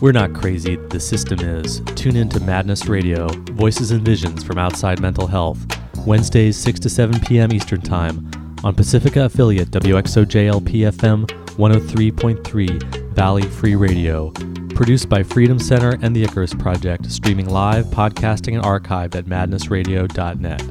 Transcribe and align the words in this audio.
We're 0.00 0.12
not 0.12 0.34
crazy, 0.34 0.76
the 0.76 1.00
system 1.00 1.40
is. 1.40 1.80
Tune 1.94 2.16
in 2.16 2.28
to 2.28 2.40
Madness 2.40 2.86
Radio, 2.86 3.28
Voices 3.52 3.92
and 3.92 4.04
Visions 4.04 4.44
from 4.44 4.58
Outside 4.58 5.00
Mental 5.00 5.26
Health, 5.26 5.58
Wednesdays 6.06 6.58
6 6.58 6.80
to 6.80 6.90
7 6.90 7.18
p.m. 7.20 7.50
Eastern 7.50 7.80
Time 7.80 8.30
on 8.62 8.74
Pacifica 8.74 9.24
affiliate 9.24 9.70
WXOJLP 9.70 10.92
FM 10.92 11.26
103.3 11.56 13.14
Valley 13.14 13.42
Free 13.42 13.74
Radio. 13.74 14.30
Produced 14.74 15.08
by 15.08 15.22
Freedom 15.22 15.58
Center 15.58 15.96
and 16.02 16.14
the 16.14 16.22
Icarus 16.22 16.52
Project, 16.52 17.10
streaming 17.10 17.48
live, 17.48 17.86
podcasting, 17.86 18.54
and 18.54 18.62
archived 18.62 19.14
at 19.14 19.24
madnessradio.net. 19.24 20.62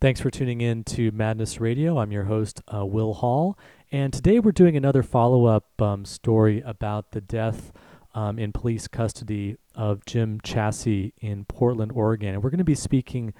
Thanks 0.00 0.20
for 0.20 0.30
tuning 0.30 0.60
in 0.60 0.84
to 0.84 1.10
Madness 1.12 1.58
Radio. 1.58 1.98
I'm 1.98 2.12
your 2.12 2.24
host, 2.24 2.60
uh, 2.72 2.84
Will 2.84 3.14
Hall. 3.14 3.58
And 3.96 4.12
today 4.12 4.40
we're 4.40 4.52
doing 4.52 4.76
another 4.76 5.02
follow 5.02 5.46
up 5.46 5.80
um, 5.80 6.04
story 6.04 6.60
about 6.66 7.12
the 7.12 7.20
death 7.22 7.72
um, 8.14 8.38
in 8.38 8.52
police 8.52 8.88
custody 8.88 9.56
of 9.74 10.04
Jim 10.04 10.38
Chasse 10.42 11.12
in 11.18 11.46
Portland, 11.48 11.92
Oregon. 11.94 12.34
And 12.34 12.44
we're 12.44 12.50
going 12.50 12.58
to 12.58 12.62
be 12.64 12.74
speaking 12.74 13.32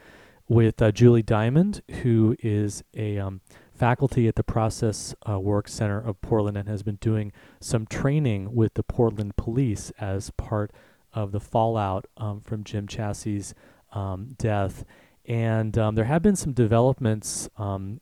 with 0.49 0.81
uh, 0.81 0.93
Julie 0.93 1.23
Diamond, 1.23 1.83
who 2.01 2.37
is 2.43 2.83
a 2.97 3.19
um, 3.19 3.43
faculty 3.75 4.29
at 4.29 4.37
the 4.37 4.43
Process 4.43 5.15
uh, 5.29 5.39
Work 5.39 5.69
Center 5.69 6.01
of 6.01 6.23
Portland 6.23 6.57
and 6.57 6.71
has 6.71 6.83
been 6.83 6.97
doing 7.03 7.33
some 7.61 7.85
training 7.85 8.55
with 8.55 8.73
the 8.73 8.83
Portland 8.83 9.37
police 9.37 9.93
as 10.01 10.31
part 10.39 10.71
of 11.13 11.33
the 11.33 11.41
fallout 11.41 12.07
um, 12.17 12.41
from 12.41 12.65
Jim 12.65 12.87
Chasse's 12.87 13.55
um, 13.93 14.37
death. 14.39 14.87
And 15.27 15.77
um, 15.77 15.97
there 15.97 16.07
have 16.07 16.23
been 16.23 16.35
some 16.35 16.55
developments 16.55 17.51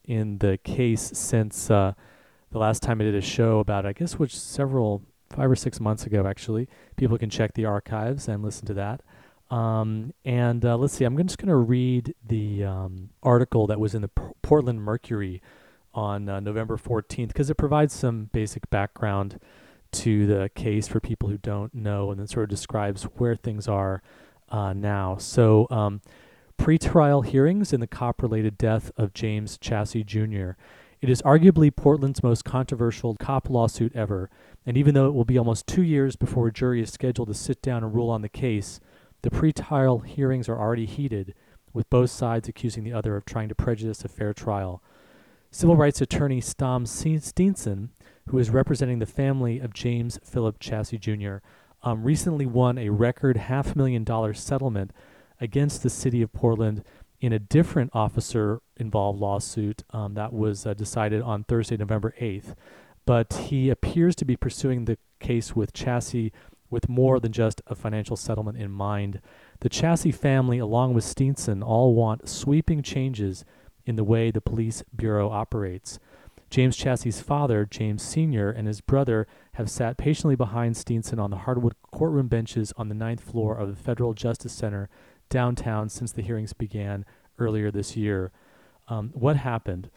in 0.05 0.37
the 0.37 0.57
case 0.63 1.11
since 1.15 1.69
uh, 1.69 1.95
the 2.55 2.59
last 2.59 2.81
time 2.81 3.01
I 3.01 3.03
did 3.03 3.15
a 3.15 3.21
show 3.21 3.59
about, 3.59 3.85
I 3.85 3.91
guess, 3.91 4.17
which 4.17 4.33
several, 4.33 5.01
five 5.29 5.51
or 5.51 5.57
six 5.57 5.81
months 5.81 6.05
ago, 6.05 6.25
actually. 6.25 6.69
People 6.95 7.17
can 7.17 7.29
check 7.29 7.53
the 7.53 7.65
archives 7.65 8.29
and 8.29 8.41
listen 8.41 8.65
to 8.67 8.73
that. 8.75 9.01
Um, 9.53 10.13
and 10.23 10.63
uh, 10.63 10.77
let's 10.77 10.93
see, 10.93 11.03
I'm 11.03 11.17
just 11.17 11.37
going 11.37 11.49
to 11.49 11.55
read 11.55 12.15
the 12.25 12.63
um, 12.63 13.09
article 13.21 13.67
that 13.67 13.77
was 13.77 13.93
in 13.93 14.03
the 14.03 14.07
P- 14.07 14.23
Portland 14.41 14.81
Mercury 14.81 15.41
on 15.93 16.29
uh, 16.29 16.39
November 16.39 16.77
14th 16.77 17.27
because 17.27 17.49
it 17.49 17.55
provides 17.55 17.93
some 17.93 18.29
basic 18.31 18.69
background 18.69 19.37
to 19.91 20.25
the 20.25 20.49
case 20.55 20.87
for 20.87 21.01
people 21.01 21.27
who 21.27 21.37
don't 21.37 21.75
know 21.75 22.09
and 22.09 22.21
then 22.21 22.27
sort 22.27 22.43
of 22.43 22.49
describes 22.49 23.03
where 23.17 23.35
things 23.35 23.67
are 23.67 24.01
uh, 24.47 24.71
now. 24.71 25.17
So, 25.17 25.67
um, 25.69 25.99
pre-trial 26.55 27.21
hearings 27.21 27.73
in 27.73 27.81
the 27.81 27.87
cop-related 27.87 28.57
death 28.57 28.91
of 28.95 29.13
James 29.13 29.57
Chasse 29.57 29.97
Jr. 30.05 30.51
It 31.01 31.09
is 31.09 31.21
arguably 31.21 31.75
Portland's 31.75 32.23
most 32.23 32.45
controversial 32.45 33.15
cop 33.15 33.49
lawsuit 33.49 33.95
ever, 33.95 34.29
and 34.65 34.77
even 34.77 34.93
though 34.95 35.07
it 35.07 35.13
will 35.13 35.25
be 35.25 35.37
almost 35.37 35.67
two 35.67 35.83
years 35.83 36.15
before 36.15 36.47
a 36.47 36.53
jury 36.53 36.81
is 36.81 36.91
scheduled 36.91 37.27
to 37.27 37.33
sit 37.33 37.61
down 37.61 37.83
and 37.83 37.93
rule 37.93 38.09
on 38.09 38.21
the 38.21 38.29
case, 38.29 38.79
the 39.21 39.29
pretrial 39.29 40.05
hearings 40.05 40.47
are 40.47 40.59
already 40.59 40.85
heated, 40.85 41.35
with 41.73 41.89
both 41.89 42.09
sides 42.09 42.47
accusing 42.47 42.83
the 42.83 42.93
other 42.93 43.15
of 43.15 43.25
trying 43.25 43.49
to 43.49 43.55
prejudice 43.55 44.05
a 44.05 44.07
fair 44.07 44.33
trial. 44.33 44.81
Civil 45.51 45.75
rights 45.75 46.01
attorney 46.01 46.41
Tom 46.41 46.85
Steenson, 46.85 47.89
who 48.29 48.39
is 48.39 48.49
representing 48.49 48.99
the 48.99 49.05
family 49.05 49.59
of 49.59 49.73
James 49.73 50.19
Philip 50.23 50.59
Chasse 50.59 50.91
Jr., 50.91 51.37
um, 51.83 52.03
recently 52.03 52.45
won 52.45 52.77
a 52.77 52.89
record 52.89 53.37
half 53.37 53.75
million 53.75 54.03
dollar 54.03 54.33
settlement 54.33 54.91
against 55.39 55.83
the 55.83 55.89
city 55.89 56.21
of 56.21 56.33
Portland 56.33 56.83
in 57.25 57.33
a 57.33 57.39
different 57.39 57.89
officer 57.91 58.61
involved 58.77 59.19
lawsuit 59.19 59.83
um, 59.89 60.13
that 60.13 60.31
was 60.31 60.63
uh, 60.63 60.75
decided 60.75 61.23
on 61.23 61.43
Thursday, 61.43 61.75
November 61.75 62.13
8th. 62.21 62.53
But 63.03 63.33
he 63.47 63.71
appears 63.71 64.15
to 64.17 64.25
be 64.25 64.35
pursuing 64.35 64.85
the 64.85 64.99
case 65.19 65.55
with 65.55 65.73
Chasse 65.73 66.29
with 66.69 66.87
more 66.87 67.19
than 67.19 67.31
just 67.31 67.63
a 67.65 67.73
financial 67.73 68.15
settlement 68.15 68.59
in 68.59 68.69
mind. 68.69 69.21
The 69.61 69.69
Chasse 69.69 70.15
family, 70.15 70.59
along 70.59 70.93
with 70.93 71.03
Steenson, 71.03 71.65
all 71.65 71.95
want 71.95 72.29
sweeping 72.29 72.83
changes 72.83 73.43
in 73.87 73.95
the 73.95 74.03
way 74.03 74.29
the 74.29 74.39
police 74.39 74.83
bureau 74.95 75.31
operates. 75.31 75.97
James 76.51 76.77
Chasse's 76.77 77.21
father, 77.21 77.65
James 77.65 78.03
Sr., 78.03 78.51
and 78.51 78.67
his 78.67 78.81
brother 78.81 79.25
have 79.53 79.69
sat 79.69 79.97
patiently 79.97 80.35
behind 80.35 80.75
Steenson 80.75 81.19
on 81.19 81.31
the 81.31 81.37
hardwood 81.37 81.73
courtroom 81.91 82.27
benches 82.27 82.71
on 82.77 82.87
the 82.87 82.93
ninth 82.93 83.21
floor 83.21 83.57
of 83.57 83.69
the 83.69 83.81
Federal 83.81 84.13
Justice 84.13 84.53
Center 84.53 84.89
downtown 85.29 85.89
since 85.89 86.11
the 86.11 86.21
hearings 86.21 86.53
began 86.53 87.05
earlier 87.39 87.71
this 87.71 87.95
year. 87.95 88.31
Um, 88.87 89.11
what 89.13 89.37
happened? 89.37 89.89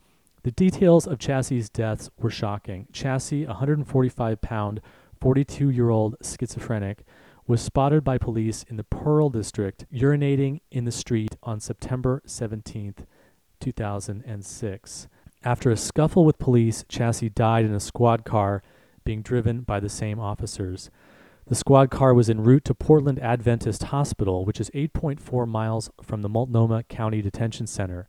The 0.42 0.50
details 0.52 1.06
of 1.06 1.18
Chasse's 1.18 1.68
deaths 1.68 2.10
were 2.18 2.30
shocking. 2.30 2.86
Chasse, 2.92 3.32
a 3.32 3.46
145 3.46 4.40
pound, 4.40 4.80
42 5.20 5.70
year 5.70 5.90
old 5.90 6.16
schizophrenic, 6.22 7.04
was 7.46 7.60
spotted 7.60 8.04
by 8.04 8.18
police 8.18 8.64
in 8.68 8.76
the 8.76 8.84
Pearl 8.84 9.30
District 9.30 9.84
urinating 9.92 10.60
in 10.70 10.84
the 10.84 10.92
street 10.92 11.36
on 11.42 11.60
September 11.60 12.22
17, 12.26 12.94
2006. 13.58 15.08
After 15.44 15.70
a 15.70 15.76
scuffle 15.76 16.24
with 16.24 16.38
police, 16.38 16.84
Chasse 16.88 17.30
died 17.34 17.64
in 17.64 17.72
a 17.72 17.80
squad 17.80 18.24
car 18.24 18.62
being 19.04 19.22
driven 19.22 19.62
by 19.62 19.80
the 19.80 19.88
same 19.88 20.20
officers. 20.20 20.90
The 21.48 21.54
squad 21.54 21.90
car 21.90 22.12
was 22.12 22.28
en 22.28 22.42
route 22.42 22.66
to 22.66 22.74
Portland 22.74 23.18
Adventist 23.20 23.84
Hospital, 23.84 24.44
which 24.44 24.60
is 24.60 24.68
8.4 24.74 25.48
miles 25.48 25.88
from 26.02 26.20
the 26.20 26.28
Multnomah 26.28 26.82
County 26.90 27.22
Detention 27.22 27.66
Center 27.66 28.06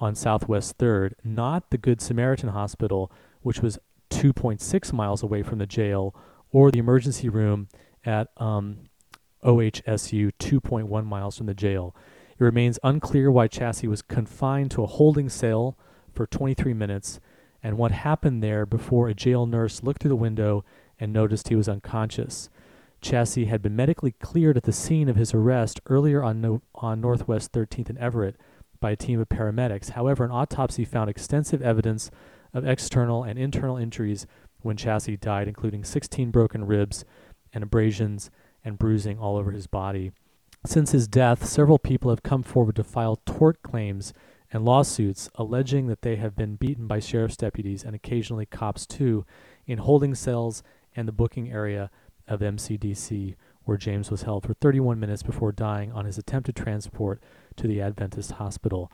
on 0.00 0.16
Southwest 0.16 0.78
3rd, 0.78 1.12
not 1.22 1.70
the 1.70 1.78
Good 1.78 2.00
Samaritan 2.00 2.48
Hospital, 2.48 3.12
which 3.42 3.60
was 3.60 3.78
2.6 4.10 4.92
miles 4.92 5.22
away 5.22 5.44
from 5.44 5.60
the 5.60 5.66
jail, 5.66 6.12
or 6.50 6.72
the 6.72 6.80
emergency 6.80 7.28
room 7.28 7.68
at 8.04 8.30
um, 8.38 8.78
OHSU, 9.44 10.32
2.1 10.40 11.06
miles 11.06 11.36
from 11.36 11.46
the 11.46 11.54
jail. 11.54 11.94
It 12.36 12.42
remains 12.42 12.80
unclear 12.82 13.30
why 13.30 13.46
Chasse 13.46 13.84
was 13.84 14.02
confined 14.02 14.72
to 14.72 14.82
a 14.82 14.88
holding 14.88 15.28
cell 15.28 15.78
for 16.12 16.26
23 16.26 16.74
minutes 16.74 17.20
and 17.62 17.78
what 17.78 17.92
happened 17.92 18.42
there 18.42 18.66
before 18.66 19.08
a 19.08 19.14
jail 19.14 19.46
nurse 19.46 19.84
looked 19.84 20.02
through 20.02 20.08
the 20.08 20.16
window 20.16 20.64
and 20.98 21.12
noticed 21.12 21.48
he 21.48 21.54
was 21.54 21.68
unconscious. 21.68 22.50
Chasse 23.02 23.46
had 23.46 23.60
been 23.60 23.76
medically 23.76 24.12
cleared 24.12 24.56
at 24.56 24.62
the 24.62 24.72
scene 24.72 25.08
of 25.08 25.16
his 25.16 25.34
arrest 25.34 25.80
earlier 25.86 26.22
on, 26.22 26.40
no, 26.40 26.62
on 26.74 27.00
Northwest 27.00 27.52
13th 27.52 27.90
and 27.90 27.98
Everett 27.98 28.36
by 28.80 28.92
a 28.92 28.96
team 28.96 29.20
of 29.20 29.28
paramedics. 29.28 29.90
However, 29.90 30.24
an 30.24 30.30
autopsy 30.30 30.84
found 30.84 31.10
extensive 31.10 31.60
evidence 31.60 32.10
of 32.54 32.66
external 32.66 33.24
and 33.24 33.38
internal 33.38 33.76
injuries 33.76 34.26
when 34.60 34.76
Chasse 34.76 35.16
died, 35.20 35.48
including 35.48 35.84
16 35.84 36.30
broken 36.30 36.64
ribs 36.64 37.04
and 37.52 37.64
abrasions 37.64 38.30
and 38.64 38.78
bruising 38.78 39.18
all 39.18 39.36
over 39.36 39.50
his 39.50 39.66
body. 39.66 40.12
Since 40.64 40.92
his 40.92 41.08
death, 41.08 41.44
several 41.44 41.78
people 41.78 42.10
have 42.10 42.22
come 42.22 42.44
forward 42.44 42.76
to 42.76 42.84
file 42.84 43.16
tort 43.26 43.62
claims 43.62 44.12
and 44.52 44.64
lawsuits 44.64 45.28
alleging 45.34 45.88
that 45.88 46.02
they 46.02 46.16
have 46.16 46.36
been 46.36 46.56
beaten 46.56 46.86
by 46.86 47.00
sheriff's 47.00 47.36
deputies 47.36 47.82
and 47.82 47.96
occasionally 47.96 48.46
cops 48.46 48.86
too 48.86 49.24
in 49.66 49.78
holding 49.78 50.14
cells 50.14 50.62
and 50.94 51.08
the 51.08 51.12
booking 51.12 51.50
area 51.50 51.90
of 52.32 52.40
MCDC, 52.40 53.34
where 53.64 53.76
James 53.76 54.10
was 54.10 54.22
held 54.22 54.44
for 54.44 54.54
31 54.54 54.98
minutes 54.98 55.22
before 55.22 55.52
dying 55.52 55.92
on 55.92 56.04
his 56.04 56.18
attempted 56.18 56.56
transport 56.56 57.22
to 57.56 57.68
the 57.68 57.80
Adventist 57.80 58.32
hospital. 58.32 58.90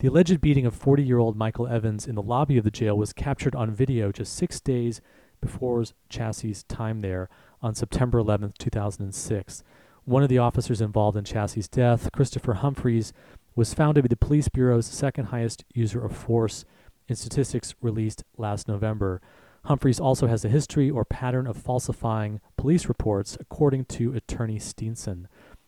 The 0.00 0.08
alleged 0.08 0.40
beating 0.40 0.66
of 0.66 0.74
40 0.74 1.02
year 1.02 1.18
old 1.18 1.36
Michael 1.36 1.66
Evans 1.66 2.06
in 2.06 2.14
the 2.14 2.22
lobby 2.22 2.56
of 2.56 2.64
the 2.64 2.70
jail 2.70 2.96
was 2.96 3.12
captured 3.12 3.54
on 3.54 3.74
video 3.74 4.12
just 4.12 4.34
six 4.34 4.60
days 4.60 5.00
before 5.40 5.84
Chasse's 6.08 6.62
time 6.64 7.00
there 7.00 7.28
on 7.62 7.74
September 7.74 8.18
11, 8.18 8.54
2006. 8.58 9.64
One 10.04 10.22
of 10.22 10.28
the 10.28 10.38
officers 10.38 10.80
involved 10.80 11.16
in 11.16 11.24
Chasse's 11.24 11.68
death, 11.68 12.10
Christopher 12.12 12.54
Humphreys, 12.54 13.12
was 13.54 13.74
found 13.74 13.96
to 13.96 14.02
be 14.02 14.08
the 14.08 14.16
police 14.16 14.48
bureau's 14.48 14.86
second 14.86 15.26
highest 15.26 15.64
user 15.74 16.04
of 16.04 16.16
force 16.16 16.64
in 17.08 17.16
statistics 17.16 17.74
released 17.82 18.22
last 18.36 18.68
November. 18.68 19.20
Humphreys 19.64 20.00
also 20.00 20.26
has 20.26 20.44
a 20.44 20.48
history 20.48 20.90
or 20.90 21.04
pattern 21.04 21.46
of 21.46 21.56
falsifying 21.56 22.40
police 22.56 22.86
reports, 22.86 23.36
according 23.40 23.84
to 23.86 24.14
attorney 24.14 24.58
Steenson, 24.58 25.26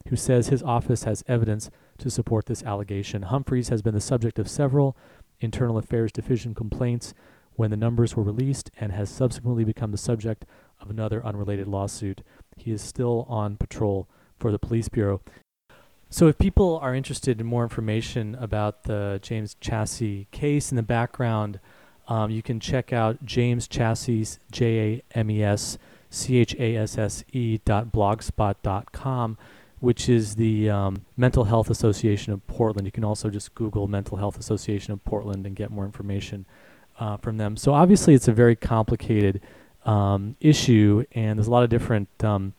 who 0.09 0.17
says 0.17 0.49
his 0.49 0.63
office 0.63 1.05
has 1.05 1.25
evidence 1.29 1.71
to 1.99 2.11
support 2.11 2.47
this 2.47 2.63
allegation. 2.63 3.23
Humphreys 3.23 3.69
has 3.69 3.83
been 3.83 3.95
the 3.95 4.01
subject 4.01 4.39
of 4.39 4.49
several 4.49 4.97
Internal 5.41 5.79
Affairs 5.79 6.13
Division 6.13 6.55
complaints 6.55 7.15
when 7.55 7.71
the 7.71 7.77
numbers 7.77 8.17
were 8.17 8.23
released 8.23 8.71
and 8.79 8.93
has 8.93 9.11
subsequently 9.11 9.65
become 9.65 9.91
the 9.91 9.99
subject 9.99 10.47
of 10.81 10.89
another 10.89 11.25
unrelated 11.25 11.69
lawsuit. 11.69 12.23
He 12.57 12.71
is 12.71 12.81
still 12.81 13.27
on 13.29 13.57
patrol 13.57 14.09
for 14.39 14.51
the 14.51 14.59
police 14.59 14.89
bureau. 14.89 15.21
So, 16.09 16.27
if 16.27 16.39
people 16.39 16.79
are 16.83 16.95
interested 16.95 17.41
in 17.41 17.47
more 17.47 17.63
information 17.63 18.35
about 18.35 18.85
the 18.85 19.21
James 19.23 19.55
Chasse 19.61 20.27
case 20.33 20.73
in 20.73 20.77
the 20.77 20.83
background, 20.83 21.61
um, 22.11 22.31
you 22.31 22.43
can 22.43 22.61
check 22.61 22.93
out 22.93 23.25
James 23.25 23.67
Chasse, 23.67 24.39
J 24.51 24.79
A 25.13 25.19
M 25.19 25.31
E 25.31 25.43
S 25.43 25.79
C 26.11 26.39
H 26.39 26.55
A 26.59 26.77
S 26.77 26.99
S 26.99 27.25
E 27.33 27.61
dot 27.65 27.93
blogspot 27.93 28.57
dot 28.63 28.91
com, 28.93 29.39
which 29.79 30.09
is 30.09 30.35
the 30.35 30.69
um, 30.69 31.07
Mental 31.17 31.45
Health 31.45 31.71
Association 31.71 32.33
of 32.33 32.45
Portland. 32.49 32.87
You 32.87 32.93
can 32.93 33.05
also 33.05 33.31
just 33.31 33.55
Google 33.55 33.87
Mental 33.87 34.19
Health 34.19 34.39
Association 34.39 34.93
of 34.93 35.05
Portland 35.05 35.47
and 35.47 35.55
get 35.55 35.71
more 35.71 35.85
information 35.85 36.47
uh, 36.99 37.17
from 37.17 37.39
them. 37.39 37.57
So 37.57 37.73
obviously, 37.73 38.15
it's 38.15 38.29
a 38.29 38.33
very 38.33 38.57
complicated 38.57 39.41
um, 39.87 40.37
issue, 40.41 41.05
and 41.13 41.39
there's 41.39 41.47
a 41.47 41.51
lot 41.51 41.63
of 41.63 41.71
different 41.71 42.09
um, 42.25 42.55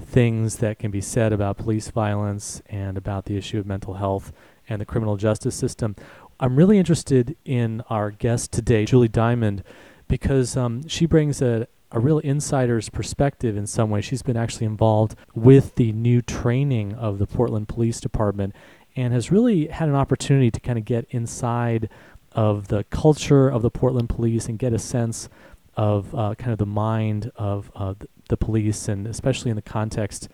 things 0.00 0.56
that 0.56 0.78
can 0.78 0.90
be 0.90 1.00
said 1.00 1.32
about 1.32 1.56
police 1.58 1.90
violence 1.90 2.62
and 2.68 2.96
about 2.96 3.26
the 3.26 3.36
issue 3.36 3.58
of 3.60 3.66
mental 3.66 3.94
health 3.94 4.32
and 4.68 4.80
the 4.80 4.84
criminal 4.84 5.16
justice 5.16 5.54
system. 5.54 5.94
I'm 6.40 6.56
really 6.56 6.78
interested 6.78 7.36
in 7.44 7.82
our 7.88 8.10
guest 8.10 8.52
today, 8.52 8.84
Julie 8.84 9.08
Diamond, 9.08 9.62
because 10.08 10.56
um, 10.56 10.86
she 10.88 11.06
brings 11.06 11.40
a, 11.40 11.68
a 11.92 12.00
real 12.00 12.18
insider's 12.18 12.88
perspective 12.88 13.56
in 13.56 13.66
some 13.66 13.90
way. 13.90 14.00
She's 14.00 14.22
been 14.22 14.36
actually 14.36 14.66
involved 14.66 15.16
with 15.34 15.76
the 15.76 15.92
new 15.92 16.22
training 16.22 16.94
of 16.94 17.18
the 17.18 17.26
Portland 17.26 17.68
Police 17.68 18.00
Department 18.00 18.54
and 18.96 19.12
has 19.12 19.30
really 19.30 19.68
had 19.68 19.88
an 19.88 19.94
opportunity 19.94 20.50
to 20.50 20.60
kind 20.60 20.78
of 20.78 20.84
get 20.84 21.06
inside 21.10 21.88
of 22.32 22.68
the 22.68 22.84
culture 22.84 23.48
of 23.48 23.62
the 23.62 23.70
Portland 23.70 24.08
Police 24.08 24.46
and 24.46 24.58
get 24.58 24.72
a 24.72 24.78
sense 24.78 25.28
of 25.76 26.14
uh, 26.14 26.34
kind 26.34 26.52
of 26.52 26.58
the 26.58 26.66
mind 26.66 27.30
of 27.36 27.70
uh, 27.74 27.94
the 28.28 28.36
police, 28.36 28.88
and 28.88 29.06
especially 29.06 29.50
in 29.50 29.56
the 29.56 29.62
context 29.62 30.28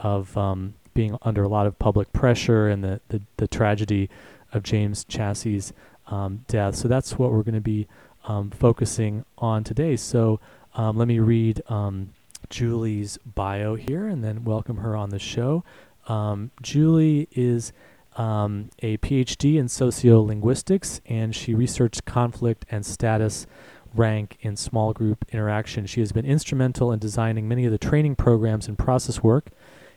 of 0.00 0.36
um, 0.36 0.74
being 0.94 1.16
under 1.22 1.42
a 1.42 1.48
lot 1.48 1.66
of 1.66 1.78
public 1.78 2.12
pressure 2.12 2.68
and 2.68 2.82
the, 2.82 3.00
the, 3.08 3.20
the 3.36 3.48
tragedy 3.48 4.08
of 4.54 4.62
James 4.62 5.04
Chasse's 5.04 5.72
um, 6.06 6.44
death. 6.48 6.76
So 6.76 6.88
that's 6.88 7.18
what 7.18 7.32
we're 7.32 7.42
going 7.42 7.54
to 7.54 7.60
be 7.60 7.86
um, 8.24 8.50
focusing 8.50 9.24
on 9.38 9.64
today. 9.64 9.96
So 9.96 10.40
um, 10.74 10.96
let 10.96 11.08
me 11.08 11.18
read 11.18 11.62
um, 11.68 12.10
Julie's 12.48 13.18
bio 13.18 13.74
here 13.74 14.06
and 14.06 14.24
then 14.24 14.44
welcome 14.44 14.78
her 14.78 14.96
on 14.96 15.10
the 15.10 15.18
show. 15.18 15.64
Um, 16.08 16.50
Julie 16.62 17.28
is 17.32 17.72
a 18.16 18.96
PhD 18.98 19.56
in 19.56 19.66
sociolinguistics 19.66 21.00
and 21.06 21.34
she 21.34 21.54
researched 21.54 22.04
conflict 22.04 22.64
and 22.70 22.86
status 22.86 23.46
rank 23.94 24.36
in 24.40 24.56
small 24.56 24.92
group 24.92 25.24
interaction. 25.32 25.86
She 25.86 26.00
has 26.00 26.12
been 26.12 26.24
instrumental 26.24 26.92
in 26.92 26.98
designing 26.98 27.48
many 27.48 27.64
of 27.64 27.72
the 27.72 27.78
training 27.78 28.16
programs 28.16 28.68
and 28.68 28.78
process 28.78 29.22
work, 29.22 29.50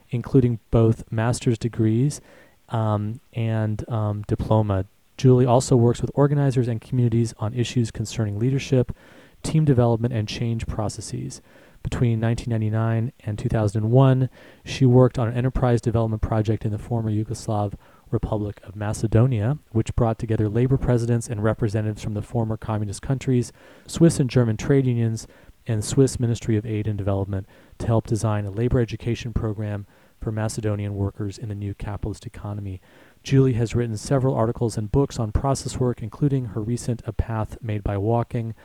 including 0.09 0.59
both 0.71 1.11
master's 1.11 1.57
degrees 1.57 2.21
um, 2.69 3.19
and 3.33 3.87
um, 3.89 4.23
diploma. 4.27 4.85
Julie 5.17 5.45
also 5.45 5.75
works 5.75 6.01
with 6.01 6.11
organizers 6.13 6.67
and 6.67 6.79
communities 6.79 7.33
on 7.39 7.53
issues 7.53 7.91
concerning 7.91 8.37
leadership, 8.37 8.95
team 9.43 9.65
development, 9.65 10.13
and 10.13 10.27
change 10.27 10.67
processes. 10.67 11.41
Between 11.83 12.19
1999 12.19 13.13
and 13.21 13.39
2001, 13.39 14.29
she 14.65 14.85
worked 14.85 15.17
on 15.17 15.29
an 15.29 15.35
enterprise 15.35 15.79
development 15.81 16.21
project 16.21 16.65
in 16.65 16.71
the 16.71 16.77
former 16.77 17.09
Yugoslav 17.09 17.73
Republic 18.11 18.59
of 18.63 18.75
Macedonia, 18.75 19.57
which 19.71 19.95
brought 19.95 20.19
together 20.19 20.49
labor 20.49 20.77
presidents 20.77 21.27
and 21.27 21.43
representatives 21.43 22.03
from 22.03 22.13
the 22.13 22.21
former 22.21 22.57
communist 22.57 23.01
countries, 23.01 23.51
Swiss 23.85 24.19
and 24.19 24.29
German 24.29 24.57
trade 24.57 24.85
unions, 24.85 25.27
and 25.65 25.83
Swiss 25.83 26.19
Ministry 26.19 26.57
of 26.57 26.65
Aid 26.65 26.87
and 26.87 26.97
Development 26.97 27.45
to 27.79 27.87
help 27.87 28.07
design 28.07 28.45
a 28.45 28.51
labor 28.51 28.79
education 28.79 29.33
program 29.33 29.85
for 30.19 30.31
Macedonian 30.31 30.95
workers 30.95 31.37
in 31.37 31.49
the 31.49 31.55
new 31.55 31.73
capitalist 31.73 32.25
economy. 32.25 32.81
Julie 33.23 33.53
has 33.53 33.75
written 33.75 33.97
several 33.97 34.35
articles 34.35 34.77
and 34.77 34.91
books 34.91 35.19
on 35.19 35.31
process 35.31 35.79
work, 35.79 36.01
including 36.01 36.45
her 36.45 36.61
recent 36.61 37.01
A 37.05 37.11
Path 37.11 37.57
Made 37.61 37.83
by 37.83 37.97
Walking, 37.97 38.55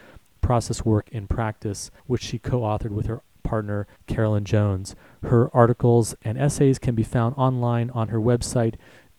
Process 0.40 0.84
Work 0.84 1.08
in 1.10 1.26
Practice, 1.26 1.90
which 2.06 2.22
she 2.22 2.38
co 2.38 2.60
authored 2.60 2.90
with 2.90 3.06
her 3.06 3.22
partner, 3.42 3.86
Carolyn 4.06 4.44
Jones. 4.44 4.94
Her 5.24 5.54
articles 5.54 6.14
and 6.22 6.38
essays 6.38 6.78
can 6.78 6.94
be 6.94 7.02
found 7.02 7.34
online 7.36 7.90
on 7.90 8.08
her 8.08 8.18
website, 8.18 8.74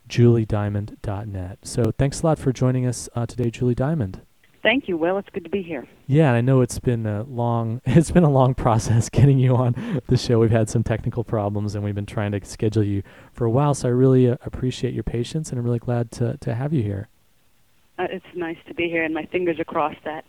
juliediamond.net. 0.09 1.59
So 1.63 1.91
thanks 1.97 2.21
a 2.21 2.25
lot 2.25 2.39
for 2.39 2.51
joining 2.51 2.85
us 2.85 3.09
uh, 3.15 3.25
today, 3.25 3.49
Julie 3.49 3.75
Diamond. 3.75 4.21
Thank 4.63 4.87
you, 4.87 4.95
Will. 4.95 5.17
It's 5.17 5.29
good 5.29 5.43
to 5.43 5.49
be 5.49 5.61
here. 5.61 5.85
Yeah, 6.07 6.29
and 6.29 6.37
I 6.37 6.41
know 6.41 6.61
it's 6.61 6.79
been 6.79 7.05
a 7.05 7.23
long 7.23 7.81
it's 7.85 8.11
been 8.11 8.23
a 8.23 8.31
long 8.31 8.55
process 8.55 9.09
getting 9.11 9.37
you 9.37 9.55
on 9.55 10.01
the 10.07 10.17
show. 10.17 10.39
We've 10.39 10.51
had 10.51 10.69
some 10.69 10.83
technical 10.83 11.23
problems 11.23 11.75
and 11.75 11.83
we've 11.83 11.93
been 11.93 12.05
trying 12.05 12.31
to 12.31 12.43
schedule 12.45 12.83
you 12.83 13.03
for 13.33 13.45
a 13.45 13.51
while, 13.51 13.73
so 13.73 13.89
I 13.89 13.91
really 13.91 14.29
uh, 14.29 14.37
appreciate 14.45 14.93
your 14.93 15.03
patience 15.03 15.51
and 15.51 15.59
I'm 15.59 15.65
really 15.65 15.79
glad 15.79 16.11
to 16.13 16.37
to 16.37 16.55
have 16.55 16.73
you 16.73 16.81
here. 16.81 17.09
Uh, 17.99 18.07
it's 18.09 18.25
nice 18.33 18.57
to 18.67 18.73
be 18.73 18.87
here 18.89 19.03
and 19.03 19.13
my 19.13 19.25
fingers 19.25 19.59
are 19.59 19.65
crossed 19.65 20.03
that 20.05 20.25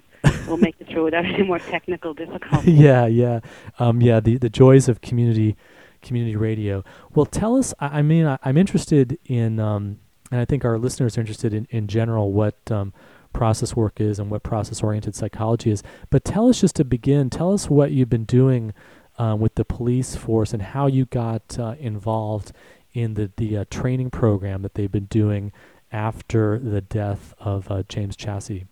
we'll 0.46 0.56
make 0.56 0.74
it 0.80 0.88
through 0.88 1.04
without 1.04 1.24
any 1.32 1.44
more 1.44 1.60
technical 1.60 2.12
difficulties. 2.12 2.74
yeah, 2.74 3.06
yeah. 3.06 3.40
Um, 3.78 4.02
yeah, 4.02 4.18
the 4.18 4.36
the 4.36 4.50
joys 4.50 4.88
of 4.88 5.00
community 5.00 5.56
community 6.02 6.34
radio. 6.34 6.82
Well, 7.14 7.26
tell 7.26 7.56
us. 7.56 7.72
I, 7.78 7.98
I 7.98 8.02
mean, 8.02 8.26
I, 8.26 8.38
am 8.44 8.56
interested 8.56 9.16
in, 9.26 9.60
um, 9.60 10.00
and 10.30 10.40
I 10.40 10.44
think 10.44 10.64
our 10.64 10.76
listeners 10.76 11.16
are 11.16 11.20
interested 11.20 11.54
in, 11.54 11.66
in 11.70 11.86
general 11.86 12.32
what 12.32 12.56
um, 12.70 12.92
process 13.34 13.76
work 13.76 14.00
is 14.00 14.18
and 14.18 14.30
what 14.30 14.42
process 14.42 14.82
oriented 14.82 15.14
psychology 15.14 15.70
is. 15.70 15.82
But 16.08 16.24
tell 16.24 16.48
us 16.48 16.62
just 16.62 16.76
to 16.76 16.84
begin. 16.84 17.28
Tell 17.28 17.52
us 17.52 17.68
what 17.68 17.90
you've 17.92 18.08
been 18.08 18.24
doing 18.24 18.72
um, 19.18 19.40
with 19.40 19.56
the 19.56 19.64
police 19.64 20.16
force 20.16 20.54
and 20.54 20.62
how 20.62 20.86
you 20.86 21.04
got 21.04 21.58
uh, 21.58 21.74
involved 21.78 22.52
in 22.94 23.14
the 23.14 23.30
the 23.36 23.58
uh, 23.58 23.64
training 23.70 24.10
program 24.10 24.62
that 24.62 24.74
they've 24.74 24.90
been 24.90 25.06
doing 25.06 25.52
after 25.92 26.58
the 26.58 26.80
death 26.80 27.34
of 27.38 27.70
uh, 27.70 27.82
James 27.88 28.16
Chasse. 28.16 28.64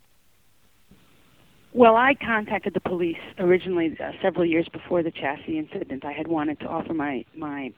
Well, 1.74 1.96
I 1.96 2.14
contacted 2.14 2.74
the 2.74 2.80
police 2.80 3.16
originally 3.38 3.96
uh, 3.98 4.12
several 4.20 4.44
years 4.44 4.68
before 4.72 5.02
the 5.02 5.10
Chasse 5.10 5.40
incident. 5.46 6.04
I 6.04 6.12
had 6.12 6.28
wanted 6.28 6.60
to 6.60 6.66
offer 6.66 6.94
my 6.94 7.24
my 7.36 7.72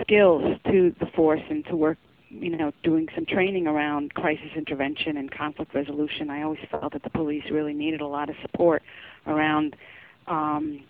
skills 0.00 0.58
to 0.66 0.94
the 1.00 1.06
force 1.14 1.42
and 1.48 1.64
to 1.66 1.76
work, 1.76 1.98
you 2.40 2.56
know, 2.56 2.72
doing 2.82 3.08
some 3.14 3.26
training 3.26 3.66
around 3.66 4.14
crisis 4.14 4.50
intervention 4.56 5.16
and 5.16 5.30
conflict 5.30 5.74
resolution. 5.74 6.30
I 6.30 6.42
always 6.42 6.60
felt 6.70 6.92
that 6.92 7.02
the 7.02 7.10
police 7.10 7.44
really 7.50 7.74
needed 7.74 8.00
a 8.00 8.06
lot 8.06 8.28
of 8.28 8.36
support 8.42 8.82
around, 9.26 9.76
um, 10.26 10.84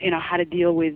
you 0.00 0.10
know, 0.10 0.20
how 0.20 0.36
to 0.36 0.44
deal 0.44 0.74
with, 0.74 0.94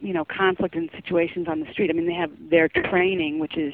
you 0.00 0.12
know, 0.12 0.24
conflict 0.24 0.74
and 0.74 0.90
situations 0.94 1.46
on 1.48 1.60
the 1.60 1.66
street. 1.72 1.90
I 1.90 1.92
mean, 1.92 2.06
they 2.06 2.14
have 2.14 2.30
their 2.50 2.68
training, 2.68 3.38
which 3.38 3.56
is 3.56 3.72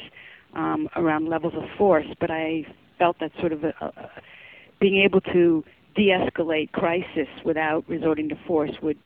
um, 0.54 0.88
around 0.96 1.28
levels 1.28 1.54
of 1.56 1.64
force, 1.78 2.06
but 2.20 2.30
I 2.30 2.66
felt 2.98 3.18
that 3.20 3.32
sort 3.40 3.52
of 3.52 3.64
a, 3.64 3.74
a 3.80 4.10
being 4.80 5.02
able 5.02 5.20
to 5.20 5.64
de-escalate 5.94 6.72
crisis 6.72 7.28
without 7.44 7.84
resorting 7.88 8.28
to 8.28 8.36
force 8.46 8.70
would 8.82 8.98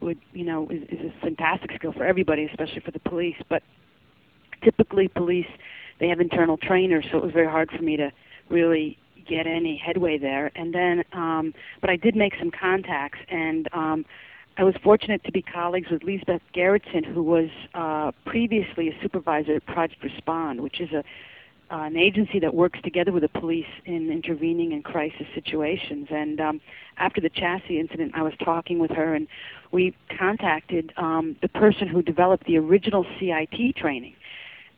would 0.00 0.18
you 0.32 0.44
know 0.44 0.68
is, 0.68 0.82
is 0.90 1.12
a 1.16 1.20
fantastic 1.20 1.70
skill 1.76 1.92
for 1.92 2.04
everybody, 2.04 2.44
especially 2.44 2.80
for 2.80 2.90
the 2.90 2.98
police. 3.00 3.36
But 3.48 3.62
typically, 4.62 5.08
police 5.08 5.46
they 6.00 6.08
have 6.08 6.20
internal 6.20 6.56
trainers, 6.56 7.06
so 7.10 7.18
it 7.18 7.24
was 7.24 7.32
very 7.32 7.46
hard 7.48 7.70
for 7.70 7.82
me 7.82 7.96
to 7.96 8.10
really 8.48 8.98
get 9.26 9.46
any 9.46 9.76
headway 9.76 10.18
there. 10.18 10.50
And 10.54 10.74
then, 10.74 11.04
um, 11.12 11.54
but 11.80 11.88
I 11.88 11.96
did 11.96 12.16
make 12.16 12.34
some 12.38 12.50
contacts, 12.50 13.18
and 13.28 13.68
um, 13.72 14.04
I 14.56 14.64
was 14.64 14.74
fortunate 14.82 15.24
to 15.24 15.32
be 15.32 15.42
colleagues 15.42 15.90
with 15.90 16.02
Lisbeth 16.02 16.42
Gerritsen, 16.54 17.04
who 17.04 17.22
was 17.22 17.48
uh, 17.74 18.12
previously 18.24 18.88
a 18.88 19.02
supervisor 19.02 19.54
at 19.54 19.66
Project 19.66 20.02
Respond, 20.02 20.60
which 20.60 20.80
is 20.80 20.92
a 20.92 21.04
uh, 21.70 21.78
an 21.84 21.96
agency 21.96 22.38
that 22.38 22.54
works 22.54 22.78
together 22.84 23.10
with 23.10 23.22
the 23.22 23.28
police 23.28 23.66
in 23.86 24.10
intervening 24.12 24.72
in 24.72 24.82
crisis 24.82 25.26
situations. 25.34 26.08
And 26.10 26.38
um, 26.38 26.60
after 26.98 27.22
the 27.22 27.30
Chasse 27.30 27.62
incident, 27.70 28.12
I 28.14 28.22
was 28.22 28.34
talking 28.44 28.78
with 28.78 28.90
her, 28.90 29.14
and 29.14 29.26
we 29.72 29.96
contacted 30.16 30.92
um, 30.98 31.36
the 31.40 31.48
person 31.48 31.88
who 31.88 32.02
developed 32.02 32.46
the 32.46 32.58
original 32.58 33.06
CIT 33.18 33.76
training. 33.76 34.14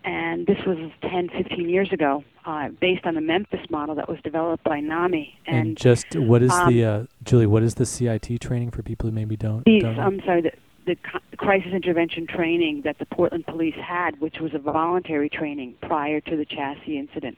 And 0.07 0.47
this 0.47 0.59
was 0.65 0.79
10, 1.03 1.31
15 1.31 1.69
years 1.69 1.93
ago, 1.93 2.23
uh, 2.45 2.69
based 2.81 3.05
on 3.07 3.17
the 3.17 3.21
Memphis 3.21 3.69
model 3.69 3.97
that 3.97 4.09
was 4.09 4.21
developed 4.23 4.63
by 4.63 4.79
NAMI. 4.79 5.37
And, 5.49 5.57
and 5.57 5.77
just 5.77 6.15
what 6.15 6.45
is 6.45 6.53
um, 6.53 6.73
the 6.73 6.85
uh, 6.85 7.05
Julie? 7.25 7.47
What 7.47 7.65
is 7.65 7.75
the 7.75 7.85
CIT 7.85 8.41
training 8.41 8.71
for 8.71 8.85
people 8.85 9.11
who 9.11 9.15
maybe 9.15 9.37
don't? 9.37 9.65
These, 9.65 9.83
don't 9.83 9.99
I'm 9.99 10.21
sorry. 10.21 10.43
The, 10.43 10.53
the 10.87 10.97
crisis 11.37 11.73
intervention 11.73 12.29
training 12.29 12.83
that 12.85 13.01
the 13.01 13.07
Portland 13.07 13.47
police 13.47 13.75
had, 13.75 14.21
which 14.21 14.39
was 14.39 14.55
a 14.55 14.61
voluntary 14.61 15.29
training 15.29 15.75
prior 15.83 16.21
to 16.21 16.37
the 16.37 16.45
Chasse 16.45 16.79
incident. 16.87 17.37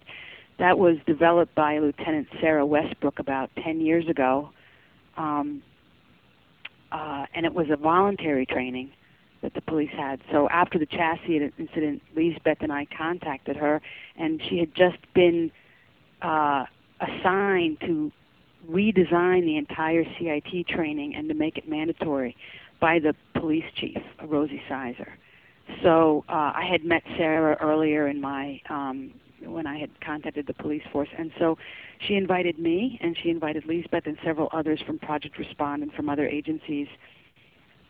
That 0.59 0.79
was 0.79 0.99
developed 1.07 1.55
by 1.55 1.79
Lieutenant 1.79 2.29
Sarah 2.39 2.67
Westbrook 2.67 3.19
about 3.19 3.51
10 3.65 3.81
years 3.81 4.07
ago. 4.09 4.51
Um, 5.17 5.63
uh, 6.93 7.25
and 7.35 7.47
it 7.47 7.55
was 7.55 7.71
a 7.71 7.77
voluntary 7.77 8.45
training 8.45 8.93
that 9.43 9.55
the 9.55 9.61
police 9.61 9.91
had. 9.97 10.21
So 10.33 10.49
after 10.49 10.79
the 10.79 10.87
Chasse 10.87 11.19
incident, 11.59 12.03
Lisbeth 12.17 12.59
and 12.61 12.73
I 12.73 12.87
contacted 12.97 13.57
her, 13.57 13.81
and 14.17 14.41
she 14.49 14.59
had 14.59 14.75
just 14.75 14.99
been 15.15 15.51
uh, 16.23 16.65
assigned 17.01 17.81
to 17.81 18.11
redesign 18.71 19.45
the 19.45 19.57
entire 19.57 20.05
CIT 20.19 20.67
training 20.69 21.15
and 21.15 21.29
to 21.29 21.35
make 21.35 21.57
it 21.57 21.69
mandatory 21.69 22.37
by 22.81 22.99
the 22.99 23.15
police 23.39 23.65
chief, 23.77 23.99
Rosie 24.25 24.63
Sizer. 24.69 25.13
So 25.83 26.25
uh, 26.29 26.53
I 26.55 26.67
had 26.71 26.85
met 26.85 27.03
Sarah 27.17 27.57
earlier 27.61 28.09
in 28.09 28.21
my 28.21 28.61
um, 28.69 29.13
when 29.45 29.67
I 29.67 29.79
had 29.79 29.91
contacted 30.01 30.49
the 30.49 30.55
police 30.55 30.83
force, 30.91 31.09
and 31.17 31.31
so 31.39 31.57
she 32.07 32.15
invited 32.15 32.59
me, 32.59 32.99
and 33.01 33.17
she 33.23 33.31
invited 33.31 33.67
Lisbeth 33.67 34.07
and 34.07 34.17
several 34.25 34.49
others 34.53 34.81
from 34.85 34.99
Project 34.99 35.39
Respond 35.39 35.83
and 35.85 35.93
from 35.93 36.09
other 36.09 36.27
agencies, 36.27 36.89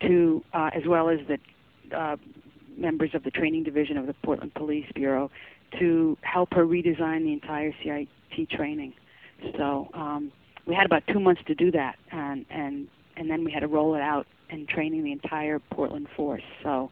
to 0.00 0.44
uh, 0.52 0.70
as 0.74 0.82
well 0.86 1.08
as 1.08 1.18
the 1.26 1.38
uh, 1.96 2.16
members 2.76 3.10
of 3.14 3.24
the 3.24 3.30
training 3.30 3.64
division 3.64 3.96
of 3.96 4.06
the 4.06 4.14
Portland 4.22 4.54
Police 4.54 4.86
Bureau, 4.94 5.30
to 5.78 6.16
help 6.22 6.52
her 6.54 6.64
redesign 6.64 7.24
the 7.24 7.32
entire 7.32 7.72
CIT 7.82 8.50
training. 8.50 8.94
So 9.56 9.88
um, 9.94 10.32
we 10.66 10.74
had 10.74 10.86
about 10.86 11.02
two 11.12 11.20
months 11.20 11.42
to 11.46 11.54
do 11.54 11.70
that, 11.72 11.96
and 12.12 12.44
and 12.50 12.88
and 13.16 13.30
then 13.30 13.44
we 13.44 13.50
had 13.50 13.60
to 13.60 13.68
roll 13.68 13.94
it 13.94 14.02
out 14.02 14.26
and 14.50 14.68
training 14.68 15.04
the 15.04 15.12
entire 15.12 15.58
Portland 15.58 16.08
force. 16.16 16.42
So 16.62 16.90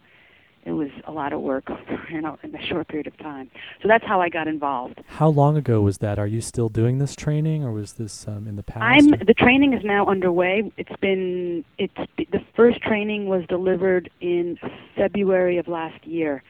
it 0.66 0.73
was 0.73 0.90
a 1.04 1.12
lot 1.12 1.32
of 1.32 1.40
work 1.40 1.70
you 2.11 2.20
know, 2.20 2.37
in 2.42 2.54
a 2.54 2.66
short 2.66 2.88
period 2.88 3.06
of 3.06 3.16
time. 3.18 3.50
So 3.80 3.88
that's 3.88 4.04
how 4.04 4.20
I 4.20 4.28
got 4.28 4.49
involved. 4.49 5.00
How 5.06 5.28
long 5.28 5.56
ago 5.56 5.80
was 5.80 5.99
that? 5.99 6.18
Are 6.18 6.26
you 6.26 6.40
still 6.40 6.68
doing 6.68 6.99
this 6.99 7.14
training, 7.14 7.64
or 7.64 7.73
was 7.73 7.94
this 7.94 8.26
um, 8.26 8.46
in 8.49 8.56
the 8.56 8.62
past? 8.62 8.82
I'm 8.82 9.14
or? 9.14 9.25
the 9.25 9.35
training 9.35 9.73
is 9.73 9.85
now 9.85 10.06
underway. 10.06 10.70
It's 10.76 10.94
been 11.00 11.64
it's 11.78 11.94
the 12.18 12.40
first 12.54 12.82
training 12.82 13.26
was 13.26 13.44
delivered 13.49 14.11
in 14.20 14.58
February 14.96 15.58
of 15.58 15.68
last 15.68 16.04
year, 16.04 16.42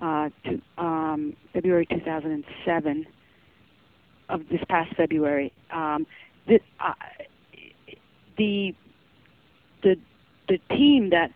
uh, 0.00 0.30
to 0.44 0.60
um, 0.82 1.36
February 1.52 1.86
2007 1.86 3.06
of 4.30 4.48
this 4.48 4.60
past 4.68 4.94
February. 4.96 5.52
Um, 5.70 6.06
the, 6.46 6.60
uh, 6.80 6.94
the 8.38 8.74
the 9.82 9.96
the 10.48 10.58
team 10.70 11.10
that 11.10 11.30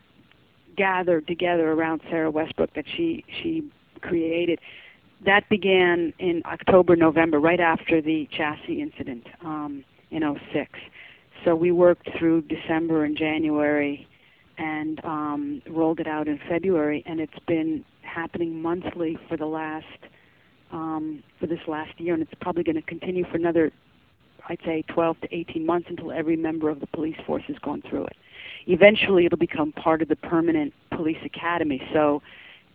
gathered 0.76 1.26
together 1.26 1.72
around 1.72 2.00
Sarah 2.10 2.30
Westbrook 2.30 2.74
that 2.74 2.84
she 2.96 3.24
she 3.42 3.70
created. 4.00 4.58
That 5.24 5.48
began 5.48 6.12
in 6.18 6.42
October 6.46 6.96
November 6.96 7.38
right 7.38 7.60
after 7.60 8.00
the 8.02 8.28
Chasse 8.36 8.58
incident 8.68 9.26
um, 9.44 9.84
in 10.10 10.22
06 10.52 10.78
so 11.44 11.56
we 11.56 11.72
worked 11.72 12.08
through 12.18 12.42
December 12.42 13.04
and 13.04 13.16
January 13.16 14.06
and 14.58 15.04
um, 15.04 15.62
rolled 15.68 15.98
it 15.98 16.06
out 16.06 16.28
in 16.28 16.38
February 16.48 17.02
and 17.06 17.20
it's 17.20 17.38
been 17.46 17.84
happening 18.02 18.60
monthly 18.60 19.18
for 19.28 19.36
the 19.36 19.46
last 19.46 19.86
um, 20.70 21.22
for 21.40 21.46
this 21.46 21.60
last 21.66 21.98
year. 21.98 22.14
And 22.14 22.22
it's 22.22 22.32
probably 22.40 22.62
going 22.62 22.76
to 22.76 22.82
continue 22.82 23.24
for 23.24 23.36
another 23.36 23.72
I'd 24.48 24.58
say 24.64 24.82
12 24.88 25.20
to 25.20 25.34
18 25.34 25.64
months 25.64 25.86
until 25.88 26.10
every 26.10 26.36
member 26.36 26.68
of 26.68 26.80
the 26.80 26.86
police 26.88 27.16
force 27.26 27.44
has 27.46 27.58
gone 27.60 27.82
through 27.88 28.06
it 28.06 28.16
eventually 28.66 29.26
it'll 29.26 29.38
become 29.38 29.72
part 29.72 30.02
of 30.02 30.08
the 30.08 30.16
permanent 30.16 30.72
police 30.90 31.18
academy. 31.24 31.80
So 31.92 32.22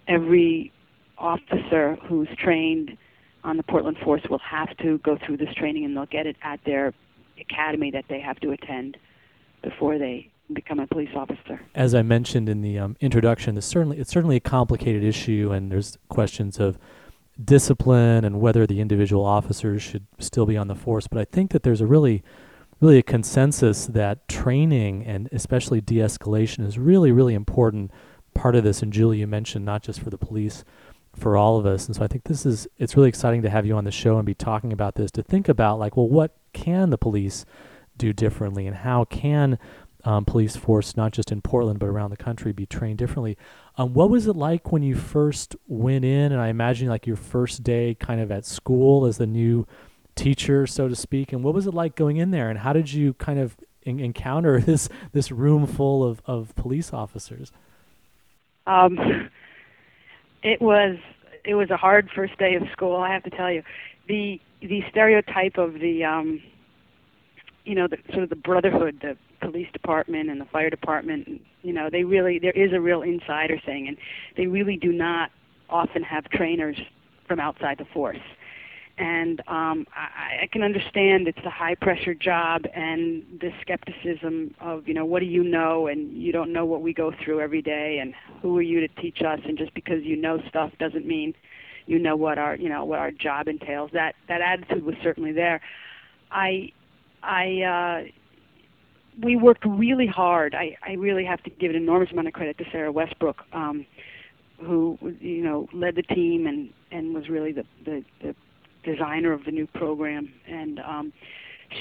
every 0.07 0.71
officer 1.17 1.97
who's 2.07 2.29
trained 2.37 2.97
on 3.43 3.57
the 3.57 3.63
Portland 3.63 3.97
force 4.03 4.21
will 4.29 4.39
have 4.39 4.75
to 4.77 4.97
go 4.99 5.17
through 5.25 5.37
this 5.37 5.53
training 5.55 5.85
and 5.85 5.95
they'll 5.95 6.05
get 6.05 6.27
it 6.27 6.35
at 6.41 6.59
their 6.65 6.93
academy 7.39 7.91
that 7.91 8.05
they 8.09 8.19
have 8.19 8.39
to 8.41 8.51
attend 8.51 8.97
before 9.63 9.97
they 9.97 10.29
become 10.53 10.79
a 10.79 10.87
police 10.87 11.09
officer. 11.15 11.59
As 11.75 11.93
I 11.93 12.01
mentioned 12.01 12.49
in 12.49 12.61
the 12.61 12.79
um, 12.79 12.95
introduction, 12.99 13.57
it's 13.57 13.67
certainly 13.67 13.97
it's 13.97 14.11
certainly 14.11 14.37
a 14.37 14.41
complicated 14.41 15.03
issue, 15.03 15.51
and 15.51 15.71
there's 15.71 15.97
questions 16.09 16.59
of 16.59 16.77
discipline 17.43 18.25
and 18.25 18.39
whether 18.39 18.65
the 18.65 18.79
individual 18.79 19.23
officers 19.23 19.81
should 19.81 20.07
still 20.19 20.45
be 20.45 20.57
on 20.57 20.67
the 20.67 20.75
force. 20.75 21.07
But 21.07 21.19
I 21.19 21.25
think 21.25 21.51
that 21.51 21.63
there's 21.63 21.81
a 21.81 21.85
really 21.85 22.23
really 22.79 22.97
a 22.97 23.03
consensus 23.03 23.87
that 23.87 24.27
training 24.27 25.05
and 25.05 25.29
especially 25.31 25.81
de-escalation 25.81 26.65
is 26.65 26.77
really 26.77 27.11
really 27.11 27.33
important 27.33 27.91
part 28.33 28.55
of 28.55 28.63
this. 28.63 28.81
And 28.81 28.93
julie 28.93 29.19
you 29.19 29.27
mentioned 29.27 29.65
not 29.65 29.83
just 29.83 29.99
for 29.99 30.09
the 30.09 30.17
police 30.17 30.63
for 31.15 31.35
all 31.35 31.57
of 31.57 31.65
us. 31.65 31.87
And 31.87 31.95
so 31.95 32.03
i 32.03 32.07
think 32.07 32.25
this 32.25 32.45
is 32.45 32.67
it's 32.77 32.95
really 32.95 33.09
exciting 33.09 33.41
to 33.41 33.49
have 33.49 33.65
you 33.65 33.75
on 33.75 33.83
the 33.83 33.91
show 33.91 34.17
and 34.17 34.25
be 34.25 34.35
talking 34.35 34.71
about 34.71 34.95
this 34.95 35.11
to 35.11 35.23
think 35.23 35.49
about 35.49 35.79
like 35.79 35.97
well 35.97 36.07
what 36.07 36.35
can 36.53 36.89
the 36.89 36.97
police 36.97 37.45
do 37.97 38.13
differently? 38.13 38.67
And 38.67 38.75
how 38.75 39.05
can 39.05 39.57
um, 40.03 40.23
police 40.23 40.55
force 40.55 40.95
not 40.95 41.11
just 41.11 41.31
in 41.31 41.41
portland 41.41 41.79
but 41.79 41.87
around 41.87 42.11
the 42.11 42.17
country 42.17 42.51
be 42.51 42.65
trained 42.65 42.97
differently? 42.97 43.37
Um, 43.77 43.93
what 43.93 44.09
was 44.09 44.27
it 44.27 44.35
like 44.35 44.71
when 44.71 44.83
you 44.83 44.95
first 44.95 45.55
went 45.67 46.05
in? 46.05 46.31
And 46.31 46.39
i 46.39 46.47
imagine 46.49 46.87
like 46.87 47.07
your 47.07 47.15
first 47.15 47.63
day 47.63 47.95
kind 47.95 48.21
of 48.21 48.31
at 48.31 48.45
school 48.45 49.05
as 49.05 49.17
the 49.17 49.27
new 49.27 49.67
teacher, 50.17 50.67
so 50.67 50.87
to 50.89 50.95
speak. 50.95 51.31
And 51.31 51.43
what 51.43 51.53
was 51.53 51.67
it 51.67 51.73
like 51.73 51.95
going 51.95 52.17
in 52.17 52.31
there? 52.31 52.49
And 52.49 52.59
how 52.59 52.73
did 52.73 52.91
you 52.91 53.13
kind 53.13 53.39
of 53.39 53.55
in- 53.83 53.99
encounter 53.99 54.59
this 54.71 54.89
this 55.13 55.31
room 55.31 55.65
full 55.65 56.03
of, 56.03 56.21
of 56.25 56.53
police 56.55 56.91
officers? 56.91 57.51
Um, 58.65 58.97
it 60.43 60.61
was 60.61 60.97
it 61.45 61.55
was 61.55 61.69
a 61.69 61.77
hard 61.77 62.09
first 62.13 62.37
day 62.37 62.55
of 62.55 62.63
school. 62.71 62.97
I 62.97 63.13
have 63.13 63.23
to 63.23 63.29
tell 63.29 63.51
you, 63.51 63.63
the 64.07 64.41
the 64.61 64.83
stereotype 64.89 65.57
of 65.57 65.75
the 65.75 66.03
um, 66.03 66.41
you 67.63 67.75
know 67.75 67.87
the 67.87 67.97
sort 68.11 68.23
of 68.23 68.29
the 68.29 68.35
brotherhood, 68.35 68.99
the 69.01 69.17
police 69.39 69.71
department 69.71 70.29
and 70.29 70.41
the 70.41 70.45
fire 70.45 70.69
department. 70.69 71.41
You 71.61 71.73
know, 71.73 71.89
they 71.89 72.03
really 72.03 72.39
there 72.39 72.51
is 72.51 72.73
a 72.73 72.81
real 72.81 73.01
insider 73.01 73.59
thing, 73.65 73.87
and 73.87 73.97
they 74.35 74.47
really 74.47 74.77
do 74.77 74.91
not 74.91 75.31
often 75.69 76.01
have 76.03 76.29
trainers 76.29 76.77
from 77.27 77.39
outside 77.39 77.77
the 77.77 77.85
force 77.93 78.19
and 78.97 79.41
um, 79.47 79.85
I, 79.95 80.43
I 80.43 80.49
can 80.51 80.63
understand 80.63 81.27
it's 81.27 81.45
a 81.45 81.49
high 81.49 81.75
pressure 81.75 82.13
job 82.15 82.63
and 82.73 83.23
the 83.39 83.51
skepticism 83.61 84.55
of 84.59 84.87
you 84.87 84.93
know 84.93 85.05
what 85.05 85.19
do 85.19 85.25
you 85.25 85.43
know 85.43 85.87
and 85.87 86.11
you 86.11 86.31
don't 86.31 86.51
know 86.51 86.65
what 86.65 86.81
we 86.81 86.93
go 86.93 87.11
through 87.23 87.39
every 87.39 87.61
day 87.61 87.99
and 87.99 88.13
who 88.41 88.57
are 88.57 88.61
you 88.61 88.79
to 88.79 88.87
teach 89.01 89.21
us 89.21 89.39
and 89.45 89.57
just 89.57 89.73
because 89.73 90.03
you 90.03 90.15
know 90.15 90.41
stuff 90.49 90.71
doesn't 90.79 91.05
mean 91.05 91.33
you 91.87 91.97
know 91.97 92.15
what 92.15 92.37
our 92.37 92.55
you 92.55 92.69
know 92.69 92.85
what 92.85 92.99
our 92.99 93.11
job 93.11 93.47
entails. 93.47 93.89
That 93.93 94.15
that 94.27 94.41
attitude 94.41 94.85
was 94.85 94.95
certainly 95.01 95.31
there. 95.31 95.61
I 96.31 96.71
i 97.23 97.61
uh 97.61 98.11
we 99.23 99.35
worked 99.35 99.65
really 99.65 100.07
hard. 100.07 100.53
I 100.53 100.77
i 100.85 100.93
really 100.93 101.25
have 101.25 101.41
to 101.43 101.49
give 101.49 101.71
an 101.71 101.77
enormous 101.77 102.11
amount 102.11 102.27
of 102.27 102.33
credit 102.33 102.57
to 102.59 102.65
sarah 102.71 102.91
westbrook 102.91 103.43
um 103.53 103.85
who 104.59 104.97
you 105.21 105.43
know 105.43 105.67
led 105.73 105.95
the 105.95 106.03
team 106.03 106.45
and 106.45 106.69
and 106.91 107.13
was 107.13 107.29
really 107.29 107.51
the 107.51 107.63
the, 107.85 108.03
the 108.21 108.35
designer 108.91 109.31
of 109.33 109.43
the 109.45 109.51
new 109.51 109.67
program, 109.67 110.23
and 110.47 110.79
um, 110.79 111.13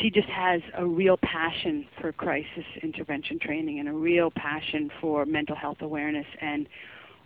she 0.00 0.10
just 0.10 0.28
has 0.28 0.60
a 0.76 0.84
real 0.84 1.16
passion 1.22 1.86
for 2.00 2.12
crisis 2.12 2.66
intervention 2.82 3.38
training 3.38 3.78
and 3.78 3.88
a 3.88 3.92
real 3.92 4.30
passion 4.34 4.90
for 5.00 5.24
mental 5.24 5.56
health 5.56 5.78
awareness. 5.80 6.26
And 6.40 6.68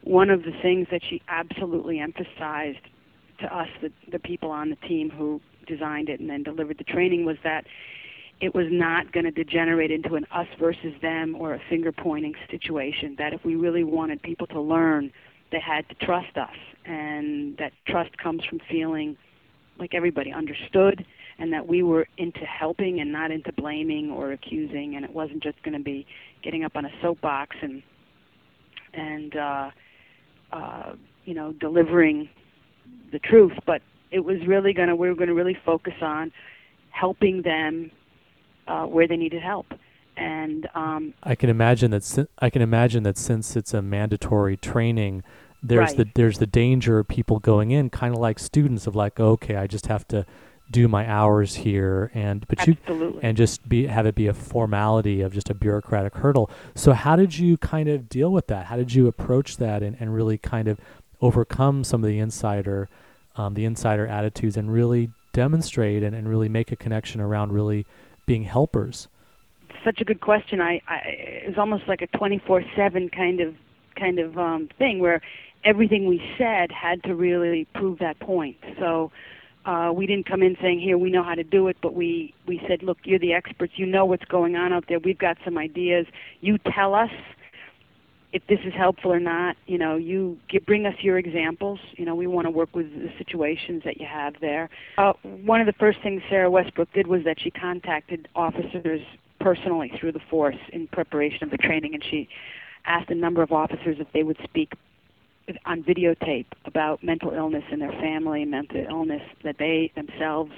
one 0.03 0.31
of 0.31 0.43
the 0.43 0.53
things 0.63 0.87
that 0.91 1.01
she 1.09 1.23
absolutely 1.29 1.99
emphasized 1.99 2.85
to 3.41 3.47
us, 3.47 3.69
the, 3.81 3.91
the 4.13 4.19
people 4.19 4.51
on 4.51 4.71
the 4.71 4.89
team 4.89 5.11
who 5.11 5.41
designed 5.67 6.09
it 6.09 6.21
and 6.21 6.29
then 6.29 6.43
delivered 6.43 6.79
the 6.79 6.85
training, 6.85 7.25
was 7.25 7.37
that 7.45 7.65
it 8.41 8.55
was 8.55 8.67
not 8.71 9.13
going 9.13 9.25
to 9.25 9.31
degenerate 9.31 9.91
into 9.91 10.15
an 10.15 10.27
us 10.35 10.47
versus 10.59 10.95
them 11.03 11.35
or 11.39 11.55
a 11.55 11.61
finger 11.69 11.93
pointing 11.93 12.35
situation. 12.51 13.15
That 13.19 13.33
if 13.33 13.45
we 13.45 13.55
really 13.55 13.85
wanted 13.85 14.23
people 14.23 14.47
to 14.49 14.61
learn, 14.61 15.13
they 15.53 15.61
had 15.61 15.89
to 15.89 15.95
trust 16.07 16.37
us, 16.37 16.57
and 16.85 17.57
that 17.59 17.73
trust 17.87 18.17
comes 18.19 18.43
from 18.49 18.61
feeling 18.71 19.17
like 19.81 19.95
everybody 19.95 20.33
understood 20.33 21.05
and 21.39 21.53
that 21.53 21.67
we 21.67 21.83
were 21.83 22.07
into 22.19 22.41
helping 22.41 23.01
and 23.01 23.11
not 23.11 23.31
into 23.31 23.53
blaming 23.53 24.11
or 24.11 24.33
accusing 24.33 24.95
and 24.97 25.05
it 25.05 25.13
wasn't 25.13 25.43
just 25.43 25.61
going 25.63 25.77
to 25.77 25.83
be 25.83 26.07
getting 26.43 26.65
up 26.65 26.77
on 26.77 26.85
a 26.85 26.91
soapbox 27.03 27.57
and 27.63 27.83
and 28.93 29.37
uh 29.37 29.71
uh 30.53 30.93
you 31.25 31.35
know 31.35 31.53
delivering 31.53 32.29
the 33.13 33.19
truth 33.21 33.53
but 33.67 33.83
it 34.11 34.21
was 34.21 34.39
really 34.47 34.73
going 34.73 34.89
to 34.89 34.97
we 34.97 35.09
were 35.09 35.15
going 35.15 35.29
to 35.29 35.35
really 35.35 35.57
focus 35.65 35.95
on 36.03 36.33
helping 36.91 37.43
them 37.43 37.91
uh 38.67 38.85
where 38.85 39.07
they 39.07 39.17
needed 39.17 39.43
help. 39.43 39.67
And 40.17 40.69
um 40.75 41.15
I 41.23 41.35
can 41.35 41.49
imagine 41.49 41.91
that 41.93 42.05
si- 42.05 42.27
I 42.39 42.51
can 42.51 42.63
imagine 42.63 43.03
that 43.05 43.17
since 43.17 43.57
it's 43.57 43.73
a 43.73 43.83
mandatory 43.83 44.57
training 44.57 45.23
there's 45.62 45.90
right. 45.90 45.97
the 45.99 46.09
there's 46.14 46.38
the 46.38 46.47
danger 46.47 46.99
of 46.99 47.09
people 47.09 47.38
going 47.38 47.71
in 47.71 47.90
kind 47.90 48.14
of 48.14 48.21
like 48.21 48.38
students 48.38 48.87
of 48.87 48.97
like 48.97 49.21
okay 49.21 49.57
I 49.57 49.67
just 49.67 49.87
have 49.87 50.07
to 50.09 50.26
do 50.71 50.87
my 50.87 51.09
hours 51.09 51.57
here 51.57 52.11
and 52.14 52.47
but 52.47 52.61
Absolutely. 52.61 53.09
you 53.09 53.21
and 53.23 53.37
just 53.37 53.69
be 53.69 53.87
have 53.87 54.07
it 54.07 54.14
be 54.14 54.29
a 54.29 54.35
formality 54.35 55.21
of 55.21 55.33
just 55.33 55.50
a 55.50 55.55
bureaucratic 55.55 56.14
hurdle 56.14 56.49
so 56.75 56.93
how 56.93 57.17
did 57.17 57.37
you 57.37 57.57
kind 57.57 57.88
of 57.88 58.09
deal 58.09 58.31
with 58.31 58.47
that 58.47 58.67
how 58.67 58.76
did 58.76 58.95
you 58.95 59.09
approach 59.09 59.57
that 59.57 59.83
and, 59.83 59.97
and 59.99 60.14
really 60.14 60.38
kind 60.38 60.69
of 60.69 60.79
overcome 61.21 61.83
some 61.83 62.05
of 62.05 62.09
the 62.09 62.19
insider 62.19 62.88
um, 63.37 63.55
the 63.55 63.64
insider 63.64 64.07
attitudes 64.07 64.57
and 64.57 64.73
really 64.73 65.11
demonstrate 65.33 66.02
and, 66.02 66.14
and 66.14 66.29
really 66.29 66.49
make 66.49 66.71
a 66.71 66.76
connection 66.76 67.21
around 67.21 67.52
really 67.52 67.85
being 68.26 68.45
helpers 68.45 69.09
such 69.85 70.00
a 70.00 70.05
good 70.05 70.21
question 70.21 70.61
i, 70.61 70.81
I 70.87 70.97
it 70.99 71.49
was 71.49 71.59
almost 71.59 71.88
like 71.88 72.00
a 72.00 72.07
24/7 72.07 73.11
kind 73.11 73.40
of 73.40 73.57
kind 73.97 74.21
of 74.21 74.38
um 74.38 74.69
thing 74.79 75.00
where 75.00 75.21
everything 75.64 76.07
we 76.07 76.23
said 76.38 76.71
had 76.73 77.02
to 77.05 77.14
really 77.14 77.67
prove 77.75 77.99
that 77.99 78.19
point. 78.21 78.57
So 78.79 79.11
uh, 79.64 79.93
we 79.95 80.07
didn't 80.07 80.26
come 80.26 80.43
in 80.43 80.57
saying, 80.61 80.81
"Here, 80.81 80.97
we 80.97 81.11
know 81.11 81.23
how 81.23 81.35
to 81.35 81.45
do 81.45 81.69
it," 81.69 81.76
but 81.83 81.95
we 81.95 82.35
we 82.47 82.61
said, 82.67 82.83
"Look, 82.83 82.99
you're 83.05 83.19
the 83.19 83.33
experts. 83.33 83.75
You 83.76 83.87
know 83.87 84.05
what's 84.05 84.25
going 84.25 84.57
on 84.57 84.73
out 84.73 84.85
there. 84.88 84.99
We've 84.99 85.19
got 85.19 85.37
some 85.45 85.59
ideas. 85.59 86.07
You 86.40 86.59
tell 86.59 86.95
us 86.95 87.11
if 88.33 88.47
this 88.47 88.61
is 88.64 88.73
helpful 88.73 89.12
or 89.12 89.21
not. 89.21 89.57
You 89.67 89.76
know, 89.76 89.97
you 89.97 90.38
give, 90.49 90.64
bring 90.64 90.87
us 90.87 90.95
your 91.00 91.19
examples. 91.19 91.79
You 91.93 92.07
know, 92.07 92.14
we 92.14 92.26
want 92.26 92.47
to 92.47 92.50
work 92.50 92.75
with 92.75 92.90
the 92.95 93.11
situations 93.19 93.83
that 93.85 94.00
you 94.00 94.07
have 94.07 94.35
there." 94.40 94.71
Uh, 94.97 95.12
one 95.23 95.61
of 95.61 95.67
the 95.67 95.75
first 95.75 95.99
things 96.02 96.23
Sarah 96.31 96.50
Westbrook 96.50 96.93
did 96.95 97.07
was 97.07 97.25
that 97.25 97.38
she 97.38 97.50
contacted 97.50 98.29
officers 98.35 99.02
personally 99.40 99.93
through 99.99 100.12
the 100.12 100.21
force 100.31 100.59
in 100.73 100.87
preparation 100.87 101.45
of 101.45 101.50
the 101.50 101.59
training, 101.59 101.93
and 101.95 102.02
she 102.02 102.29
asked 102.87 103.11
a 103.11 103.14
number 103.14 103.43
of 103.43 103.52
officers 103.52 103.97
if 103.99 104.07
they 104.12 104.23
would 104.23 104.38
speak 104.43 104.73
on 105.67 105.83
videotape 105.83 106.47
about 106.65 107.03
mental 107.03 107.33
illness 107.33 107.65
in 107.71 107.81
their 107.81 107.93
family, 107.93 108.45
mental 108.45 108.85
illness 108.89 109.23
that 109.45 109.57
they 109.59 109.93
themselves 109.95 110.53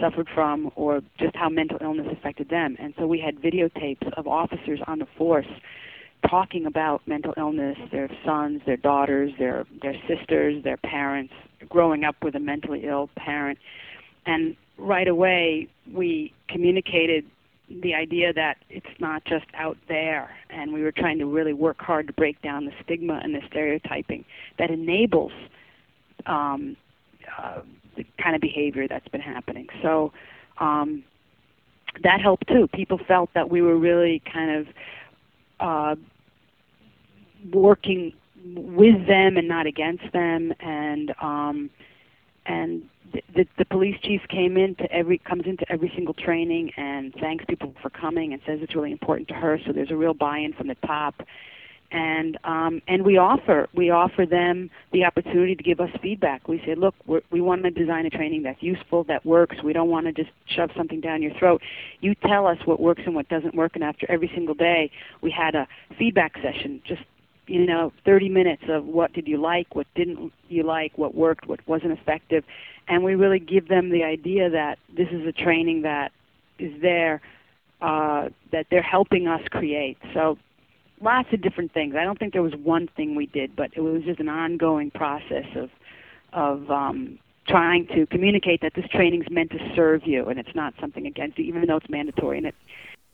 suffered 0.00 0.28
from 0.34 0.70
or 0.76 1.00
just 1.18 1.36
how 1.36 1.48
mental 1.48 1.78
illness 1.80 2.06
affected 2.10 2.48
them. 2.48 2.76
And 2.78 2.94
so 2.98 3.06
we 3.06 3.20
had 3.20 3.36
videotapes 3.36 4.10
of 4.16 4.26
officers 4.26 4.80
on 4.86 4.98
the 4.98 5.06
force 5.18 5.46
talking 6.28 6.66
about 6.66 7.06
mental 7.06 7.34
illness, 7.36 7.78
their 7.90 8.08
sons, 8.24 8.60
their 8.66 8.76
daughters, 8.76 9.32
their 9.38 9.64
their 9.82 9.94
sisters, 10.06 10.62
their 10.64 10.76
parents, 10.76 11.32
growing 11.68 12.04
up 12.04 12.16
with 12.22 12.34
a 12.34 12.40
mentally 12.40 12.84
ill 12.84 13.08
parent. 13.16 13.58
And 14.26 14.56
right 14.76 15.08
away 15.08 15.68
we 15.92 16.32
communicated 16.48 17.24
the 17.70 17.94
idea 17.94 18.32
that 18.32 18.58
it's 18.68 18.86
not 18.98 19.24
just 19.24 19.46
out 19.54 19.76
there 19.88 20.30
and 20.50 20.72
we 20.72 20.82
were 20.82 20.92
trying 20.92 21.18
to 21.18 21.26
really 21.26 21.52
work 21.52 21.80
hard 21.80 22.06
to 22.08 22.12
break 22.12 22.40
down 22.42 22.64
the 22.64 22.72
stigma 22.82 23.20
and 23.22 23.34
the 23.34 23.40
stereotyping 23.48 24.24
that 24.58 24.70
enables 24.70 25.32
um, 26.26 26.76
uh, 27.38 27.60
the 27.96 28.04
kind 28.22 28.34
of 28.34 28.40
behavior 28.40 28.88
that's 28.88 29.06
been 29.08 29.20
happening. 29.20 29.68
So 29.82 30.12
um, 30.58 31.04
that 32.02 32.20
helped 32.20 32.48
too. 32.48 32.68
People 32.68 32.98
felt 33.06 33.30
that 33.34 33.50
we 33.50 33.62
were 33.62 33.76
really 33.76 34.20
kind 34.32 34.50
of 34.50 34.66
uh, 35.60 35.96
working 37.52 38.12
with 38.54 39.06
them 39.06 39.36
and 39.36 39.46
not 39.46 39.66
against 39.66 40.12
them, 40.12 40.52
and 40.60 41.14
um, 41.20 41.70
and 42.46 42.88
the, 43.12 43.46
the, 43.58 43.64
police 43.64 43.96
chief 44.02 44.20
came 44.28 44.56
into 44.56 44.90
every 44.92 45.18
comes 45.18 45.44
into 45.46 45.70
every 45.70 45.92
single 45.94 46.14
training 46.14 46.72
and 46.76 47.14
thanks 47.20 47.44
people 47.48 47.74
for 47.82 47.90
coming 47.90 48.32
and 48.32 48.42
says 48.46 48.58
it's 48.62 48.74
really 48.74 48.92
important 48.92 49.28
to 49.28 49.34
her. 49.34 49.58
So 49.66 49.72
there's 49.72 49.90
a 49.90 49.96
real 49.96 50.14
buy-in 50.14 50.52
from 50.52 50.68
the 50.68 50.76
top 50.86 51.22
and 51.92 52.38
um, 52.44 52.80
and 52.86 53.04
we 53.04 53.18
offer 53.18 53.68
we 53.74 53.90
offer 53.90 54.26
them 54.26 54.70
the 54.92 55.04
opportunity 55.04 55.54
to 55.54 55.62
give 55.62 55.80
us 55.80 55.90
feedback. 56.00 56.46
We 56.48 56.62
say, 56.64 56.74
look, 56.74 56.94
we're, 57.06 57.22
we 57.30 57.40
want 57.40 57.64
to 57.64 57.70
design 57.70 58.06
a 58.06 58.10
training 58.10 58.42
that's 58.44 58.62
useful, 58.62 59.04
that 59.04 59.24
works. 59.26 59.56
We 59.64 59.72
don't 59.72 59.88
want 59.88 60.06
to 60.06 60.12
just 60.12 60.30
shove 60.46 60.70
something 60.76 61.00
down 61.00 61.22
your 61.22 61.34
throat. 61.38 61.62
You 62.00 62.14
tell 62.14 62.46
us 62.46 62.58
what 62.64 62.80
works 62.80 63.02
and 63.06 63.14
what 63.14 63.28
doesn't 63.28 63.54
work, 63.54 63.72
and 63.74 63.82
after 63.82 64.10
every 64.10 64.30
single 64.34 64.54
day, 64.54 64.90
we 65.20 65.30
had 65.30 65.54
a 65.54 65.66
feedback 65.98 66.34
session, 66.36 66.80
just 66.86 67.02
you 67.50 67.66
know, 67.66 67.92
30 68.04 68.28
minutes 68.28 68.62
of 68.68 68.84
what 68.84 69.12
did 69.12 69.26
you 69.26 69.36
like, 69.36 69.74
what 69.74 69.86
didn't 69.94 70.32
you 70.48 70.62
like, 70.62 70.96
what 70.96 71.14
worked, 71.14 71.48
what 71.48 71.60
wasn't 71.66 71.90
effective, 71.92 72.44
and 72.86 73.02
we 73.02 73.14
really 73.14 73.40
give 73.40 73.68
them 73.68 73.90
the 73.90 74.04
idea 74.04 74.48
that 74.50 74.78
this 74.96 75.08
is 75.10 75.26
a 75.26 75.32
training 75.32 75.82
that 75.82 76.12
is 76.58 76.72
there 76.80 77.20
uh, 77.80 78.28
that 78.52 78.66
they're 78.70 78.82
helping 78.82 79.26
us 79.26 79.40
create. 79.50 79.98
So 80.14 80.38
lots 81.00 81.28
of 81.32 81.40
different 81.40 81.72
things. 81.72 81.94
I 81.98 82.04
don't 82.04 82.18
think 82.18 82.34
there 82.34 82.42
was 82.42 82.54
one 82.62 82.88
thing 82.96 83.14
we 83.16 83.26
did, 83.26 83.56
but 83.56 83.70
it 83.74 83.80
was 83.80 84.02
just 84.04 84.20
an 84.20 84.28
ongoing 84.28 84.90
process 84.90 85.46
of 85.56 85.70
of 86.32 86.70
um, 86.70 87.18
trying 87.48 87.88
to 87.88 88.06
communicate 88.06 88.60
that 88.60 88.74
this 88.74 88.86
training 88.92 89.22
is 89.22 89.28
meant 89.30 89.50
to 89.50 89.58
serve 89.74 90.02
you 90.06 90.26
and 90.26 90.38
it's 90.38 90.54
not 90.54 90.72
something 90.80 91.04
against 91.06 91.36
you, 91.38 91.44
even 91.46 91.66
though 91.66 91.78
it's 91.78 91.90
mandatory. 91.90 92.38
And 92.38 92.46
it. 92.46 92.54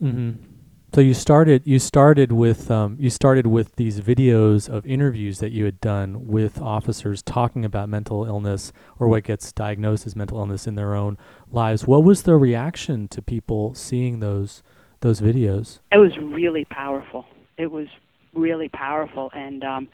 Mm-hmm. 0.02 0.55
So 0.96 1.02
you 1.02 1.12
started 1.12 1.66
you 1.66 1.78
started 1.78 2.32
with 2.32 2.70
um, 2.70 2.96
you 2.98 3.10
started 3.10 3.46
with 3.46 3.76
these 3.76 4.00
videos 4.00 4.66
of 4.66 4.86
interviews 4.86 5.40
that 5.40 5.52
you 5.52 5.66
had 5.66 5.78
done 5.78 6.26
with 6.26 6.58
officers 6.58 7.20
talking 7.20 7.66
about 7.66 7.90
mental 7.90 8.24
illness 8.24 8.72
or 8.98 9.06
what 9.06 9.24
gets 9.24 9.52
diagnosed 9.52 10.06
as 10.06 10.16
mental 10.16 10.38
illness 10.38 10.66
in 10.66 10.74
their 10.74 10.94
own 10.94 11.18
lives. 11.50 11.86
What 11.86 12.02
was 12.02 12.22
the 12.22 12.36
reaction 12.36 13.08
to 13.08 13.20
people 13.20 13.74
seeing 13.74 14.20
those 14.20 14.62
those 15.00 15.20
videos? 15.20 15.80
It 15.92 15.98
was 15.98 16.16
really 16.16 16.64
powerful 16.64 17.26
it 17.58 17.70
was 17.70 17.88
really 18.32 18.70
powerful 18.70 19.30
and 19.34 19.64
um 19.64 19.88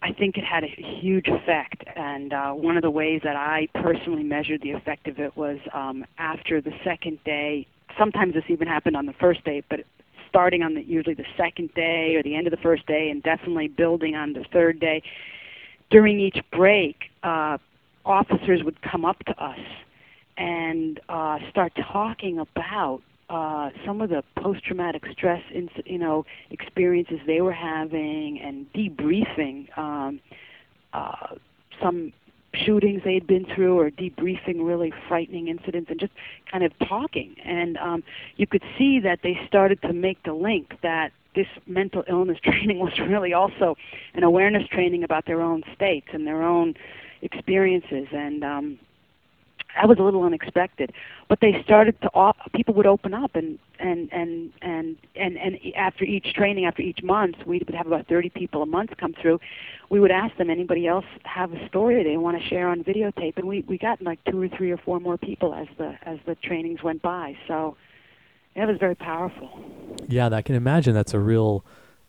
I 0.00 0.12
think 0.12 0.36
it 0.36 0.44
had 0.44 0.62
a 0.62 1.00
huge 1.00 1.26
effect 1.26 1.82
and 1.96 2.32
uh 2.32 2.52
one 2.52 2.76
of 2.76 2.82
the 2.82 2.90
ways 2.92 3.22
that 3.24 3.34
I 3.34 3.66
personally 3.74 4.22
measured 4.22 4.62
the 4.62 4.70
effect 4.70 5.08
of 5.08 5.18
it 5.18 5.36
was 5.36 5.58
um 5.72 6.06
after 6.18 6.60
the 6.60 6.72
second 6.84 7.18
day 7.24 7.66
sometimes 7.98 8.34
this 8.34 8.44
even 8.48 8.68
happened 8.68 8.96
on 8.96 9.06
the 9.06 9.12
first 9.14 9.44
day 9.44 9.62
but 9.68 9.80
starting 10.28 10.62
on 10.62 10.74
the 10.74 10.82
usually 10.82 11.14
the 11.14 11.26
second 11.36 11.72
day 11.74 12.14
or 12.16 12.22
the 12.22 12.34
end 12.34 12.46
of 12.46 12.50
the 12.50 12.62
first 12.62 12.86
day 12.86 13.10
and 13.10 13.22
definitely 13.22 13.68
building 13.68 14.14
on 14.14 14.32
the 14.32 14.44
third 14.52 14.80
day 14.80 15.02
during 15.90 16.18
each 16.20 16.38
break 16.52 17.10
uh 17.22 17.58
officers 18.04 18.62
would 18.64 18.80
come 18.82 19.04
up 19.04 19.18
to 19.24 19.44
us 19.44 19.60
and 20.36 21.00
uh 21.08 21.38
start 21.50 21.72
talking 21.92 22.38
about 22.38 23.02
uh, 23.32 23.70
some 23.86 24.02
of 24.02 24.10
the 24.10 24.22
post-traumatic 24.36 25.04
stress, 25.10 25.42
in, 25.54 25.70
you 25.86 25.96
know, 25.96 26.26
experiences 26.50 27.18
they 27.26 27.40
were 27.40 27.52
having, 27.52 28.38
and 28.38 28.70
debriefing 28.74 29.66
um, 29.78 30.20
uh, 30.92 31.28
some 31.80 32.12
shootings 32.54 33.02
they 33.04 33.14
had 33.14 33.26
been 33.26 33.46
through, 33.54 33.78
or 33.78 33.90
debriefing 33.90 34.66
really 34.66 34.92
frightening 35.08 35.48
incidents, 35.48 35.90
and 35.90 35.98
just 35.98 36.12
kind 36.50 36.64
of 36.64 36.72
talking. 36.86 37.36
And 37.44 37.76
um, 37.78 38.02
you 38.36 38.46
could 38.46 38.62
see 38.78 39.00
that 39.00 39.20
they 39.22 39.40
started 39.46 39.80
to 39.82 39.92
make 39.92 40.22
the 40.24 40.34
link 40.34 40.74
that 40.82 41.12
this 41.34 41.46
mental 41.66 42.04
illness 42.08 42.38
training 42.44 42.78
was 42.78 42.98
really 42.98 43.32
also 43.32 43.76
an 44.14 44.22
awareness 44.22 44.66
training 44.68 45.02
about 45.02 45.26
their 45.26 45.40
own 45.40 45.62
states 45.74 46.08
and 46.12 46.26
their 46.26 46.42
own 46.42 46.74
experiences, 47.22 48.08
and 48.12 48.44
um, 48.44 48.78
that 49.74 49.88
was 49.88 49.98
a 49.98 50.02
little 50.02 50.22
unexpected. 50.22 50.92
But 51.28 51.40
they 51.40 51.62
started 51.64 52.00
to 52.02 52.32
people 52.54 52.74
would 52.74 52.86
open 52.86 53.14
up 53.14 53.34
and 53.34 53.58
and 53.78 54.12
and 54.12 54.52
and 54.60 54.96
and 55.16 55.36
and 55.38 55.58
after 55.76 56.04
each 56.04 56.34
training 56.34 56.66
after 56.66 56.82
each 56.82 57.02
month 57.02 57.36
we 57.46 57.58
would 57.58 57.74
have 57.74 57.86
about 57.86 58.06
30 58.06 58.30
people 58.30 58.62
a 58.62 58.66
month 58.66 58.90
come 58.98 59.14
through. 59.20 59.40
We 59.88 60.00
would 60.00 60.10
ask 60.10 60.36
them 60.36 60.50
anybody 60.50 60.86
else 60.86 61.06
have 61.24 61.52
a 61.52 61.68
story 61.68 62.02
they 62.02 62.16
want 62.16 62.40
to 62.40 62.48
share 62.48 62.68
on 62.68 62.84
videotape? 62.84 63.36
And 63.36 63.46
we 63.46 63.62
we 63.62 63.78
got 63.78 64.02
like 64.02 64.22
two 64.24 64.40
or 64.42 64.48
three 64.48 64.70
or 64.70 64.76
four 64.76 65.00
more 65.00 65.16
people 65.16 65.54
as 65.54 65.68
the 65.78 65.96
as 66.02 66.18
the 66.26 66.34
trainings 66.36 66.82
went 66.82 67.02
by. 67.02 67.36
So 67.48 67.76
it 68.54 68.66
was 68.66 68.78
very 68.78 68.94
powerful. 68.94 69.48
Yeah 70.08 70.28
i 70.28 70.42
can 70.42 70.54
imagine 70.54 70.94
that's 70.94 71.14
a 71.14 71.20
real 71.20 71.64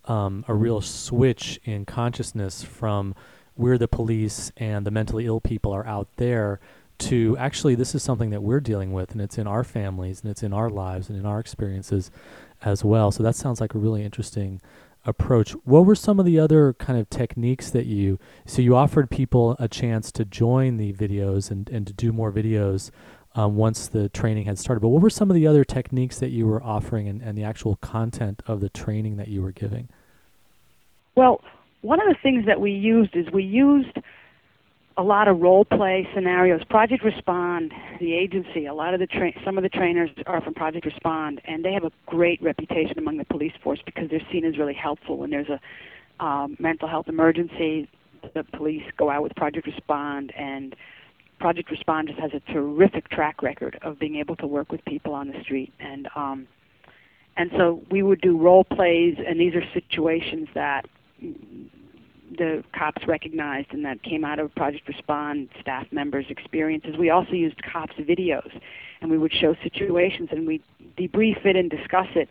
um, 0.06 0.44
a 0.48 0.54
real 0.54 0.82
switch 0.82 1.62
in 1.64 1.86
consciousness 1.86 2.62
from 2.62 3.16
we're 3.56 3.78
the 3.78 3.88
police 3.88 4.52
and 4.58 4.86
the 4.86 4.92
mentally 4.92 5.26
ill 5.26 5.40
people 5.40 5.72
are 5.72 5.86
out 5.86 6.08
there 6.18 6.60
to 7.00 7.38
actually 7.38 7.76
this 7.76 7.96
is 7.96 8.04
something 8.04 8.30
that 8.30 8.42
we're 8.44 8.60
dealing 8.60 8.94
with 8.94 9.12
and 9.12 9.22
it's 9.22 9.38
in 9.38 9.48
our 9.48 9.64
families 9.64 10.22
and 10.22 10.32
it's 10.32 10.44
in 10.44 10.54
our 10.54 10.70
lives 10.70 11.10
and 11.10 11.18
in 11.18 11.26
our 11.26 11.40
experiences 11.40 12.12
as 12.64 12.84
well. 12.84 13.12
So 13.12 13.24
that 13.24 13.36
sounds 13.36 13.60
like 13.60 13.74
a 13.74 13.78
really 13.78 14.04
interesting 14.04 14.62
approach. 15.06 15.52
What 15.66 15.86
were 15.86 15.96
some 15.96 16.20
of 16.20 16.26
the 16.26 16.40
other 16.40 16.74
kind 16.74 17.00
of 17.00 17.10
techniques 17.10 17.70
that 17.72 17.86
you 17.86 18.20
so 18.46 18.62
you 18.62 18.76
offered 18.76 19.10
people 19.10 19.56
a 19.60 19.68
chance 19.68 20.12
to 20.14 20.26
join 20.26 20.78
the 20.78 20.94
videos 20.94 21.52
and, 21.52 21.70
and 21.70 21.86
to 21.88 21.94
do 21.94 22.14
more 22.14 22.32
videos 22.32 22.90
um, 23.36 23.56
once 23.56 23.88
the 23.88 24.10
training 24.10 24.46
had 24.46 24.60
started 24.60 24.80
but 24.80 24.90
what 24.90 25.02
were 25.02 25.10
some 25.10 25.30
of 25.30 25.36
the 25.36 25.48
other 25.48 25.64
techniques 25.64 26.20
that 26.20 26.30
you 26.30 26.46
were 26.46 26.62
offering 26.64 27.08
and, 27.08 27.22
and 27.22 27.38
the 27.38 27.44
actual 27.44 27.76
content 27.78 28.42
of 28.46 28.62
the 28.62 28.70
training 28.70 29.18
that 29.18 29.28
you 29.28 29.42
were 29.42 29.52
giving? 29.52 29.90
Well 31.16 31.42
one 31.82 32.00
of 32.00 32.08
the 32.08 32.16
things 32.24 32.46
that 32.46 32.62
we 32.62 32.72
used 32.72 33.16
is 33.16 33.30
we 33.34 33.44
used 33.44 33.98
a 34.98 35.04
lot 35.04 35.28
of 35.28 35.40
role 35.42 35.66
play 35.66 36.08
scenarios. 36.14 36.62
Project 36.70 37.04
Respond, 37.04 37.72
the 38.00 38.14
agency, 38.14 38.66
a 38.66 38.74
lot 38.74 38.94
of 38.94 39.00
the 39.00 39.08
tra- 39.08 39.34
some 39.44 39.58
of 39.58 39.64
the 39.64 39.70
trainers 39.70 40.10
are 40.28 40.42
from 40.42 40.54
Project 40.54 40.86
Respond, 40.86 41.42
and 41.46 41.66
they 41.66 41.74
have 41.74 41.84
a 41.84 41.92
great 42.06 42.42
reputation 42.42 43.00
among 43.00 43.18
the 43.18 43.26
police 43.26 43.54
force 43.64 43.80
because 43.86 44.10
they're 44.10 44.26
seen 44.32 44.46
as 44.46 44.58
really 44.58 44.74
helpful 44.74 45.18
when 45.18 45.32
there's 45.32 45.50
a 45.50 46.24
um, 46.24 46.56
mental 46.60 46.88
health 46.88 47.08
emergency. 47.08 47.90
The 48.34 48.44
police 48.44 48.84
go 48.98 49.10
out 49.10 49.24
with 49.24 49.36
Project 49.36 49.66
Respond, 49.66 50.32
and 50.38 50.76
Project 51.40 51.72
Respond 51.72 52.10
just 52.10 52.20
has 52.20 52.32
a 52.34 52.54
terrific 52.54 53.10
track 53.10 53.42
record 53.42 53.80
of 53.82 54.00
being 54.00 54.18
able 54.18 54.36
to 54.38 54.48
work 54.48 54.72
with 54.72 54.86
people 54.86 55.14
on 55.14 55.28
the 55.28 55.42
street, 55.42 55.74
and 55.80 56.08
um, 56.16 56.48
and 57.36 57.50
so 57.58 57.82
we 57.90 58.04
would 58.04 58.22
do 58.22 58.38
role 58.38 58.64
plays, 58.64 59.18
and 59.18 59.40
these 59.40 59.56
are 59.56 59.64
situations 59.74 60.48
that 60.54 60.86
the 62.38 62.64
cops 62.78 63.06
recognized 63.08 63.68
and 63.72 63.86
that 63.86 64.02
came 64.04 64.26
out 64.26 64.40
of 64.40 64.54
Project 64.56 64.88
Respond 64.88 65.50
staff 65.60 65.88
members' 65.92 66.26
experiences. 66.30 66.96
We 66.98 67.10
also 67.10 67.34
used 67.34 67.62
cops' 67.64 67.96
videos, 67.96 68.60
and 69.02 69.12
we 69.12 69.18
would 69.18 69.34
show 69.34 69.56
situations 69.64 70.30
and 70.32 70.48
we 70.48 70.62
debrief 70.98 71.46
it 71.46 71.56
and 71.56 71.70
discuss 71.70 72.08
it. 72.16 72.30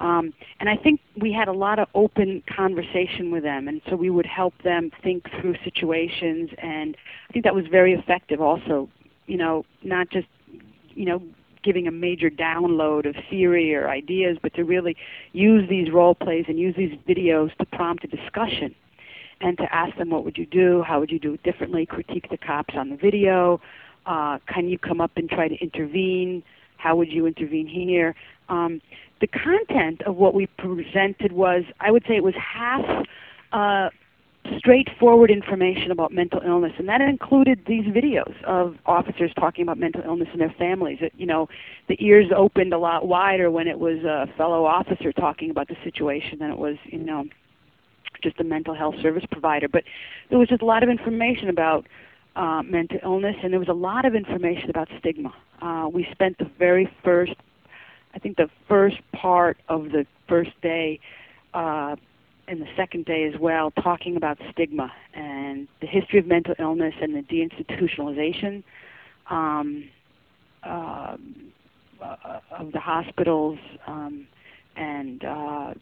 Um, 0.00 0.32
and 0.60 0.68
I 0.70 0.76
think 0.76 1.00
we 1.20 1.32
had 1.32 1.48
a 1.48 1.52
lot 1.52 1.78
of 1.78 1.88
open 1.94 2.42
conversation 2.46 3.30
with 3.30 3.42
them, 3.42 3.68
and 3.68 3.82
so 3.88 3.96
we 3.96 4.08
would 4.08 4.26
help 4.26 4.54
them 4.62 4.90
think 5.02 5.28
through 5.40 5.56
situations, 5.62 6.50
and 6.58 6.96
I 7.28 7.32
think 7.32 7.44
that 7.44 7.54
was 7.54 7.66
very 7.66 7.92
effective. 7.92 8.40
Also, 8.40 8.88
you 9.26 9.36
know, 9.36 9.66
not 9.82 10.08
just 10.08 10.26
you 10.94 11.04
know 11.04 11.22
giving 11.62 11.86
a 11.86 11.90
major 11.90 12.30
download 12.30 13.06
of 13.06 13.14
theory 13.28 13.74
or 13.74 13.90
ideas, 13.90 14.38
but 14.40 14.54
to 14.54 14.64
really 14.64 14.96
use 15.32 15.68
these 15.68 15.92
role 15.92 16.14
plays 16.14 16.46
and 16.48 16.58
use 16.58 16.74
these 16.74 16.98
videos 17.06 17.54
to 17.56 17.66
prompt 17.66 18.02
a 18.02 18.06
discussion 18.06 18.74
and 19.40 19.56
to 19.58 19.74
ask 19.74 19.96
them 19.96 20.10
what 20.10 20.24
would 20.24 20.36
you 20.36 20.46
do, 20.46 20.82
how 20.82 21.00
would 21.00 21.10
you 21.10 21.18
do 21.18 21.34
it 21.34 21.42
differently, 21.42 21.86
critique 21.86 22.28
the 22.30 22.36
cops 22.36 22.74
on 22.76 22.90
the 22.90 22.96
video, 22.96 23.60
uh, 24.06 24.38
can 24.46 24.68
you 24.68 24.78
come 24.78 25.00
up 25.00 25.12
and 25.16 25.28
try 25.28 25.48
to 25.48 25.56
intervene, 25.56 26.42
how 26.76 26.96
would 26.96 27.12
you 27.12 27.26
intervene 27.26 27.66
here. 27.66 28.14
Um, 28.48 28.80
the 29.20 29.26
content 29.26 30.02
of 30.02 30.16
what 30.16 30.34
we 30.34 30.46
presented 30.46 31.32
was, 31.32 31.64
I 31.78 31.90
would 31.90 32.04
say 32.08 32.16
it 32.16 32.24
was 32.24 32.34
half 32.34 33.06
uh, 33.52 33.90
straightforward 34.56 35.30
information 35.30 35.90
about 35.90 36.12
mental 36.12 36.40
illness, 36.44 36.72
and 36.78 36.88
that 36.88 37.00
included 37.02 37.60
these 37.66 37.84
videos 37.84 38.42
of 38.44 38.76
officers 38.86 39.30
talking 39.38 39.62
about 39.62 39.78
mental 39.78 40.02
illness 40.04 40.28
and 40.32 40.40
their 40.40 40.54
families. 40.58 40.98
It, 41.00 41.12
you 41.16 41.26
know, 41.26 41.48
the 41.88 41.96
ears 42.04 42.26
opened 42.34 42.72
a 42.72 42.78
lot 42.78 43.06
wider 43.06 43.50
when 43.50 43.68
it 43.68 43.78
was 43.78 44.02
a 44.04 44.26
fellow 44.36 44.64
officer 44.64 45.12
talking 45.12 45.50
about 45.50 45.68
the 45.68 45.76
situation 45.84 46.38
than 46.38 46.50
it 46.50 46.58
was, 46.58 46.76
you 46.84 46.98
know, 46.98 47.26
just 48.22 48.38
a 48.40 48.44
mental 48.44 48.74
health 48.74 48.94
service 49.02 49.24
provider. 49.30 49.68
But 49.68 49.84
there 50.28 50.38
was 50.38 50.48
just 50.48 50.62
a 50.62 50.66
lot 50.66 50.82
of 50.82 50.88
information 50.88 51.48
about 51.48 51.86
uh, 52.36 52.62
mental 52.62 52.98
illness, 53.02 53.36
and 53.42 53.52
there 53.52 53.60
was 53.60 53.68
a 53.68 53.72
lot 53.74 54.04
of 54.04 54.14
information 54.14 54.70
about 54.70 54.88
stigma. 54.98 55.34
Uh, 55.60 55.88
we 55.92 56.06
spent 56.12 56.38
the 56.38 56.50
very 56.58 56.90
first, 57.04 57.34
I 58.14 58.18
think, 58.18 58.36
the 58.36 58.50
first 58.68 58.98
part 59.12 59.58
of 59.68 59.84
the 59.90 60.06
first 60.28 60.52
day. 60.62 61.00
Uh, 61.52 61.96
and 62.50 62.60
the 62.60 62.68
second 62.76 63.04
day 63.04 63.30
as 63.32 63.38
well, 63.40 63.70
talking 63.70 64.16
about 64.16 64.36
stigma 64.50 64.92
and 65.14 65.68
the 65.80 65.86
history 65.86 66.18
of 66.18 66.26
mental 66.26 66.54
illness 66.58 66.94
and 67.00 67.14
the 67.14 67.22
deinstitutionalization 67.22 68.64
um, 69.30 69.88
uh, 70.64 71.16
of 72.50 72.72
the 72.72 72.80
hospitals, 72.80 73.58
um, 73.86 74.26
and 74.76 75.24
uh, 75.24 75.74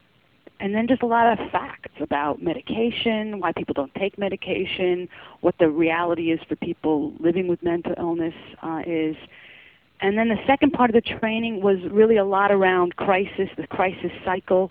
and 0.60 0.74
then 0.74 0.88
just 0.88 1.02
a 1.02 1.06
lot 1.06 1.38
of 1.38 1.50
facts 1.50 1.92
about 2.00 2.42
medication, 2.42 3.38
why 3.38 3.52
people 3.52 3.74
don't 3.74 3.94
take 3.94 4.18
medication, 4.18 5.08
what 5.40 5.54
the 5.58 5.68
reality 5.68 6.32
is 6.32 6.40
for 6.48 6.56
people 6.56 7.12
living 7.20 7.46
with 7.46 7.62
mental 7.62 7.94
illness 7.96 8.34
uh, 8.62 8.82
is. 8.86 9.16
And 10.00 10.16
then 10.18 10.28
the 10.28 10.38
second 10.46 10.72
part 10.72 10.90
of 10.90 10.94
the 10.94 11.18
training 11.18 11.60
was 11.62 11.78
really 11.90 12.16
a 12.16 12.24
lot 12.24 12.50
around 12.50 12.96
crisis, 12.96 13.48
the 13.56 13.66
crisis 13.66 14.12
cycle, 14.24 14.70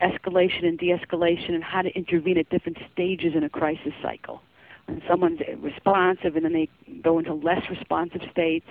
escalation 0.00 0.64
and 0.64 0.78
de-escalation 0.78 1.50
and 1.50 1.62
how 1.62 1.82
to 1.82 1.90
intervene 1.90 2.38
at 2.38 2.48
different 2.50 2.78
stages 2.92 3.34
in 3.34 3.44
a 3.44 3.50
crisis 3.50 3.92
cycle. 4.02 4.42
When 4.86 5.02
someone's 5.08 5.40
responsive 5.58 6.36
and 6.36 6.44
then 6.44 6.52
they 6.52 6.68
go 7.02 7.18
into 7.18 7.34
less 7.34 7.62
responsive 7.68 8.22
states, 8.32 8.66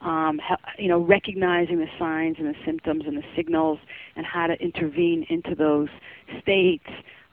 um, 0.00 0.40
you 0.78 0.88
know, 0.88 0.98
recognizing 0.98 1.78
the 1.78 1.88
signs 1.98 2.36
and 2.38 2.46
the 2.46 2.56
symptoms 2.64 3.04
and 3.06 3.16
the 3.16 3.24
signals 3.36 3.78
and 4.16 4.24
how 4.24 4.46
to 4.46 4.54
intervene 4.54 5.26
into 5.28 5.54
those 5.54 5.88
states 6.40 6.86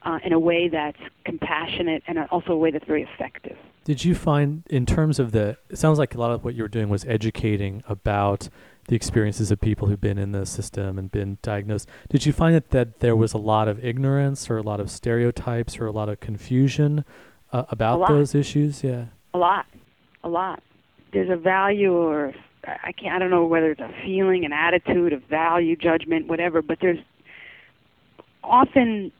uh, 0.03 0.19
in 0.23 0.33
a 0.33 0.39
way 0.39 0.67
that's 0.67 0.99
compassionate 1.25 2.03
and 2.07 2.19
also 2.31 2.51
a 2.51 2.57
way 2.57 2.71
that's 2.71 2.85
very 2.85 3.03
effective. 3.03 3.57
Did 3.83 4.03
you 4.03 4.15
find, 4.15 4.63
in 4.69 4.85
terms 4.85 5.17
of 5.17 5.31
the, 5.31 5.57
it 5.69 5.77
sounds 5.77 5.97
like 5.97 6.13
a 6.13 6.17
lot 6.17 6.31
of 6.31 6.43
what 6.43 6.55
you 6.55 6.63
were 6.63 6.69
doing 6.69 6.89
was 6.89 7.05
educating 7.05 7.83
about 7.87 8.49
the 8.87 8.95
experiences 8.95 9.51
of 9.51 9.59
people 9.59 9.87
who've 9.87 10.01
been 10.01 10.17
in 10.17 10.31
the 10.31 10.45
system 10.45 10.97
and 10.97 11.11
been 11.11 11.37
diagnosed. 11.41 11.89
Did 12.09 12.25
you 12.25 12.33
find 12.33 12.55
that, 12.55 12.69
that 12.69 12.99
there 12.99 13.15
was 13.15 13.33
a 13.33 13.37
lot 13.37 13.67
of 13.67 13.83
ignorance 13.83 14.49
or 14.49 14.57
a 14.57 14.61
lot 14.61 14.79
of 14.79 14.89
stereotypes 14.89 15.77
or 15.77 15.85
a 15.87 15.91
lot 15.91 16.09
of 16.09 16.19
confusion 16.19 17.03
uh, 17.51 17.65
about 17.69 18.07
those 18.07 18.33
issues? 18.33 18.83
Yeah. 18.83 19.05
A 19.33 19.37
lot. 19.37 19.65
A 20.23 20.29
lot. 20.29 20.63
There's 21.11 21.29
a 21.29 21.35
value 21.35 21.93
or 21.93 22.33
I 22.67 22.91
can't 22.91 23.15
I 23.15 23.19
don't 23.19 23.31
know 23.31 23.45
whether 23.45 23.71
it's 23.71 23.81
a 23.81 23.91
feeling, 24.03 24.45
an 24.45 24.53
attitude, 24.53 25.13
a 25.13 25.17
value, 25.17 25.75
judgment, 25.75 26.27
whatever, 26.27 26.61
but 26.61 26.79
there's 26.81 26.99
often 28.43 29.11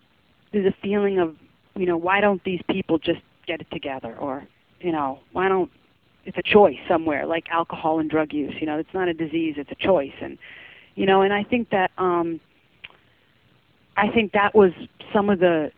there's 0.52 0.66
a 0.66 0.76
feeling 0.82 1.20
of, 1.20 1.36
you 1.76 1.86
know, 1.86 1.98
why 1.98 2.22
don't 2.22 2.44
these 2.44 2.62
people 2.70 2.98
just 2.98 3.20
get 3.46 3.62
it 3.62 3.68
together? 3.72 4.16
Or, 4.18 4.48
you 4.80 4.92
know, 4.92 5.20
why 5.32 5.50
don't 5.50 5.70
it's 6.26 6.38
a 6.38 6.44
choice 6.44 6.78
somewhere 6.90 7.26
like 7.26 7.46
alcohol 7.50 8.00
and 8.00 8.10
drug 8.10 8.34
use 8.34 8.54
you 8.60 8.68
know 8.68 8.78
it's 8.78 8.94
not 8.94 9.08
a 9.08 9.14
disease 9.14 9.56
it's 9.58 9.72
a 9.72 9.76
choice. 9.76 10.12
And 10.22 10.38
you 10.96 11.06
know 11.06 11.22
and 11.22 11.32
i 11.32 11.42
think 11.42 11.70
that 11.70 11.92
um 11.98 12.42
i 13.96 14.10
think 14.10 14.34
that 14.34 14.54
was 14.54 14.72
some 15.14 15.30
of 15.30 15.40
the 15.40 15.72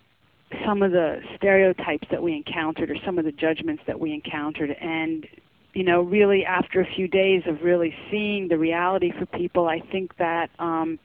some 0.65 0.81
of 0.81 0.91
the 0.91 1.21
stereotypes 1.35 2.07
that 2.11 2.21
we 2.21 2.35
encountered 2.35 2.89
or 2.89 2.95
some 3.05 3.19
of 3.19 3.25
the 3.25 3.31
judgments 3.31 3.83
that 3.87 3.99
we 3.99 4.13
encountered. 4.13 4.71
And 4.71 5.27
you 5.73 5.83
know 5.83 6.01
really 6.01 6.45
after 6.45 6.81
a 6.81 6.85
few 6.95 7.07
days 7.07 7.43
of 7.45 7.61
really 7.61 7.93
seeing 8.09 8.47
the 8.47 8.57
reality 8.57 9.11
for 9.17 9.25
people 9.25 9.67
i 9.67 9.79
think 9.91 10.15
that 10.17 10.49
um 10.59 10.97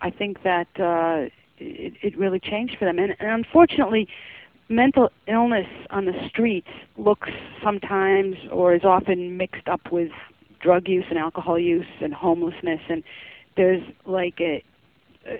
i 0.00 0.10
think 0.10 0.42
that 0.42 0.68
uh 0.78 1.28
it, 1.58 1.94
it 2.02 2.18
really 2.18 2.40
changed 2.40 2.76
for 2.78 2.84
them. 2.84 2.98
And, 2.98 3.14
and 3.18 3.30
unfortunately 3.30 4.08
mental 4.68 5.10
illness 5.28 5.66
on 5.90 6.06
the 6.06 6.14
streets 6.28 6.68
looks 6.96 7.28
sometimes 7.62 8.36
or 8.50 8.74
is 8.74 8.84
often 8.84 9.36
mixed 9.36 9.68
up 9.68 9.92
with 9.92 10.10
drug 10.60 10.88
use 10.88 11.04
and 11.10 11.18
alcohol 11.18 11.58
use 11.58 11.86
and 12.00 12.14
homelessness. 12.14 12.80
And 12.88 13.02
there's 13.56 13.82
like 14.06 14.40
a 14.40 14.62
uh, 15.26 15.36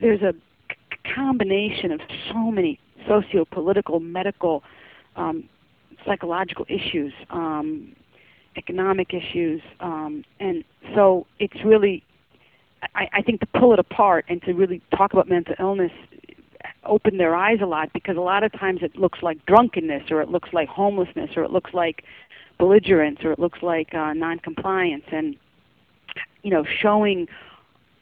there's 0.00 0.22
a 0.22 0.34
combination 1.14 1.92
of 1.92 2.00
so 2.30 2.50
many 2.50 2.78
socio-political 3.06 4.00
medical 4.00 4.62
um, 5.14 5.48
psychological 6.06 6.66
issues 6.68 7.12
um, 7.30 7.94
economic 8.56 9.12
issues 9.12 9.60
um, 9.80 10.24
and 10.40 10.64
so 10.94 11.26
it's 11.38 11.64
really 11.64 12.02
I, 12.94 13.08
I 13.14 13.22
think 13.22 13.40
to 13.40 13.46
pull 13.46 13.72
it 13.72 13.78
apart 13.78 14.24
and 14.28 14.40
to 14.42 14.52
really 14.52 14.80
talk 14.96 15.12
about 15.12 15.28
mental 15.28 15.54
illness 15.58 15.92
open 16.84 17.18
their 17.18 17.34
eyes 17.34 17.58
a 17.62 17.66
lot 17.66 17.92
because 17.92 18.16
a 18.16 18.20
lot 18.20 18.42
of 18.42 18.52
times 18.52 18.80
it 18.82 18.96
looks 18.96 19.22
like 19.22 19.44
drunkenness 19.46 20.10
or 20.10 20.20
it 20.20 20.28
looks 20.28 20.50
like 20.52 20.68
homelessness 20.68 21.30
or 21.36 21.44
it 21.44 21.50
looks 21.50 21.72
like 21.74 22.04
belligerence 22.58 23.18
or 23.24 23.32
it 23.32 23.38
looks 23.38 23.62
like 23.62 23.94
uh, 23.94 24.12
noncompliance 24.12 25.04
and 25.12 25.36
you 26.42 26.50
know 26.50 26.64
showing 26.64 27.28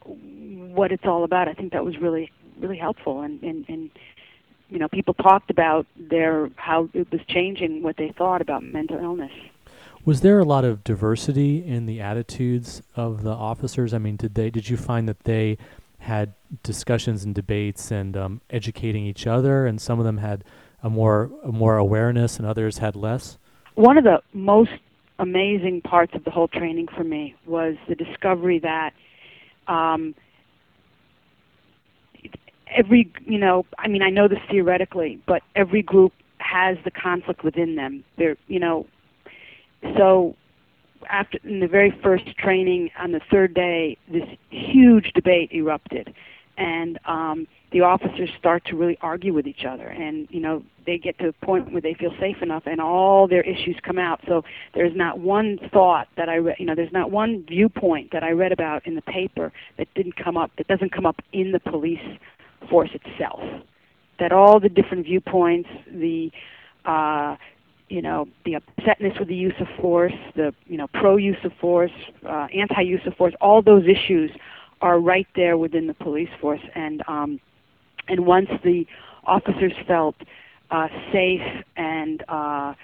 what 0.05 0.93
it's 0.93 1.05
all 1.07 1.25
about. 1.25 1.49
I 1.49 1.55
think 1.55 1.73
that 1.73 1.85
was 1.85 1.99
really 1.99 2.31
really 2.61 2.79
helpful 2.79 3.23
and 3.23 3.43
and, 3.43 3.65
and 3.69 3.91
you 4.69 4.79
know 4.79 4.89
people 4.89 5.15
talked 5.15 5.51
about 5.51 5.87
their 5.97 6.51
how 6.57 6.89
it 6.95 7.11
was 7.11 7.21
changing 7.29 7.83
what 7.83 7.97
they 7.97 8.13
thought 8.17 8.41
about 8.41 8.63
mental 8.63 8.99
illness. 8.99 9.33
Was 10.05 10.21
there 10.21 10.39
a 10.39 10.45
lot 10.45 10.65
of 10.65 10.85
diversity 10.85 11.65
in 11.65 11.87
the 11.87 12.01
attitudes 12.01 12.83
of 12.95 13.23
the 13.23 13.31
officers? 13.31 13.95
I 13.95 13.99
mean, 13.99 14.17
did 14.17 14.35
they 14.35 14.51
did 14.51 14.69
you 14.69 14.77
find 14.77 15.09
that 15.09 15.25
they 15.25 15.59
had 15.99 16.35
discussions 16.63 17.25
and 17.25 17.35
debates 17.35 17.91
and 17.91 18.17
um, 18.17 18.41
educating 18.51 19.07
each 19.07 19.27
other, 19.27 19.67
and 19.67 19.81
some 19.81 19.99
of 19.99 20.05
them 20.05 20.19
had 20.19 20.45
a 20.83 20.91
more 20.91 21.31
a 21.43 21.53
more 21.53 21.77
awareness, 21.77 22.39
and 22.39 22.47
others 22.47 22.79
had 22.79 22.95
less. 22.95 23.39
One 23.75 23.99
of 23.99 24.05
the 24.05 24.23
most 24.33 24.71
amazing 25.19 25.81
parts 25.81 26.15
of 26.15 26.25
the 26.25 26.31
whole 26.31 26.49
training 26.49 26.89
for 26.89 27.05
me 27.05 27.35
was 27.47 27.77
the 27.89 27.95
discovery 27.95 28.59
that 28.59 28.93
um, 29.67 30.15
every 32.75 33.11
you 33.25 33.39
know 33.39 33.65
I 33.79 33.89
mean 33.89 34.03
I 34.03 34.11
know 34.11 34.29
this 34.29 34.41
theoretically, 34.51 35.21
but 35.27 35.43
every 35.55 35.83
group 35.83 36.13
has 36.39 36.77
the 36.85 36.91
conflict 36.91 37.45
within 37.45 37.77
them. 37.77 38.05
There 38.19 38.37
you 38.49 38.61
know 38.61 38.87
so 39.97 40.35
after 41.09 41.39
in 41.45 41.61
the 41.61 41.69
very 41.69 41.91
first 42.03 42.37
training 42.39 42.91
on 42.99 43.13
the 43.13 43.21
third 43.31 43.55
day, 43.55 43.97
this 44.11 44.25
huge 44.51 45.13
debate 45.15 45.53
erupted, 45.53 46.15
and 46.57 46.99
um, 47.07 47.47
the 47.73 47.81
officers 47.83 48.31
start 48.39 48.65
to 48.67 48.77
really 48.77 48.97
argue 49.03 49.35
with 49.35 49.47
each 49.47 49.65
other, 49.65 49.87
and 49.87 50.29
you 50.31 50.41
know 50.41 50.63
they 50.87 50.99
get 50.99 51.19
to 51.19 51.29
a 51.29 51.33
point 51.33 51.73
where 51.73 51.81
they 51.81 51.95
feel 51.95 52.13
safe 52.21 52.43
enough, 52.43 52.63
and 52.67 52.81
all 52.81 53.27
their 53.29 53.43
issues 53.43 53.77
come 53.83 53.99
out. 53.99 54.21
So 54.27 54.45
there's 54.75 54.95
not 54.95 55.19
one 55.19 55.59
thought 55.73 56.09
that 56.17 56.29
I 56.29 56.37
read, 56.37 56.57
you 56.59 56.67
know, 56.67 56.75
there's 56.75 56.93
not 56.93 57.11
one 57.11 57.45
viewpoint 57.47 58.11
that 58.13 58.23
I 58.23 58.31
read 58.31 58.53
about 58.53 58.87
in 58.87 58.95
the 58.95 59.03
paper 59.03 59.53
that 59.77 59.89
didn't 59.95 60.17
come 60.17 60.37
up, 60.37 60.53
that 60.57 60.69
doesn't 60.69 60.93
come 60.93 61.07
up 61.07 61.21
in 61.33 61.53
the 61.53 61.61
police 61.61 62.19
force 62.69 62.91
itself. 62.95 63.41
That 64.19 64.33
all 64.33 64.61
the 64.61 64.69
different 64.69 65.07
viewpoints, 65.07 65.69
the 65.91 66.31
uh, 66.85 67.37
you 67.89 68.01
know, 68.01 68.27
the 68.45 68.55
upsetness 68.55 69.19
with 69.19 69.29
the 69.29 69.35
use 69.35 69.55
of 69.61 69.67
force, 69.81 70.13
the 70.37 70.55
you 70.67 70.77
know 70.77 70.89
pro-use 70.89 71.37
of 71.45 71.53
force, 71.61 71.93
uh, 72.27 72.47
anti-use 72.55 73.03
of 73.07 73.15
force, 73.15 73.35
all 73.41 73.63
those 73.63 73.85
issues 73.85 74.31
are 74.81 74.99
right 74.99 75.27
there 75.37 75.57
within 75.57 75.87
the 75.87 75.95
police 75.95 76.29
force. 76.41 76.61
And 76.75 77.03
um, 77.09 77.41
and 78.09 78.27
once 78.27 78.49
the 78.63 78.87
officers 79.27 79.73
felt 79.87 80.17
uh, 80.71 80.89
safe 81.13 81.65
and 81.77 82.23
uh, 82.29 82.75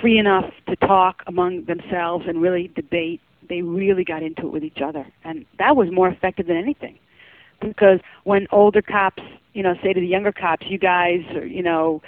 free 0.00 0.18
enough 0.18 0.50
to 0.68 0.76
talk 0.76 1.22
among 1.26 1.64
themselves 1.64 2.24
and 2.28 2.40
really 2.40 2.68
debate, 2.74 3.20
they 3.48 3.62
really 3.62 4.04
got 4.04 4.22
into 4.22 4.46
it 4.46 4.52
with 4.52 4.64
each 4.64 4.80
other, 4.84 5.06
and 5.24 5.44
that 5.58 5.76
was 5.76 5.88
more 5.90 6.08
effective 6.08 6.46
than 6.46 6.56
anything. 6.56 6.98
Because 7.62 8.00
when 8.24 8.46
older 8.50 8.82
cops, 8.82 9.22
you 9.54 9.62
know, 9.62 9.74
say 9.82 9.92
to 9.92 10.00
the 10.00 10.06
younger 10.06 10.32
cops, 10.32 10.66
"You 10.68 10.78
guys, 10.78 11.20
are, 11.34 11.46
you 11.46 11.62
know." 11.62 12.02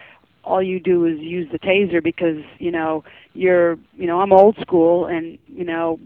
all 0.44 0.62
you 0.62 0.78
do 0.78 1.06
is 1.06 1.18
use 1.20 1.50
the 1.50 1.58
taser 1.58 2.02
because 2.02 2.42
you 2.58 2.70
know 2.70 3.02
you're 3.32 3.78
you 3.96 4.06
know 4.06 4.20
I'm 4.20 4.32
old 4.32 4.56
school 4.60 5.06
and 5.06 5.38
you 5.48 5.64
know 5.64 5.98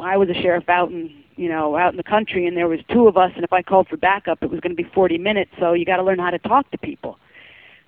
I 0.00 0.16
was 0.16 0.28
a 0.30 0.34
sheriff 0.34 0.68
out 0.68 0.90
in 0.90 1.12
you 1.36 1.48
know 1.48 1.76
out 1.76 1.92
in 1.92 1.96
the 1.96 2.02
country 2.02 2.46
and 2.46 2.56
there 2.56 2.68
was 2.68 2.80
two 2.90 3.06
of 3.06 3.16
us 3.16 3.32
and 3.34 3.44
if 3.44 3.52
I 3.52 3.62
called 3.62 3.88
for 3.88 3.96
backup 3.96 4.42
it 4.42 4.50
was 4.50 4.60
going 4.60 4.74
to 4.74 4.82
be 4.82 4.88
40 4.94 5.18
minutes 5.18 5.50
so 5.58 5.72
you 5.74 5.84
got 5.84 5.96
to 5.96 6.02
learn 6.02 6.18
how 6.18 6.30
to 6.30 6.38
talk 6.38 6.70
to 6.70 6.78
people 6.78 7.18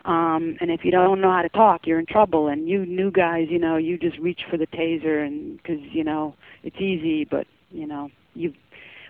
um 0.05 0.57
and 0.61 0.71
if 0.71 0.85
you 0.85 0.91
don't 0.91 1.21
know 1.21 1.31
how 1.31 1.43
to 1.43 1.49
talk 1.49 1.87
you're 1.87 1.99
in 1.99 2.07
trouble 2.07 2.49
and 2.49 2.69
you 2.69 2.85
new 2.85 3.11
guys 3.11 3.47
you 3.51 3.59
know 3.59 3.77
you 3.77 3.99
just 3.99 4.19
reach 4.19 4.43
for 4.51 4.57
the 4.57 4.67
taser 4.67 5.27
and 5.27 5.63
cuz 5.65 5.79
you 5.81 6.05
know 6.05 6.35
it's 6.63 6.81
easy 6.81 7.25
but 7.25 7.47
you 7.71 7.87
know 7.87 8.11
you 8.35 8.53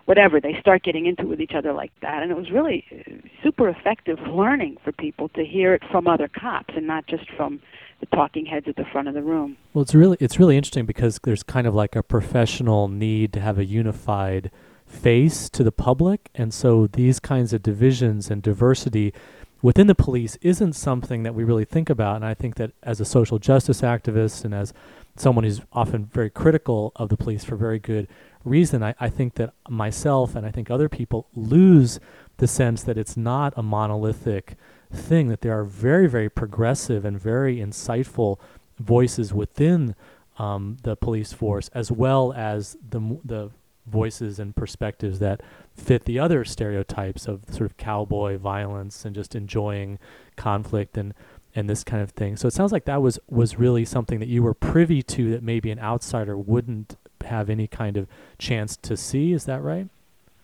whatever 0.07 0.41
they 0.41 0.57
start 0.61 0.83
getting 0.83 1.07
into 1.07 1.27
with 1.27 1.41
each 1.41 1.55
other 1.57 1.73
like 1.73 1.93
that. 2.03 2.23
And 2.23 2.31
it 2.31 2.37
was 2.37 2.51
really 2.51 2.85
uh, 2.93 3.13
super 3.43 3.69
effective 3.69 4.19
learning 4.29 4.77
for 4.85 4.93
people 4.93 5.29
to 5.31 5.45
hear 5.45 5.75
it 5.75 5.83
from 5.91 6.07
other 6.07 6.29
cops 6.29 6.75
and 6.77 6.87
not 6.87 7.07
just 7.07 7.31
from 7.37 7.61
the 8.01 8.07
talking 8.07 8.45
heads 8.45 8.67
at 8.69 8.77
the 8.77 8.85
front 8.93 9.09
of 9.09 9.15
the 9.15 9.23
room. 9.23 9.57
Well 9.73 9.83
it's 9.83 9.95
really 9.95 10.17
it's 10.21 10.39
really 10.39 10.57
interesting 10.57 10.85
because 10.85 11.19
there's 11.25 11.43
kind 11.43 11.67
of 11.67 11.75
like 11.75 11.97
a 11.97 12.03
professional 12.03 12.89
need 12.89 13.33
to 13.35 13.41
have 13.41 13.59
a 13.59 13.65
unified 13.65 14.51
face 14.87 15.49
to 15.51 15.65
the 15.65 15.73
public. 15.73 16.31
And 16.35 16.53
so 16.53 16.87
these 16.87 17.19
kinds 17.19 17.53
of 17.53 17.63
divisions 17.63 18.31
and 18.31 18.43
diversity 18.43 19.15
within 19.63 19.87
the 19.87 19.95
police 19.95 20.37
isn't 20.43 20.75
something 20.75 21.23
that 21.23 21.35
we 21.35 21.45
really 21.45 21.65
think 21.65 21.89
about. 21.89 22.17
And 22.17 22.27
i 22.27 22.35
think 22.35 22.57
that 22.57 22.73
as 22.83 23.01
a 23.01 23.05
social 23.05 23.39
justice 23.39 23.81
activist 23.81 24.45
and 24.45 24.55
as 24.55 24.75
someone 25.17 25.45
who's 25.45 25.61
often 25.73 26.07
very 26.07 26.31
critical 26.31 26.93
of 26.97 27.09
the 27.09 27.17
police 27.17 27.45
for 27.45 27.57
very 27.57 27.79
good 27.79 28.09
reason, 28.45 28.83
I, 28.83 28.95
I 29.01 29.09
think 29.09 29.35
that 29.35 29.55
myself 29.69 30.35
and 30.35 30.47
I 30.47 30.51
think 30.51 30.71
other 30.71 30.89
people 30.89 31.27
lose 31.35 32.01
the 32.37 32.47
sense 32.47 32.83
that 32.83 32.99
it's 32.99 33.17
not 33.17 33.55
a 33.57 33.63
monolithic 33.63 34.57
thing, 34.93 35.29
that 35.29 35.41
there 35.41 35.59
are 35.59 35.65
very, 35.65 36.07
very 36.07 36.29
progressive 36.29 37.05
and 37.05 37.19
very 37.19 37.57
insightful 37.57 38.39
voices 38.79 39.33
within 39.33 39.95
um, 40.39 40.77
the 40.83 40.97
police 40.97 41.33
force, 41.33 41.71
as 41.75 41.91
well 41.93 42.33
as 42.33 42.77
the, 42.91 43.19
the 43.25 43.51
voices 43.87 44.39
and 44.39 44.57
perspectives 44.57 45.19
that 45.19 45.41
fit 45.75 46.05
the 46.05 46.19
other 46.19 46.45
stereotypes 46.45 47.27
of 47.27 47.45
sort 47.51 47.71
of 47.71 47.77
cowboy 47.77 48.39
violence 48.39 49.05
and 49.05 49.15
just 49.15 49.35
enjoying 49.35 49.99
conflict 50.37 50.97
and 50.97 51.15
and 51.57 51.71
this 51.71 51.85
kind 51.85 52.03
of 52.03 52.11
thing. 52.11 52.37
So 52.37 52.49
it 52.49 52.53
sounds 52.53 52.73
like 52.73 52.85
that 52.87 53.01
was 53.01 53.19
was 53.29 53.59
really 53.59 53.85
something 53.85 54.19
that 54.21 54.29
you 54.29 54.43
were 54.43 54.55
privy 54.55 55.03
to 55.03 55.31
that 55.31 55.43
maybe 55.43 55.71
an 55.71 55.79
outsider 55.79 56.37
wouldn't 56.37 56.97
have 57.25 57.51
any 57.51 57.67
kind 57.67 57.97
of 57.97 58.07
chance 58.39 58.77
to 58.79 58.97
see. 58.97 59.33
Is 59.33 59.45
that 59.47 59.63
right? 59.63 59.89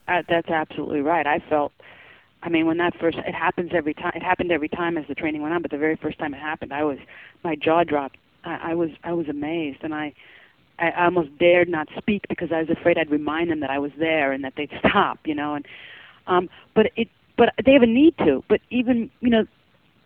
Uh, 0.08 0.22
that's 0.28 0.48
absolutely 0.48 1.00
right. 1.00 1.26
I 1.26 1.38
felt, 1.48 1.72
I 2.42 2.48
mean, 2.48 2.66
when 2.66 2.78
that 2.78 2.98
first 2.98 3.18
it 3.18 3.34
happens 3.34 3.70
every 3.72 3.94
time. 3.94 4.12
It 4.14 4.22
happened 4.22 4.50
every 4.50 4.68
time 4.68 4.98
as 4.98 5.06
the 5.08 5.14
training 5.14 5.42
went 5.42 5.54
on, 5.54 5.62
but 5.62 5.70
the 5.70 5.78
very 5.78 5.96
first 5.96 6.18
time 6.18 6.34
it 6.34 6.40
happened, 6.40 6.72
I 6.72 6.84
was 6.84 6.98
my 7.44 7.54
jaw 7.54 7.84
dropped. 7.84 8.16
I, 8.44 8.70
I 8.70 8.74
was 8.74 8.90
I 9.04 9.12
was 9.12 9.28
amazed, 9.28 9.78
and 9.82 9.94
I 9.94 10.12
I 10.78 11.04
almost 11.04 11.36
dared 11.38 11.68
not 11.68 11.88
speak 11.96 12.24
because 12.28 12.50
I 12.52 12.60
was 12.60 12.70
afraid 12.70 12.98
I'd 12.98 13.10
remind 13.10 13.50
them 13.50 13.60
that 13.60 13.70
I 13.70 13.78
was 13.78 13.92
there 13.98 14.32
and 14.32 14.42
that 14.44 14.54
they'd 14.56 14.72
stop, 14.78 15.18
you 15.24 15.34
know. 15.34 15.54
And 15.54 15.66
um, 16.26 16.48
but 16.74 16.90
it 16.96 17.08
but 17.36 17.54
they 17.64 17.72
have 17.72 17.82
a 17.82 17.86
need 17.86 18.16
to. 18.18 18.42
But 18.48 18.60
even 18.70 19.10
you 19.20 19.30
know 19.30 19.46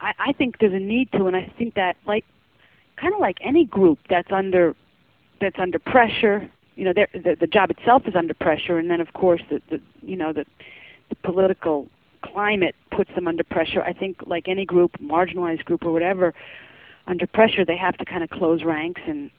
I, 0.00 0.12
I 0.18 0.32
think 0.32 0.58
there's 0.58 0.74
a 0.74 0.78
need 0.78 1.10
to, 1.12 1.26
and 1.26 1.34
I 1.34 1.52
think 1.56 1.74
that 1.74 1.96
like 2.06 2.24
kind 2.96 3.14
of 3.14 3.20
like 3.20 3.38
any 3.40 3.64
group 3.64 3.98
that's 4.08 4.30
under 4.30 4.76
that's 5.40 5.58
under 5.58 5.78
pressure, 5.78 6.50
you 6.76 6.84
know, 6.84 6.92
the 6.92 7.36
the 7.38 7.46
job 7.46 7.70
itself 7.70 8.02
is 8.06 8.14
under 8.16 8.34
pressure, 8.34 8.78
and 8.78 8.90
then 8.90 9.00
of 9.00 9.12
course 9.12 9.42
the, 9.50 9.60
the 9.70 9.80
you 10.02 10.16
know 10.16 10.32
the, 10.32 10.44
the 11.08 11.14
political 11.16 11.88
climate 12.22 12.74
puts 12.90 13.10
them 13.14 13.28
under 13.28 13.44
pressure. 13.44 13.82
I 13.82 13.92
think 13.92 14.18
like 14.26 14.48
any 14.48 14.64
group, 14.64 14.92
marginalized 15.00 15.64
group 15.64 15.84
or 15.84 15.92
whatever, 15.92 16.34
under 17.06 17.26
pressure 17.26 17.64
they 17.64 17.76
have 17.76 17.96
to 17.98 18.04
kind 18.04 18.22
of 18.22 18.30
close 18.30 18.64
ranks 18.64 19.02
and 19.06 19.30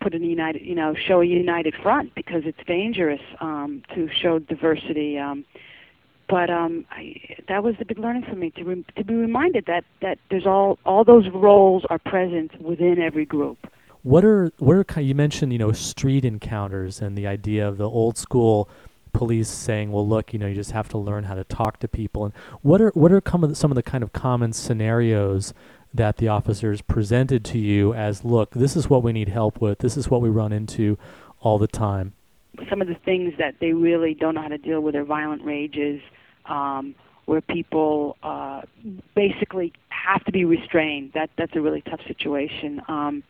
put 0.00 0.14
a 0.14 0.18
united, 0.18 0.62
you 0.62 0.74
know, 0.74 0.94
show 0.94 1.20
a 1.20 1.24
united 1.24 1.74
front 1.82 2.14
because 2.14 2.42
it's 2.44 2.58
dangerous 2.66 3.20
um, 3.40 3.82
to 3.94 4.08
show 4.12 4.38
diversity. 4.38 5.18
Um, 5.18 5.44
but 6.28 6.50
um, 6.50 6.84
I, 6.90 7.16
that 7.48 7.62
was 7.62 7.74
the 7.78 7.84
big 7.84 7.98
learning 7.98 8.24
for 8.28 8.36
me 8.36 8.50
to 8.50 8.64
re- 8.64 8.84
to 8.96 9.04
be 9.04 9.14
reminded 9.14 9.66
that 9.66 9.84
that 10.00 10.18
there's 10.30 10.46
all 10.46 10.78
all 10.84 11.04
those 11.04 11.28
roles 11.34 11.84
are 11.90 11.98
present 11.98 12.60
within 12.60 13.00
every 13.00 13.24
group. 13.24 13.58
What 14.02 14.24
are 14.24 14.52
what 14.58 14.76
are 14.76 14.84
kind 14.84 15.06
you 15.06 15.14
mentioned 15.14 15.52
you 15.52 15.58
know 15.58 15.72
street 15.72 16.24
encounters 16.24 17.00
and 17.00 17.16
the 17.16 17.26
idea 17.26 17.66
of 17.66 17.78
the 17.78 17.88
old 17.88 18.18
school 18.18 18.68
police 19.12 19.48
saying, 19.48 19.92
well, 19.92 20.06
look, 20.06 20.32
you 20.32 20.38
know, 20.38 20.46
you 20.46 20.54
just 20.54 20.72
have 20.72 20.88
to 20.88 20.98
learn 20.98 21.24
how 21.24 21.34
to 21.34 21.44
talk 21.44 21.78
to 21.80 21.88
people. 21.88 22.24
And 22.24 22.34
what 22.62 22.80
are 22.80 22.90
what 22.90 23.12
are 23.12 23.22
some 23.26 23.44
of 23.44 23.50
the, 23.50 23.56
some 23.56 23.70
of 23.70 23.74
the 23.74 23.82
kind 23.82 24.02
of 24.02 24.12
common 24.12 24.52
scenarios 24.52 25.54
that 25.94 26.16
the 26.16 26.28
officers 26.28 26.80
presented 26.80 27.44
to 27.44 27.58
you 27.58 27.92
as, 27.92 28.24
look, 28.24 28.50
this 28.52 28.76
is 28.76 28.88
what 28.88 29.02
we 29.02 29.12
need 29.12 29.28
help 29.28 29.60
with. 29.60 29.78
This 29.78 29.96
is 29.96 30.08
what 30.08 30.22
we 30.22 30.30
run 30.30 30.52
into 30.52 30.96
all 31.40 31.58
the 31.58 31.66
time. 31.66 32.14
Some 32.70 32.80
of 32.80 32.88
the 32.88 32.94
things 32.94 33.34
that 33.38 33.56
they 33.60 33.72
really 33.72 34.14
don't 34.14 34.34
know 34.34 34.42
how 34.42 34.48
to 34.48 34.58
deal 34.58 34.80
with 34.80 34.94
are 34.94 35.04
violent 35.04 35.44
rages, 35.44 36.00
um, 36.46 36.94
where 37.26 37.40
people 37.40 38.16
uh, 38.22 38.62
basically 39.14 39.72
have 39.88 40.24
to 40.24 40.32
be 40.32 40.44
restrained. 40.44 41.12
That 41.12 41.30
that's 41.36 41.54
a 41.54 41.60
really 41.60 41.82
tough 41.82 42.00
situation. 42.06 42.80
Um, 42.88 43.22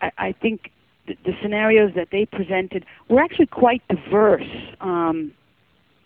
I, 0.00 0.12
I 0.18 0.32
think 0.32 0.70
the, 1.06 1.16
the 1.24 1.32
scenarios 1.42 1.92
that 1.94 2.08
they 2.10 2.26
presented 2.26 2.84
were 3.08 3.20
actually 3.20 3.46
quite 3.46 3.82
diverse. 3.88 4.48
Um, 4.80 5.32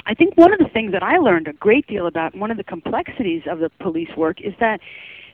I 0.06 0.14
think 0.14 0.36
one 0.36 0.52
of 0.52 0.58
the 0.58 0.68
things 0.68 0.92
that 0.92 1.02
I 1.02 1.18
learned 1.18 1.48
a 1.48 1.52
great 1.52 1.86
deal 1.86 2.06
about, 2.06 2.34
one 2.34 2.50
of 2.50 2.56
the 2.56 2.64
complexities 2.64 3.42
of 3.48 3.58
the 3.58 3.70
police 3.80 4.10
work, 4.16 4.40
is 4.40 4.54
that 4.60 4.80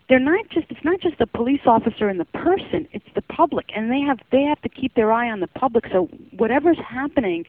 they're 0.09 0.19
not 0.19 0.49
just 0.51 0.67
it's 0.71 0.85
not 0.85 1.01
just 1.01 1.19
the 1.19 1.27
police 1.27 1.63
officer 1.67 2.09
and 2.09 2.21
the 2.21 2.27
person; 2.27 2.87
it's 2.93 3.09
the 3.15 3.23
public, 3.23 3.67
and 3.75 3.91
they 3.91 4.01
have 4.01 4.19
they 4.31 4.43
have 4.43 4.61
to 4.63 4.69
keep 4.69 4.95
their 4.95 5.13
eye 5.13 5.31
on 5.31 5.41
the 5.41 5.49
public. 5.49 5.87
So 5.91 6.09
whatever's 6.37 6.79
happening 6.79 7.45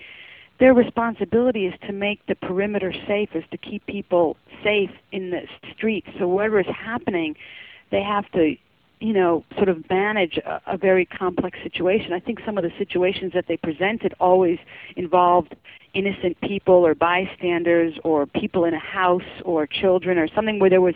their 0.60 0.74
responsibility 0.74 1.68
is 1.68 1.74
to 1.86 1.94
make 1.94 2.26
the 2.26 2.36
perimeter 2.36 2.94
safe, 3.08 3.30
is 3.36 3.44
to 3.52 3.58
keep 3.58 3.86
people 3.86 4.38
safe 4.64 4.92
in 5.12 5.30
the 5.30 5.42
streets. 5.76 6.08
So 6.18 6.28
whatever 6.28 6.60
is 6.60 6.68
happening, 6.68 7.36
they 7.92 8.02
have 8.02 8.30
to, 8.32 8.56
you 9.00 9.14
know, 9.14 9.44
sort 9.56 9.70
of 9.70 9.88
manage 9.90 10.38
a, 10.38 10.62
a 10.66 10.78
very 10.78 11.06
complex 11.06 11.60
situation. 11.64 12.14
I 12.14 12.20
think 12.20 12.40
some 12.46 12.58
of 12.58 12.64
the 12.64 12.72
situations 12.78 13.34
that 13.34 13.46
they 13.48 13.58
presented 13.58 14.14
always 14.20 14.60
involved 14.96 15.56
innocent 15.94 16.40
people 16.42 16.86
or 16.86 16.96
bystanders 16.96 17.98
or 18.04 18.26
people 18.26 18.66
in 18.66 18.74
a 18.74 18.80
house 18.80 19.22
or 19.46 19.68
children 19.68 20.18
or 20.18 20.28
something 20.28 20.60
where 20.60 20.70
there 20.70 20.82
was 20.82 20.96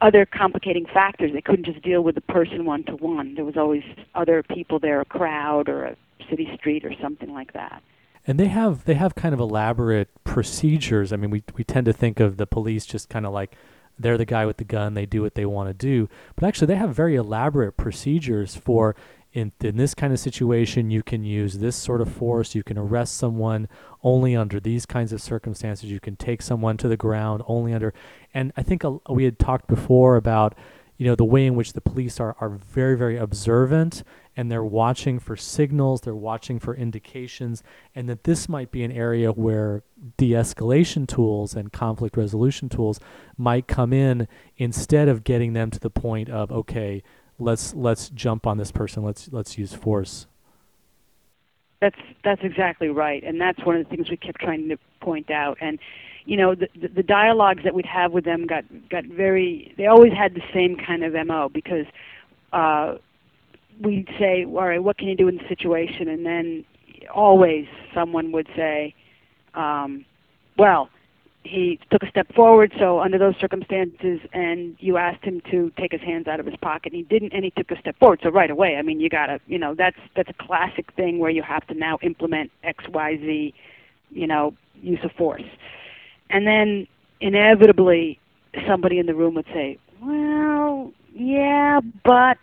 other 0.00 0.24
complicating 0.26 0.86
factors. 0.86 1.32
They 1.32 1.40
couldn't 1.40 1.64
just 1.64 1.82
deal 1.82 2.02
with 2.02 2.14
the 2.14 2.20
person 2.20 2.64
one 2.64 2.84
to 2.84 2.96
one. 2.96 3.34
There 3.34 3.44
was 3.44 3.56
always 3.56 3.82
other 4.14 4.42
people 4.42 4.78
there, 4.78 5.00
a 5.00 5.04
crowd 5.04 5.68
or 5.68 5.84
a 5.84 5.96
city 6.30 6.48
street 6.56 6.84
or 6.84 6.92
something 7.00 7.32
like 7.32 7.52
that 7.52 7.82
and 8.28 8.38
they 8.38 8.48
have 8.48 8.84
they 8.84 8.94
have 8.94 9.14
kind 9.14 9.32
of 9.32 9.40
elaborate 9.40 10.10
procedures. 10.22 11.12
I 11.12 11.16
mean, 11.16 11.30
we 11.30 11.42
we 11.56 11.64
tend 11.64 11.86
to 11.86 11.94
think 11.94 12.20
of 12.20 12.36
the 12.36 12.46
police 12.46 12.84
just 12.84 13.08
kind 13.08 13.24
of 13.24 13.32
like 13.32 13.56
they're 13.98 14.18
the 14.18 14.24
guy 14.24 14.46
with 14.46 14.58
the 14.58 14.64
gun, 14.64 14.94
they 14.94 15.06
do 15.06 15.22
what 15.22 15.34
they 15.34 15.46
want 15.46 15.68
to 15.68 15.74
do, 15.74 16.08
but 16.36 16.46
actually 16.46 16.66
they 16.66 16.76
have 16.76 16.94
very 16.94 17.16
elaborate 17.16 17.76
procedures 17.76 18.56
for 18.56 18.94
in 19.32 19.52
in 19.60 19.76
this 19.76 19.94
kind 19.94 20.12
of 20.12 20.18
situation 20.18 20.90
you 20.90 21.02
can 21.02 21.22
use 21.22 21.58
this 21.58 21.76
sort 21.76 22.00
of 22.00 22.10
force, 22.10 22.54
you 22.54 22.62
can 22.62 22.78
arrest 22.78 23.16
someone 23.16 23.68
only 24.02 24.34
under 24.34 24.58
these 24.58 24.86
kinds 24.86 25.12
of 25.12 25.20
circumstances, 25.20 25.90
you 25.90 26.00
can 26.00 26.16
take 26.16 26.42
someone 26.42 26.76
to 26.76 26.88
the 26.88 26.96
ground 26.96 27.42
only 27.46 27.72
under 27.72 27.92
and 28.32 28.52
I 28.56 28.62
think 28.62 28.82
we 29.08 29.24
had 29.24 29.38
talked 29.38 29.66
before 29.66 30.16
about 30.16 30.54
you 30.96 31.06
know 31.06 31.14
the 31.14 31.24
way 31.24 31.46
in 31.46 31.54
which 31.54 31.72
the 31.72 31.80
police 31.80 32.18
are 32.20 32.36
are 32.40 32.48
very 32.48 32.96
very 32.96 33.16
observant 33.16 34.02
and 34.38 34.52
they're 34.52 34.62
watching 34.62 35.18
for 35.18 35.36
signals, 35.36 36.02
they're 36.02 36.14
watching 36.14 36.60
for 36.60 36.72
indications, 36.72 37.64
and 37.92 38.08
that 38.08 38.22
this 38.22 38.48
might 38.48 38.70
be 38.70 38.84
an 38.84 38.92
area 38.92 39.32
where 39.32 39.82
de 40.16 40.30
escalation 40.30 41.08
tools 41.08 41.56
and 41.56 41.72
conflict 41.72 42.16
resolution 42.16 42.68
tools 42.68 43.00
might 43.36 43.66
come 43.66 43.92
in 43.92 44.28
instead 44.56 45.08
of 45.08 45.24
getting 45.24 45.54
them 45.54 45.72
to 45.72 45.80
the 45.80 45.90
point 45.90 46.30
of, 46.30 46.52
okay, 46.52 47.02
let's 47.40 47.74
let's 47.74 48.10
jump 48.10 48.46
on 48.46 48.58
this 48.58 48.70
person, 48.70 49.02
let's 49.02 49.28
let's 49.32 49.58
use 49.58 49.74
force. 49.74 50.28
That's 51.80 51.98
that's 52.22 52.42
exactly 52.44 52.90
right, 52.90 53.24
and 53.24 53.40
that's 53.40 53.58
one 53.66 53.74
of 53.74 53.82
the 53.82 53.90
things 53.90 54.08
we 54.08 54.16
kept 54.16 54.40
trying 54.40 54.68
to 54.68 54.76
point 55.00 55.32
out. 55.32 55.58
And 55.60 55.80
you 56.26 56.36
know, 56.36 56.54
the, 56.54 56.68
the, 56.80 56.86
the 56.86 57.02
dialogues 57.02 57.64
that 57.64 57.74
we'd 57.74 57.86
have 57.86 58.12
with 58.12 58.24
them 58.24 58.46
got 58.46 58.62
got 58.88 59.04
very. 59.04 59.74
They 59.76 59.86
always 59.86 60.12
had 60.12 60.34
the 60.34 60.44
same 60.54 60.76
kind 60.76 61.02
of 61.02 61.14
mo 61.26 61.48
because 61.48 61.86
uh, 62.52 62.98
we'd 63.80 64.08
say, 64.18 64.44
all 64.44 64.66
right, 64.66 64.82
what 64.82 64.98
can 64.98 65.08
you 65.08 65.16
do 65.16 65.28
in 65.28 65.36
the 65.36 65.48
situation? 65.48 66.08
And 66.08 66.24
then 66.24 66.64
always 67.14 67.66
someone 67.94 68.32
would 68.32 68.48
say, 68.56 68.94
um, 69.54 70.04
well, 70.56 70.90
he 71.44 71.78
took 71.90 72.02
a 72.02 72.10
step 72.10 72.32
forward, 72.34 72.72
so 72.78 73.00
under 73.00 73.16
those 73.16 73.34
circumstances, 73.40 74.20
and 74.32 74.76
you 74.80 74.96
asked 74.96 75.24
him 75.24 75.40
to 75.50 75.72
take 75.78 75.92
his 75.92 76.00
hands 76.00 76.26
out 76.26 76.40
of 76.40 76.46
his 76.46 76.56
pocket, 76.56 76.92
and 76.92 76.96
he 76.96 77.02
didn't, 77.04 77.32
and 77.32 77.44
he 77.44 77.50
took 77.50 77.70
a 77.70 77.78
step 77.78 77.98
forward. 77.98 78.20
So 78.22 78.28
right 78.28 78.50
away, 78.50 78.76
I 78.76 78.82
mean, 78.82 79.00
you 79.00 79.08
gotta, 79.08 79.40
you 79.46 79.58
know, 79.58 79.74
that's 79.74 79.96
that's 80.14 80.28
a 80.28 80.34
classic 80.34 80.92
thing 80.94 81.18
where 81.18 81.30
you 81.30 81.42
have 81.42 81.66
to 81.68 81.74
now 81.74 81.98
implement 82.02 82.50
X, 82.64 82.84
Y, 82.88 83.16
Z, 83.16 83.54
you 84.10 84.26
know, 84.26 84.54
use 84.82 84.98
of 85.04 85.12
force, 85.12 85.42
and 86.28 86.46
then 86.46 86.86
inevitably 87.20 88.18
somebody 88.66 88.98
in 88.98 89.06
the 89.06 89.14
room 89.14 89.34
would 89.34 89.46
say, 89.46 89.78
well, 90.02 90.92
yeah, 91.14 91.80
but 92.04 92.36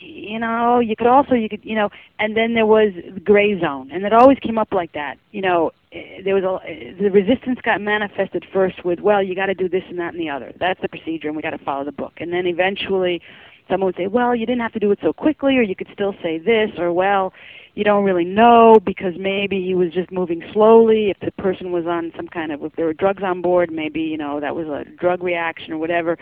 you 0.00 0.38
know, 0.38 0.80
you 0.80 0.96
could 0.96 1.06
also 1.06 1.34
you 1.34 1.48
could 1.48 1.64
you 1.64 1.74
know, 1.74 1.90
and 2.18 2.36
then 2.36 2.54
there 2.54 2.66
was 2.66 2.92
the 2.94 3.20
gray 3.20 3.58
zone, 3.60 3.90
and 3.92 4.04
it 4.04 4.12
always 4.12 4.38
came 4.38 4.58
up 4.58 4.72
like 4.72 4.92
that. 4.92 5.18
You 5.32 5.42
know, 5.42 5.72
eh, 5.92 6.22
there 6.24 6.34
was 6.34 6.44
a 6.44 6.94
the 7.00 7.10
resistance 7.10 7.60
got 7.62 7.80
manifested 7.80 8.46
first 8.52 8.84
with 8.84 9.00
well, 9.00 9.22
you 9.22 9.34
got 9.34 9.46
to 9.46 9.54
do 9.54 9.68
this 9.68 9.84
and 9.88 9.98
that 9.98 10.14
and 10.14 10.20
the 10.20 10.30
other. 10.30 10.52
That's 10.58 10.80
the 10.80 10.88
procedure, 10.88 11.28
and 11.28 11.36
we 11.36 11.42
got 11.42 11.50
to 11.50 11.58
follow 11.58 11.84
the 11.84 11.92
book. 11.92 12.14
And 12.18 12.32
then 12.32 12.46
eventually, 12.46 13.20
someone 13.68 13.86
would 13.86 13.96
say, 13.96 14.06
well, 14.06 14.34
you 14.34 14.46
didn't 14.46 14.62
have 14.62 14.72
to 14.72 14.80
do 14.80 14.90
it 14.90 14.98
so 15.02 15.12
quickly, 15.12 15.56
or 15.56 15.62
you 15.62 15.76
could 15.76 15.88
still 15.92 16.14
say 16.22 16.38
this, 16.38 16.70
or 16.78 16.92
well, 16.92 17.32
you 17.74 17.84
don't 17.84 18.04
really 18.04 18.24
know 18.24 18.80
because 18.84 19.14
maybe 19.18 19.64
he 19.64 19.74
was 19.74 19.92
just 19.92 20.10
moving 20.10 20.42
slowly. 20.52 21.10
If 21.10 21.20
the 21.20 21.30
person 21.42 21.72
was 21.72 21.86
on 21.86 22.12
some 22.16 22.28
kind 22.28 22.52
of, 22.52 22.64
if 22.64 22.74
there 22.76 22.86
were 22.86 22.94
drugs 22.94 23.22
on 23.22 23.42
board, 23.42 23.70
maybe 23.70 24.00
you 24.00 24.16
know 24.16 24.40
that 24.40 24.54
was 24.56 24.66
a 24.66 24.84
drug 24.98 25.22
reaction 25.22 25.72
or 25.72 25.78
whatever. 25.78 26.18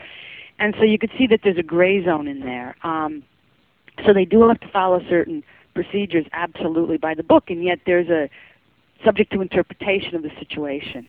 And 0.59 0.75
so 0.79 0.85
you 0.85 0.99
could 0.99 1.12
see 1.17 1.27
that 1.29 1.41
there's 1.45 1.59
a 1.59 1.62
gray 1.62 2.05
zone 2.05 2.27
in 2.27 2.41
there. 2.41 2.75
Um, 2.83 3.23
so 4.06 4.12
they 4.12 4.24
do 4.24 4.46
have 4.48 4.61
to 4.61 4.68
follow 4.68 5.00
certain 5.08 5.42
procedures 5.74 6.26
absolutely 6.32 6.96
by 6.98 7.14
the 7.14 7.22
book, 7.22 7.44
and 7.48 7.62
yet 7.62 7.80
there's 7.87 8.08
a 8.08 8.28
subject 9.04 9.32
to 9.32 9.40
interpretation 9.40 10.14
of 10.16 10.22
the 10.22 10.30
situation. 10.38 11.08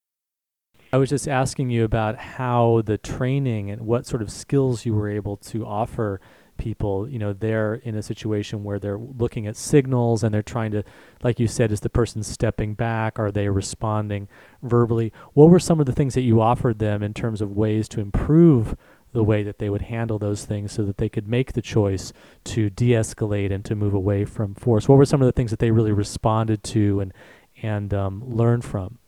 I 0.91 0.97
was 0.97 1.09
just 1.09 1.27
asking 1.27 1.69
you 1.69 1.83
about 1.83 2.17
how 2.17 2.81
the 2.83 2.97
training 2.97 3.69
and 3.69 3.81
what 3.81 4.07
sort 4.07 4.21
of 4.21 4.31
skills 4.31 4.85
you 4.85 4.93
were 4.95 5.09
able 5.09 5.37
to 5.37 5.65
offer 5.65 6.19
people. 6.57 7.07
You 7.07 7.19
know, 7.19 7.33
they're 7.33 7.75
in 7.75 7.95
a 7.95 8.03
situation 8.03 8.63
where 8.63 8.79
they're 8.79 8.97
looking 8.97 9.47
at 9.47 9.55
signals 9.55 10.23
and 10.23 10.33
they're 10.33 10.43
trying 10.43 10.71
to, 10.71 10.83
like 11.23 11.39
you 11.39 11.47
said, 11.47 11.71
is 11.71 11.81
the 11.81 11.89
person 11.89 12.21
stepping 12.21 12.73
back? 12.73 13.17
Are 13.17 13.31
they 13.31 13.49
responding 13.49 14.27
verbally? 14.61 15.11
What 15.33 15.49
were 15.49 15.59
some 15.59 15.79
of 15.79 15.85
the 15.85 15.93
things 15.93 16.13
that 16.15 16.21
you 16.21 16.41
offered 16.41 16.79
them 16.79 17.01
in 17.01 17.13
terms 17.13 17.41
of 17.41 17.55
ways 17.55 17.87
to 17.89 18.01
improve 18.01 18.75
the 19.11 19.23
way 19.23 19.43
that 19.43 19.57
they 19.57 19.69
would 19.69 19.83
handle 19.83 20.19
those 20.19 20.45
things 20.45 20.71
so 20.71 20.83
that 20.83 20.97
they 20.97 21.09
could 21.09 21.27
make 21.27 21.53
the 21.53 21.61
choice 21.61 22.13
to 22.43 22.69
de-escalate 22.69 23.51
and 23.51 23.65
to 23.65 23.75
move 23.75 23.93
away 23.93 24.25
from 24.25 24.55
force? 24.55 24.87
What 24.87 24.97
were 24.97 25.05
some 25.05 25.21
of 25.21 25.25
the 25.25 25.31
things 25.31 25.51
that 25.51 25.59
they 25.59 25.71
really 25.71 25.91
responded 25.91 26.63
to 26.65 26.99
and 26.99 27.13
and 27.61 27.93
um, 27.93 28.23
learned 28.25 28.63
from? 28.63 28.99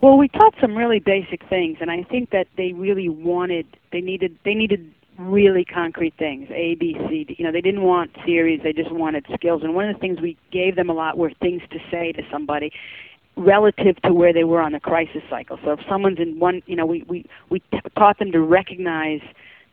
Well, 0.00 0.16
we 0.18 0.28
taught 0.28 0.54
some 0.60 0.74
really 0.74 0.98
basic 0.98 1.48
things, 1.48 1.78
and 1.80 1.90
I 1.90 2.02
think 2.02 2.30
that 2.30 2.48
they 2.56 2.72
really 2.72 3.08
wanted, 3.08 3.66
they 3.92 4.00
needed, 4.00 4.36
they 4.44 4.54
needed 4.54 4.92
really 5.16 5.64
concrete 5.64 6.14
things, 6.18 6.48
A, 6.50 6.74
B, 6.74 6.96
C. 7.08 7.24
D. 7.24 7.36
You 7.38 7.44
know, 7.44 7.52
they 7.52 7.60
didn't 7.60 7.82
want 7.82 8.10
theories; 8.24 8.60
they 8.64 8.72
just 8.72 8.90
wanted 8.90 9.26
skills. 9.34 9.62
And 9.62 9.74
one 9.74 9.88
of 9.88 9.94
the 9.94 10.00
things 10.00 10.20
we 10.20 10.36
gave 10.50 10.74
them 10.74 10.90
a 10.90 10.92
lot 10.92 11.18
were 11.18 11.30
things 11.40 11.62
to 11.70 11.78
say 11.90 12.10
to 12.12 12.22
somebody 12.32 12.72
relative 13.36 14.00
to 14.02 14.12
where 14.12 14.32
they 14.32 14.44
were 14.44 14.60
on 14.60 14.72
the 14.72 14.80
crisis 14.80 15.22
cycle. 15.30 15.58
So 15.64 15.72
if 15.72 15.80
someone's 15.88 16.18
in 16.18 16.38
one, 16.38 16.62
you 16.66 16.76
know, 16.76 16.86
we 16.86 17.04
we 17.08 17.24
we 17.50 17.60
t- 17.60 17.80
taught 17.96 18.18
them 18.18 18.32
to 18.32 18.40
recognize 18.40 19.20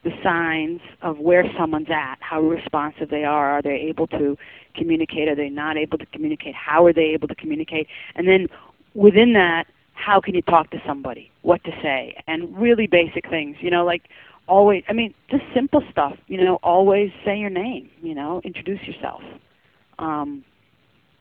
the 0.04 0.12
signs 0.24 0.80
of 1.02 1.20
where 1.20 1.44
someone's 1.58 1.90
at, 1.90 2.16
how 2.22 2.42
responsive 2.42 3.10
they 3.10 3.26
are, 3.26 3.52
are 3.52 3.62
they 3.62 3.76
able 3.76 4.08
to 4.08 4.38
communicate, 4.74 5.28
are 5.28 5.36
they 5.36 5.50
not 5.50 5.76
able 5.76 5.98
to 5.98 6.06
communicate, 6.08 6.56
how 6.56 6.86
are 6.86 6.94
they 6.94 7.08
able 7.08 7.28
to 7.28 7.36
communicate, 7.36 7.88
and 8.16 8.26
then 8.28 8.48
within 8.94 9.34
that 9.34 9.68
how 10.00 10.22
can 10.22 10.34
you 10.34 10.42
talk 10.42 10.70
to 10.72 10.82
somebody, 10.88 11.30
what 11.42 11.64
to 11.66 11.72
say, 11.82 12.16
and 12.28 12.58
really 12.58 12.88
basic 12.88 13.30
things, 13.30 13.58
you 13.60 13.70
know, 13.70 13.86
like 13.86 14.04
always, 14.48 14.84
I 14.88 14.94
mean, 14.94 15.14
just 15.30 15.44
simple 15.54 15.84
stuff, 15.92 16.18
you 16.28 16.44
know, 16.44 16.56
always 16.64 17.12
say 17.26 17.38
your 17.38 17.50
name, 17.50 17.90
you 18.02 18.16
know, 18.16 18.42
introduce 18.44 18.82
yourself. 18.88 19.22
Um, 20.00 20.44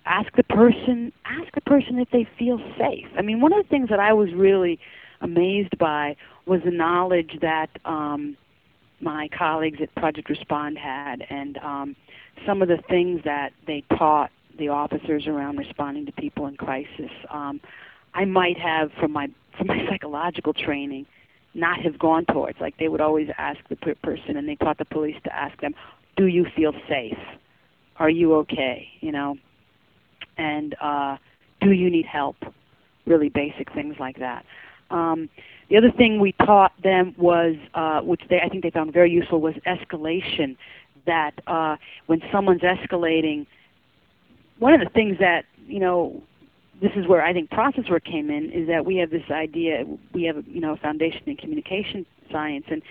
ask 0.09 0.35
the 0.37 0.42
person, 0.44 1.12
ask 1.25 1.55
the 1.55 1.61
person 1.61 1.99
if 1.99 2.09
they 2.11 2.27
feel 2.38 2.59
safe. 2.79 3.07
I 3.16 3.23
mean, 3.23 3.40
one 3.40 3.53
of 3.53 3.62
the 3.62 3.68
things 3.68 3.90
that 3.90 4.01
I 4.01 4.12
was 4.12 4.33
really 4.35 4.79
amazed 5.21 5.77
by 5.79 6.16
was 6.47 6.61
the 6.64 6.71
knowledge 6.71 7.38
that 7.42 7.68
um, 7.85 8.37
my 9.01 9.29
colleagues 9.37 9.79
at 9.83 9.94
Project 9.94 10.29
Respond 10.29 10.79
had, 10.79 11.23
and 11.29 11.59
um, 11.59 11.97
some 12.47 12.62
of 12.62 12.68
the 12.68 12.79
things 12.88 13.21
that 13.25 13.51
they 13.66 13.85
taught 13.97 14.31
the 14.59 14.68
officers 14.68 15.27
around 15.27 15.59
responding 15.59 16.07
to 16.07 16.12
people 16.12 16.47
in 16.47 16.57
crisis. 16.57 17.11
Um, 17.31 17.61
I 18.14 18.25
might 18.25 18.59
have 18.59 18.90
from 18.99 19.12
my 19.12 19.29
from 19.59 19.66
my 19.66 19.79
psychological 19.90 20.53
training 20.53 21.07
not 21.55 21.81
have 21.81 21.99
gone 21.99 22.25
towards. 22.27 22.61
Like 22.61 22.77
they 22.79 22.88
would 22.88 23.01
always 23.01 23.29
ask 23.38 23.59
the 23.68 23.77
per- 23.77 23.97
person, 23.97 24.37
and 24.37 24.49
they 24.49 24.55
taught 24.57 24.79
the 24.79 24.85
police 24.85 25.16
to 25.25 25.35
ask 25.35 25.61
them, 25.61 25.75
"Do 26.16 26.27
you 26.27 26.47
feel 26.57 26.73
safe? 26.88 27.18
Are 27.97 28.11
you 28.11 28.35
okay?" 28.37 28.88
You 29.01 29.12
know, 29.12 29.37
and 30.38 30.74
uh, 30.81 31.16
"Do 31.61 31.72
you 31.72 31.90
need 31.90 32.07
help?" 32.07 32.37
Really 33.07 33.29
basic 33.29 33.72
things 33.72 33.96
like 33.98 34.18
that. 34.18 34.44
Um, 34.90 35.29
the 35.68 35.77
other 35.77 35.90
thing 35.90 36.18
we 36.18 36.33
taught 36.33 36.72
them 36.83 37.14
was, 37.18 37.57
uh, 37.74 38.01
which 38.01 38.22
they 38.31 38.40
I 38.40 38.48
think 38.48 38.62
they 38.62 38.70
found 38.70 38.92
very 38.92 39.11
useful, 39.11 39.40
was 39.40 39.55
escalation. 39.66 40.57
That 41.07 41.33
uh, 41.46 41.77
when 42.07 42.20
someone's 42.33 42.62
escalating, 42.62 43.46
one 44.59 44.74
of 44.74 44.81
the 44.81 44.90
things 44.90 45.18
that 45.20 45.44
you 45.66 45.81
know 45.81 46.22
this 46.81 46.92
is 46.96 47.07
where 47.07 47.22
I 47.22 47.33
think 47.33 47.51
process 47.51 47.85
work 47.90 48.05
came 48.05 48.31
in 48.31 48.51
is 48.51 48.68
that 48.68 48.87
we 48.87 48.96
have 48.96 49.11
this 49.11 49.31
idea 49.31 49.85
we 50.12 50.24
have 50.24 50.46
you 50.46 50.61
know 50.61 50.72
a 50.72 50.77
foundation 50.77 51.22
in 51.27 51.37
communication 51.37 52.07
science 52.31 52.66
and 52.70 52.83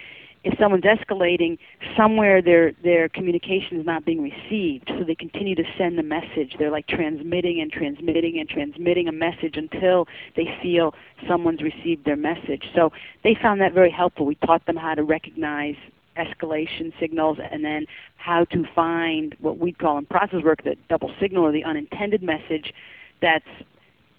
if 0.48 0.58
someone's 0.58 0.86
escalating 0.86 1.58
somewhere 1.98 2.42
their 2.42 2.72
their 2.82 3.10
communication 3.10 3.80
is 3.80 3.86
not 3.86 4.06
being 4.06 4.22
received. 4.22 4.86
So 4.88 5.04
they 5.04 5.14
continue 5.14 5.56
to 5.56 5.64
send 5.78 5.98
the 5.98 6.04
message. 6.04 6.56
They're 6.58 6.72
like 6.72 6.88
transmitting 6.88 7.60
and 7.60 7.70
transmitting 7.70 8.40
and 8.40 8.48
transmitting 8.48 9.10
a 9.10 9.12
message 9.12 9.58
until 9.58 10.08
they 10.38 10.58
feel 10.62 10.96
someone's 11.28 11.62
received 11.62 12.06
their 12.06 12.16
message. 12.16 12.64
So 12.74 12.94
they 13.26 13.36
found 13.36 13.60
that 13.60 13.74
very 13.74 13.92
helpful. 13.92 14.26
We 14.26 14.36
taught 14.36 14.66
them 14.66 14.78
how 14.78 14.96
to 14.96 15.04
recognize 15.04 15.76
escalation 16.16 16.98
signals 16.98 17.40
and 17.52 17.64
then 17.66 17.86
how 18.16 18.46
to 18.46 18.66
find 18.74 19.36
what 19.40 19.60
we 19.60 19.74
call 19.74 19.98
in 19.98 20.06
process 20.06 20.44
work 20.44 20.64
the 20.64 20.78
double 20.88 21.12
signal 21.20 21.44
or 21.44 21.52
the 21.52 21.66
unintended 21.66 22.24
message 22.24 22.74
that's 23.22 23.46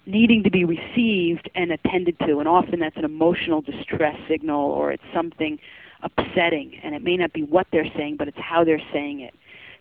needing 0.05 0.43
to 0.43 0.51
be 0.51 0.63
received 0.63 1.49
and 1.55 1.71
attended 1.71 2.19
to. 2.19 2.37
And 2.37 2.47
often 2.47 2.79
that's 2.79 2.97
an 2.97 3.05
emotional 3.05 3.61
distress 3.61 4.15
signal 4.27 4.71
or 4.71 4.91
it's 4.91 5.03
something 5.11 5.57
upsetting. 6.03 6.79
And 6.83 6.95
it 6.95 7.03
may 7.03 7.17
not 7.17 7.33
be 7.33 7.43
what 7.43 7.67
they're 7.71 7.91
saying, 7.95 8.17
but 8.17 8.27
it's 8.27 8.37
how 8.39 8.63
they're 8.63 8.81
saying 8.91 9.21
it. 9.21 9.33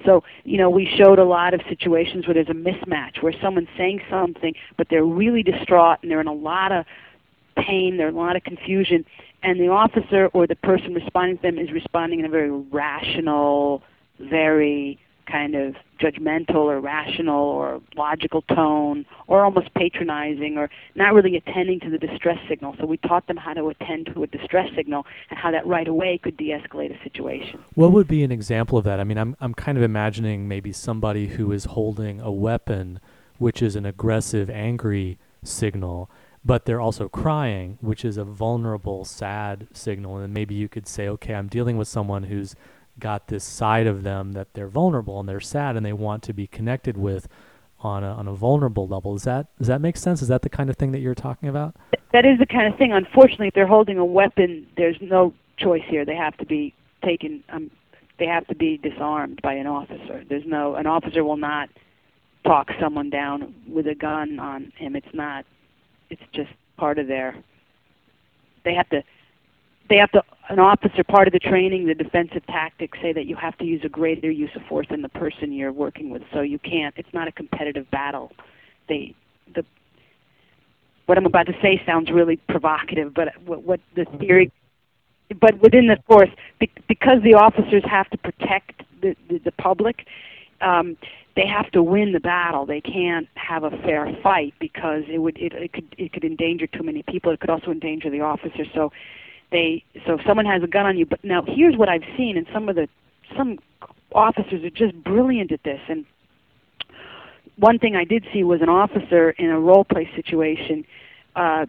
So, 0.04 0.22
you 0.44 0.58
know, 0.58 0.70
we 0.70 0.86
showed 0.96 1.18
a 1.18 1.24
lot 1.24 1.54
of 1.54 1.60
situations 1.68 2.26
where 2.26 2.34
there's 2.34 2.48
a 2.48 2.52
mismatch, 2.52 3.22
where 3.22 3.34
someone's 3.42 3.68
saying 3.76 4.00
something, 4.08 4.54
but 4.76 4.88
they're 4.90 5.04
really 5.04 5.42
distraught 5.42 5.98
and 6.02 6.10
they're 6.10 6.20
in 6.20 6.28
a 6.28 6.32
lot 6.32 6.70
of 6.70 6.84
pain, 7.56 7.96
they're 7.96 8.08
in 8.08 8.14
a 8.14 8.18
lot 8.18 8.36
of 8.36 8.44
confusion, 8.44 9.04
and 9.42 9.58
the 9.58 9.68
officer 9.68 10.26
or 10.32 10.46
the 10.46 10.56
person 10.56 10.94
responding 10.94 11.36
to 11.36 11.42
them 11.42 11.58
is 11.58 11.72
responding 11.72 12.20
in 12.20 12.26
a 12.26 12.28
very 12.28 12.50
rational, 12.50 13.82
very 14.20 15.00
kind 15.30 15.54
of 15.54 15.74
judgmental 16.00 16.56
or 16.56 16.80
rational 16.80 17.44
or 17.44 17.80
logical 17.96 18.42
tone 18.42 19.04
or 19.26 19.44
almost 19.44 19.72
patronizing 19.74 20.56
or 20.56 20.70
not 20.94 21.12
really 21.12 21.36
attending 21.36 21.80
to 21.80 21.90
the 21.90 21.98
distress 21.98 22.38
signal. 22.48 22.74
So 22.78 22.86
we 22.86 22.96
taught 22.98 23.26
them 23.26 23.36
how 23.36 23.52
to 23.54 23.68
attend 23.68 24.10
to 24.14 24.22
a 24.22 24.26
distress 24.26 24.68
signal 24.74 25.06
and 25.30 25.38
how 25.38 25.50
that 25.50 25.66
right 25.66 25.88
away 25.88 26.18
could 26.22 26.36
de-escalate 26.36 26.98
a 26.98 27.02
situation. 27.02 27.62
What 27.74 27.92
would 27.92 28.08
be 28.08 28.22
an 28.22 28.32
example 28.32 28.78
of 28.78 28.84
that? 28.84 29.00
I 29.00 29.04
mean, 29.04 29.18
I'm 29.18 29.36
I'm 29.40 29.54
kind 29.54 29.76
of 29.76 29.84
imagining 29.84 30.48
maybe 30.48 30.72
somebody 30.72 31.28
who 31.28 31.52
is 31.52 31.64
holding 31.64 32.20
a 32.20 32.32
weapon 32.32 33.00
which 33.38 33.62
is 33.62 33.76
an 33.76 33.86
aggressive, 33.86 34.50
angry 34.50 35.18
signal, 35.42 36.10
but 36.44 36.64
they're 36.66 36.80
also 36.80 37.08
crying, 37.08 37.78
which 37.80 38.04
is 38.04 38.16
a 38.16 38.24
vulnerable, 38.24 39.04
sad 39.04 39.68
signal. 39.72 40.18
And 40.18 40.34
maybe 40.34 40.54
you 40.54 40.68
could 40.68 40.86
say, 40.86 41.08
okay, 41.08 41.34
I'm 41.34 41.48
dealing 41.48 41.76
with 41.76 41.88
someone 41.88 42.24
who's 42.24 42.54
got 42.98 43.28
this 43.28 43.44
side 43.44 43.86
of 43.86 44.02
them 44.02 44.32
that 44.32 44.54
they're 44.54 44.68
vulnerable 44.68 45.20
and 45.20 45.28
they're 45.28 45.40
sad 45.40 45.76
and 45.76 45.84
they 45.84 45.92
want 45.92 46.22
to 46.24 46.32
be 46.32 46.46
connected 46.46 46.96
with 46.96 47.28
on 47.80 48.02
a, 48.02 48.08
on 48.12 48.26
a 48.26 48.32
vulnerable 48.32 48.88
level. 48.88 49.14
Does 49.14 49.24
that 49.24 49.56
does 49.58 49.68
that 49.68 49.80
make 49.80 49.96
sense? 49.96 50.22
Is 50.22 50.28
that 50.28 50.42
the 50.42 50.48
kind 50.48 50.70
of 50.70 50.76
thing 50.76 50.92
that 50.92 51.00
you're 51.00 51.14
talking 51.14 51.48
about? 51.48 51.76
That 52.12 52.24
is 52.24 52.38
the 52.38 52.46
kind 52.46 52.72
of 52.72 52.78
thing. 52.78 52.92
Unfortunately, 52.92 53.48
if 53.48 53.54
they're 53.54 53.66
holding 53.66 53.98
a 53.98 54.04
weapon, 54.04 54.66
there's 54.76 54.96
no 55.00 55.34
choice 55.58 55.82
here. 55.88 56.04
They 56.04 56.16
have 56.16 56.36
to 56.38 56.46
be 56.46 56.74
taken. 57.04 57.44
Um, 57.50 57.70
they 58.18 58.26
have 58.26 58.46
to 58.48 58.54
be 58.54 58.78
disarmed 58.78 59.40
by 59.42 59.54
an 59.54 59.66
officer. 59.66 60.24
There's 60.28 60.46
no 60.46 60.74
an 60.74 60.86
officer 60.86 61.22
will 61.22 61.36
not 61.36 61.68
talk 62.44 62.70
someone 62.80 63.10
down 63.10 63.54
with 63.68 63.86
a 63.86 63.94
gun 63.94 64.38
on 64.38 64.72
him. 64.76 64.96
It's 64.96 65.14
not. 65.14 65.44
It's 66.10 66.22
just 66.32 66.50
part 66.76 66.98
of 66.98 67.06
their. 67.06 67.36
They 68.64 68.74
have 68.74 68.88
to 68.90 69.02
they 69.88 69.96
have 69.96 70.10
to 70.12 70.22
an 70.50 70.58
officer 70.58 71.04
part 71.04 71.28
of 71.28 71.32
the 71.32 71.38
training 71.38 71.86
the 71.86 71.94
defensive 71.94 72.44
tactics 72.46 72.98
say 73.02 73.12
that 73.12 73.26
you 73.26 73.36
have 73.36 73.56
to 73.58 73.64
use 73.64 73.82
a 73.84 73.88
greater 73.88 74.30
use 74.30 74.50
of 74.54 74.62
force 74.62 74.86
than 74.90 75.02
the 75.02 75.08
person 75.10 75.52
you're 75.52 75.72
working 75.72 76.10
with 76.10 76.22
so 76.32 76.40
you 76.40 76.58
can't 76.58 76.94
it's 76.96 77.12
not 77.12 77.28
a 77.28 77.32
competitive 77.32 77.90
battle 77.90 78.32
they 78.88 79.14
the 79.54 79.64
what 81.06 81.18
i'm 81.18 81.26
about 81.26 81.46
to 81.46 81.54
say 81.60 81.80
sounds 81.86 82.10
really 82.10 82.36
provocative 82.48 83.12
but 83.14 83.28
what, 83.44 83.62
what 83.62 83.80
the 83.94 84.04
theory 84.18 84.50
but 85.40 85.60
within 85.60 85.86
the 85.86 85.98
force 86.06 86.30
be, 86.58 86.70
because 86.88 87.22
the 87.22 87.34
officers 87.34 87.82
have 87.84 88.08
to 88.10 88.18
protect 88.18 88.82
the 89.00 89.14
the, 89.28 89.38
the 89.38 89.52
public 89.52 90.06
um, 90.60 90.96
they 91.36 91.46
have 91.46 91.70
to 91.70 91.84
win 91.84 92.10
the 92.10 92.18
battle. 92.18 92.66
They 92.66 92.80
can't 92.80 93.28
have 93.34 93.62
a 93.62 93.70
fair 93.70 94.12
fight 94.24 94.54
because 94.58 95.04
it 95.08 95.18
would 95.18 95.38
it, 95.38 95.52
it 95.52 95.72
could 95.72 95.94
it 95.96 96.12
could 96.12 96.24
endanger 96.24 96.66
too 96.66 96.82
many 96.82 97.04
people. 97.04 97.30
It 97.30 97.38
could 97.38 97.48
also 97.48 97.70
endanger 97.70 98.10
the 98.10 98.22
officer. 98.22 98.64
So 98.74 98.90
they 99.50 99.82
so 100.06 100.14
if 100.14 100.20
someone 100.26 100.46
has 100.46 100.62
a 100.62 100.66
gun 100.66 100.86
on 100.86 100.96
you 100.96 101.06
but 101.06 101.22
now 101.24 101.42
here's 101.46 101.76
what 101.76 101.88
i've 101.88 102.04
seen 102.16 102.36
and 102.36 102.46
some 102.52 102.68
of 102.68 102.76
the 102.76 102.88
some 103.36 103.58
officers 104.12 104.64
are 104.64 104.70
just 104.70 104.94
brilliant 105.04 105.52
at 105.52 105.62
this 105.64 105.80
and 105.88 106.04
one 107.56 107.78
thing 107.78 107.96
i 107.96 108.04
did 108.04 108.26
see 108.32 108.42
was 108.42 108.62
an 108.62 108.68
officer 108.68 109.30
in 109.30 109.50
a 109.50 109.58
role 109.58 109.84
play 109.84 110.10
situation 110.14 110.84
uh 111.36 111.66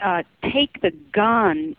uh 0.00 0.22
take 0.52 0.80
the 0.80 0.90
gun 1.12 1.76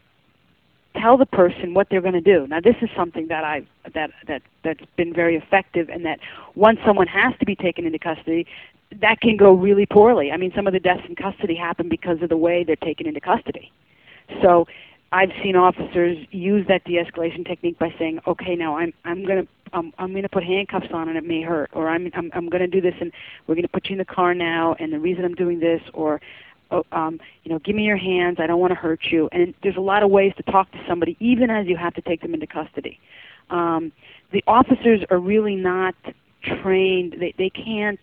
tell 1.00 1.18
the 1.18 1.26
person 1.26 1.74
what 1.74 1.88
they're 1.90 2.02
going 2.02 2.14
to 2.14 2.22
do. 2.22 2.48
Now, 2.48 2.60
this 2.60 2.76
is 2.82 2.90
something 2.96 3.28
that 3.28 3.44
I 3.44 3.66
that 3.94 4.12
that 4.28 4.42
that's 4.64 4.84
been 4.98 5.14
very 5.14 5.36
effective, 5.36 5.90
and 5.90 6.06
that 6.06 6.20
once 6.56 6.80
someone 6.86 7.08
has 7.08 7.34
to 7.40 7.46
be 7.46 7.56
taken 7.56 7.86
into 7.86 8.00
custody, 8.00 8.46
that 9.00 9.22
can 9.22 9.38
go 9.38 9.54
really 9.54 9.86
poorly. 9.86 10.32
I 10.32 10.38
mean, 10.38 10.52
some 10.56 10.68
of 10.68 10.74
the 10.74 10.80
deaths 10.80 11.04
in 11.08 11.16
custody 11.16 11.56
happen 11.56 11.90
because 11.90 12.22
of 12.22 12.30
the 12.30 12.38
way 12.38 12.64
they're 12.64 12.76
taken 12.76 13.08
into 13.08 13.22
custody. 13.22 13.72
So, 14.42 14.68
I've 15.12 15.32
seen 15.42 15.56
officers 15.56 16.18
use 16.30 16.68
that 16.68 16.84
de-escalation 16.84 17.46
technique 17.48 17.80
by 17.80 17.94
saying, 17.98 18.20
"Okay, 18.28 18.56
now 18.56 18.78
I'm 18.78 18.94
I'm 19.06 19.26
going 19.26 19.46
to 19.46 19.48
um, 19.74 19.94
I'm 19.98 20.12
going 20.12 20.24
to 20.24 20.30
put 20.30 20.44
handcuffs 20.44 20.88
on 20.94 21.10
and 21.10 21.18
it 21.18 21.26
may 21.26 21.42
hurt, 21.42 21.70
or 21.74 21.90
I'm 21.90 22.12
I'm, 22.14 22.32
I'm 22.34 22.50
going 22.50 22.62
to 22.62 22.68
do 22.68 22.82
this 22.82 22.96
and 23.02 23.12
we're 23.48 23.56
going 23.56 23.64
to 23.64 23.70
put 23.70 23.88
you 23.88 23.94
in 23.94 23.98
the 23.98 24.06
car 24.06 24.34
now, 24.34 24.76
and 24.80 24.94
the 24.94 25.00
reason 25.00 25.26
I'm 25.26 25.36
doing 25.36 25.60
this, 25.60 25.82
or 25.94 26.22
oh, 26.72 26.86
um, 26.92 27.20
you 27.44 27.52
know, 27.52 27.60
give 27.60 27.76
me 27.76 27.84
your 27.84 27.98
hands. 27.98 28.38
I 28.40 28.48
don't 28.48 28.60
want 28.60 28.72
to 28.72 28.76
hurt 28.76 29.00
you. 29.10 29.30
And 29.32 29.54
there's 29.64 29.78
a 29.78 29.82
lot 29.82 30.04
of 30.04 30.12
ways 30.12 30.34
to 30.38 30.44
talk 30.44 30.72
to 30.72 30.84
somebody, 30.88 31.18
even 31.20 31.50
as 31.50 31.68
you 31.68 31.78
have 31.78 31.94
to 31.96 32.02
take 32.02 32.22
them 32.22 32.34
into 32.34 32.48
custody. 32.48 33.00
Um, 33.50 33.92
the 34.32 34.44
officers 34.46 35.04
are 35.10 35.20
really 35.20 35.56
not 35.56 35.96
trained. 36.44 37.16
They 37.20 37.34
they 37.38 37.50
can't 37.50 38.00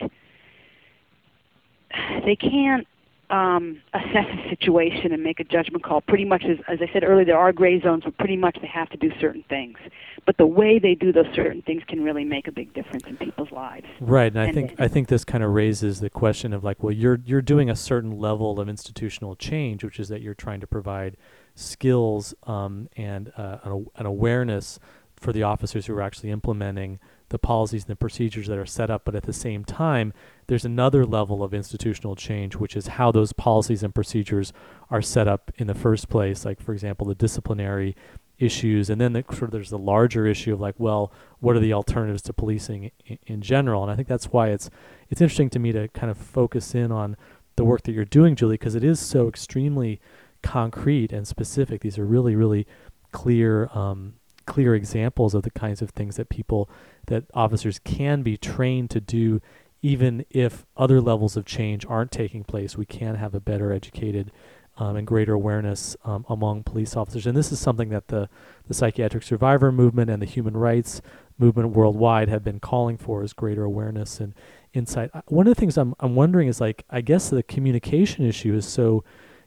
they 2.25 2.35
can't 2.35 2.87
um, 3.29 3.81
assess 3.93 4.25
a 4.25 4.49
situation 4.49 5.11
and 5.11 5.21
make 5.21 5.39
a 5.39 5.43
judgment 5.43 5.83
call. 5.83 6.01
Pretty 6.01 6.25
much, 6.25 6.43
as, 6.45 6.57
as 6.67 6.79
I 6.81 6.91
said 6.93 7.03
earlier, 7.03 7.25
there 7.25 7.37
are 7.37 7.51
gray 7.51 7.81
zones, 7.81 8.03
but 8.05 8.17
pretty 8.17 8.37
much 8.37 8.57
they 8.61 8.67
have 8.67 8.89
to 8.89 8.97
do 8.97 9.11
certain 9.19 9.43
things. 9.49 9.77
But 10.25 10.37
the 10.37 10.45
way 10.45 10.79
they 10.79 10.95
do 10.95 11.11
those 11.11 11.27
certain 11.35 11.61
things 11.61 11.83
can 11.87 12.03
really 12.03 12.23
make 12.23 12.47
a 12.47 12.51
big 12.51 12.73
difference 12.73 13.03
in 13.05 13.17
people's 13.17 13.51
lives. 13.51 13.85
Right, 13.99 14.27
and, 14.27 14.37
and 14.37 14.49
I 14.49 14.53
think 14.53 14.75
I 14.79 14.87
think 14.87 15.07
this 15.07 15.25
kind 15.25 15.43
of 15.43 15.51
raises 15.51 15.99
the 15.99 16.09
question 16.09 16.53
of 16.53 16.63
like, 16.63 16.81
well, 16.83 16.93
you're 16.93 17.19
you're 17.25 17.41
doing 17.41 17.69
a 17.69 17.75
certain 17.75 18.17
level 18.17 18.59
of 18.59 18.69
institutional 18.69 19.35
change, 19.35 19.83
which 19.83 19.99
is 19.99 20.09
that 20.09 20.21
you're 20.21 20.33
trying 20.33 20.61
to 20.61 20.67
provide 20.67 21.17
skills 21.55 22.33
um, 22.43 22.87
and 22.95 23.31
uh, 23.37 23.57
an, 23.63 23.87
an 23.95 24.05
awareness 24.05 24.79
for 25.15 25.33
the 25.33 25.43
officers 25.43 25.87
who 25.87 25.93
are 25.95 26.01
actually 26.01 26.29
implementing 26.29 26.99
the 27.29 27.39
policies 27.39 27.83
and 27.83 27.89
the 27.89 27.95
procedures 27.95 28.47
that 28.47 28.57
are 28.57 28.65
set 28.65 28.89
up, 28.89 29.03
but 29.03 29.15
at 29.15 29.23
the 29.23 29.33
same 29.33 29.65
time, 29.65 30.13
there's 30.47 30.65
another 30.65 31.05
level 31.05 31.43
of 31.43 31.53
institutional 31.53 32.15
change, 32.15 32.55
which 32.55 32.75
is 32.75 32.87
how 32.87 33.11
those 33.11 33.33
policies 33.33 33.83
and 33.83 33.93
procedures 33.93 34.53
are 34.89 35.01
set 35.01 35.27
up 35.27 35.51
in 35.57 35.67
the 35.67 35.75
first 35.75 36.07
place. 36.09 36.45
Like, 36.45 36.61
for 36.61 36.73
example, 36.73 37.05
the 37.07 37.15
disciplinary 37.15 37.95
issues, 38.39 38.89
and 38.89 39.01
then 39.01 39.13
the, 39.13 39.23
sort 39.29 39.43
of 39.43 39.51
there's 39.51 39.71
the 39.71 39.77
larger 39.77 40.25
issue 40.25 40.53
of 40.53 40.61
like, 40.61 40.75
well, 40.77 41.11
what 41.39 41.55
are 41.55 41.59
the 41.59 41.73
alternatives 41.73 42.21
to 42.23 42.33
policing 42.33 42.91
in, 43.05 43.17
in 43.25 43.41
general? 43.41 43.83
And 43.83 43.91
I 43.91 43.95
think 43.95 44.07
that's 44.07 44.27
why 44.27 44.49
it's 44.49 44.69
it's 45.09 45.21
interesting 45.21 45.49
to 45.51 45.59
me 45.59 45.71
to 45.71 45.87
kind 45.89 46.11
of 46.11 46.17
focus 46.17 46.75
in 46.75 46.91
on 46.91 47.17
the 47.55 47.65
work 47.65 47.83
that 47.83 47.91
you're 47.91 48.05
doing, 48.05 48.35
Julie, 48.35 48.53
because 48.53 48.75
it 48.75 48.83
is 48.83 48.99
so 48.99 49.27
extremely 49.27 49.99
concrete 50.43 51.11
and 51.11 51.27
specific. 51.27 51.81
These 51.81 51.97
are 51.97 52.05
really, 52.05 52.35
really 52.35 52.67
clear, 53.11 53.69
um, 53.73 54.13
clear 54.45 54.75
examples 54.75 55.33
of 55.33 55.43
the 55.43 55.49
kinds 55.51 55.81
of 55.81 55.89
things 55.89 56.17
that 56.17 56.29
people 56.29 56.69
that 57.07 57.25
officers 57.33 57.79
can 57.79 58.21
be 58.21 58.37
trained 58.37 58.89
to 58.91 59.01
do 59.01 59.41
even 59.81 60.25
if 60.29 60.65
other 60.75 60.99
levels 61.01 61.37
of 61.37 61.45
change 61.45 61.85
aren't 61.85 62.11
taking 62.11 62.43
place. 62.43 62.77
We 62.77 62.85
can 62.85 63.15
have 63.15 63.35
a 63.35 63.39
better 63.39 63.71
educated 63.71 64.31
um, 64.77 64.95
and 64.95 65.07
greater 65.07 65.33
awareness 65.33 65.95
um, 66.03 66.25
among 66.29 66.63
police 66.63 66.95
officers. 66.95 67.25
And 67.25 67.35
this 67.35 67.51
is 67.51 67.59
something 67.59 67.89
that 67.89 68.09
the, 68.09 68.29
the 68.67 68.73
psychiatric 68.73 69.23
survivor 69.23 69.71
movement 69.71 70.09
and 70.09 70.21
the 70.21 70.25
human 70.25 70.55
rights 70.55 71.01
movement 71.37 71.69
worldwide 71.69 72.29
have 72.29 72.43
been 72.43 72.59
calling 72.59 72.97
for 72.97 73.23
is 73.23 73.33
greater 73.33 73.63
awareness 73.63 74.19
and 74.19 74.33
insight. 74.73 75.09
One 75.27 75.47
of 75.47 75.55
the 75.55 75.59
things 75.59 75.77
I'm, 75.77 75.95
I'm 75.99 76.15
wondering 76.15 76.47
is 76.47 76.61
like 76.61 76.83
i 76.89 77.01
guess 77.01 77.29
the 77.29 77.43
communication 77.43 78.25
issue 78.25 78.53
is 78.53 78.67
so 78.67 79.03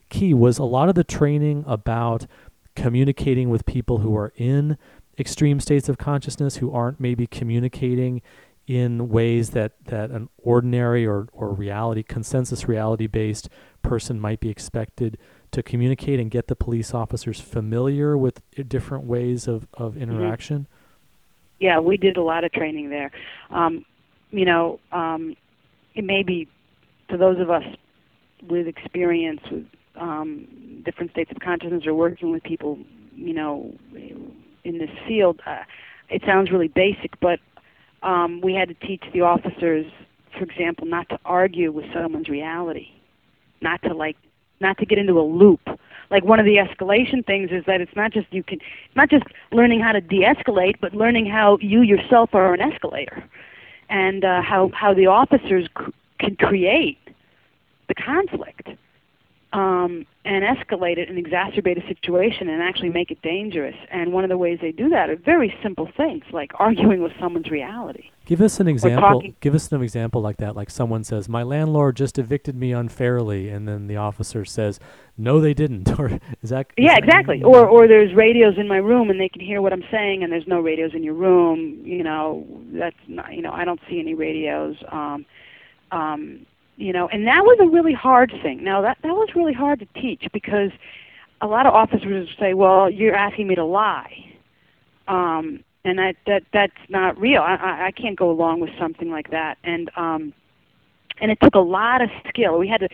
key. 0.09 0.35
Was 0.35 0.59
a 0.59 0.65
lot 0.65 0.89
of 0.89 0.95
the 0.95 1.05
training 1.05 1.65
about 1.67 2.27
communicating 2.75 3.51
with 3.51 3.67
people 3.67 3.99
who 3.99 4.17
are 4.17 4.33
in 4.37 4.77
extreme 5.19 5.61
states 5.61 5.89
of 5.89 5.99
consciousness 5.99 6.57
who 6.57 6.73
aren't 6.73 7.01
maybe 7.01 7.27
communicating 7.27 8.23
in 8.67 9.09
ways 9.09 9.51
that, 9.51 9.73
that 9.87 10.11
an 10.11 10.29
ordinary 10.39 11.07
or, 11.07 11.29
or 11.33 11.53
reality, 11.53 12.03
consensus 12.03 12.69
reality 12.69 13.07
based 13.07 13.49
person 13.83 14.21
might 14.21 14.41
be 14.41 14.49
expected 14.49 15.19
to 15.51 15.63
communicate 15.63 16.21
and 16.21 16.31
get 16.31 16.47
the 16.47 16.55
police 16.55 16.95
officers 16.95 17.41
familiar 17.41 18.17
with 18.17 18.41
different 18.69 19.05
ways 19.05 19.49
of, 19.49 19.67
of 19.75 19.95
mm-hmm. 19.95 20.03
interaction? 20.03 20.59
Mm-hmm. 20.61 21.65
Yeah, 21.65 21.81
we 21.81 21.97
did 21.97 22.17
a 22.17 22.23
lot 22.23 22.45
of 22.45 22.53
training 22.53 22.91
there. 22.91 23.11
Um, 23.51 23.85
you 24.31 24.45
know, 24.45 24.81
um, 24.93 25.37
it 25.95 26.05
may 26.05 26.23
be 26.23 26.49
to 27.11 27.17
those 27.17 27.39
of 27.41 27.51
us 27.51 27.65
with 28.49 28.67
experience 28.67 29.41
with 29.51 29.67
um, 29.97 30.83
different 30.85 31.11
states 31.11 31.31
of 31.31 31.41
consciousness 31.41 31.87
or 31.87 31.95
working 31.95 32.31
with 32.31 32.43
people, 32.45 32.79
you 33.15 33.35
know, 33.35 33.75
in 34.65 34.79
this 34.79 34.91
field, 35.07 35.41
uh, 35.47 35.63
it 36.09 36.23
sounds 36.27 36.51
really 36.51 36.69
basic, 36.69 37.19
but 37.21 37.39
um, 38.03 38.41
we 38.41 38.55
had 38.55 38.69
to 38.69 38.75
teach 38.87 39.05
the 39.13 39.21
officers, 39.21 39.87
for 40.37 40.45
example, 40.45 40.87
not 40.87 41.09
to 41.11 41.19
argue 41.25 41.71
with 41.73 41.87
someone's 41.93 42.29
reality, 42.29 42.89
not 43.61 43.83
to 43.83 43.95
like, 43.95 44.17
not 44.61 44.79
to 44.79 44.87
get 44.87 44.99
into 44.99 45.19
a 45.19 45.23
loop. 45.23 45.61
Like 46.11 46.25
one 46.25 46.41
of 46.41 46.45
the 46.45 46.57
escalation 46.57 47.25
things 47.25 47.51
is 47.53 47.65
that 47.67 47.81
it's 47.81 47.95
not 47.95 48.13
just 48.13 48.27
you 48.33 48.43
can, 48.43 48.59
not 48.97 49.09
just 49.09 49.25
learning 49.53 49.81
how 49.81 49.93
to 49.93 50.01
de-escalate, 50.01 50.75
but 50.81 50.93
learning 50.93 51.27
how 51.27 51.59
you 51.61 51.83
yourself 51.83 52.31
are 52.35 52.53
an 52.53 52.61
escalator, 52.61 53.23
and 53.89 54.25
uh, 54.25 54.43
how 54.43 54.71
how 54.75 54.93
the 54.93 55.07
officers 55.07 55.69
c- 55.79 55.93
can 56.19 56.37
create 56.37 56.99
the 57.89 57.95
conflict 57.95 58.69
um, 59.85 60.07
and 60.25 60.45
escalate 60.45 60.99
it 60.99 61.09
and 61.09 61.25
exacerbate 61.25 61.83
a 61.83 61.87
situation 61.89 62.49
and 62.49 62.63
actually 62.63 62.91
make 62.91 63.11
it 63.11 63.21
dangerous. 63.23 63.77
And 63.91 64.13
one 64.13 64.25
of 64.25 64.31
the 64.31 64.39
ways 64.39 64.59
they 64.61 64.73
do 64.73 64.89
that 64.91 65.11
are 65.11 65.17
very 65.17 65.55
simple 65.63 65.91
things, 65.97 66.25
like 66.33 66.53
arguing 66.59 67.03
with 67.03 67.13
someone's 67.19 67.51
reality. 67.51 68.11
Give 68.27 68.43
us 68.43 68.61
an 68.61 68.69
example. 68.69 69.23
Give 69.41 69.55
us 69.55 69.73
an 69.73 69.83
example 69.83 70.21
like 70.21 70.37
that. 70.37 70.55
Like 70.55 70.71
someone 70.71 71.03
says, 71.03 71.29
"My 71.29 71.43
landlord 71.43 71.97
just 71.97 72.17
evicted 72.17 72.55
me 72.55 72.71
unfairly," 72.73 73.49
and 73.49 73.67
then 73.67 73.89
the 73.89 73.97
officer 73.97 74.45
says, 74.45 74.79
"No, 75.19 75.41
they 75.41 75.53
didn't." 75.53 75.91
or 75.99 76.21
is 76.41 76.51
that? 76.51 76.67
Is 76.77 76.85
yeah, 76.85 76.95
that 76.95 77.05
exactly. 77.05 77.43
Or 77.43 77.67
or 77.67 77.89
there's 77.89 78.15
radios 78.15 78.55
in 78.57 78.69
my 78.69 78.77
room 78.77 79.11
and 79.11 79.19
they 79.19 79.29
can 79.29 79.41
hear 79.41 79.61
what 79.61 79.73
I'm 79.73 79.85
saying, 79.91 80.23
and 80.23 80.33
there's 80.33 80.47
no 80.47 80.61
radios 80.61 80.93
in 80.95 81.03
your 81.03 81.15
room. 81.15 81.83
You 81.85 82.05
know, 82.05 82.47
that's 82.73 82.95
not. 83.09 83.33
You 83.33 83.43
know, 83.43 83.53
I 83.53 83.65
don't 83.65 83.81
see 83.89 83.99
any 83.99 84.15
radios. 84.15 84.77
Um, 84.93 85.27
um, 85.91 86.47
you 86.81 86.93
know 86.93 87.09
and 87.09 87.27
that 87.27 87.45
was 87.45 87.59
a 87.61 87.69
really 87.69 87.93
hard 87.93 88.33
thing. 88.43 88.65
Now 88.65 88.81
that 88.81 88.99
that 89.03 89.13
was 89.13 89.29
really 89.37 89.53
hard 89.53 89.81
to 89.81 90.01
teach 90.01 90.25
because 90.33 90.71
a 91.43 91.47
lot 91.47 91.67
of 91.67 91.75
officers 91.75 92.29
would 92.29 92.39
say 92.39 92.55
well 92.55 92.91
you're 92.91 93.15
asking 93.15 93.49
me 93.49 93.55
to 93.55 93.65
lie. 93.65 94.33
Um 95.07 95.63
and 95.85 95.99
that 95.99 96.17
that 96.27 96.43
that's 96.53 96.73
not 96.89 97.19
real. 97.21 97.43
I 97.43 97.87
i 97.87 97.91
can't 97.91 98.17
go 98.17 98.31
along 98.31 98.61
with 98.61 98.71
something 98.79 99.11
like 99.11 99.31
that. 99.31 99.59
And 99.63 99.91
um 99.97 100.33
and 101.21 101.31
it 101.31 101.39
took 101.43 101.55
a 101.55 101.61
lot 101.61 102.01
of 102.01 102.09
skill. 102.29 102.59
We 102.59 102.69
had 102.69 102.81
to 102.81 102.89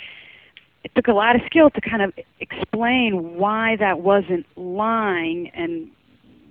it 0.83 0.95
took 0.95 1.07
a 1.07 1.13
lot 1.13 1.37
of 1.37 1.43
skill 1.47 1.71
to 1.71 1.81
kind 1.81 2.03
of 2.03 2.13
explain 2.41 3.37
why 3.37 3.77
that 3.77 4.01
wasn't 4.01 4.47
lying 4.57 5.49
and 5.51 5.89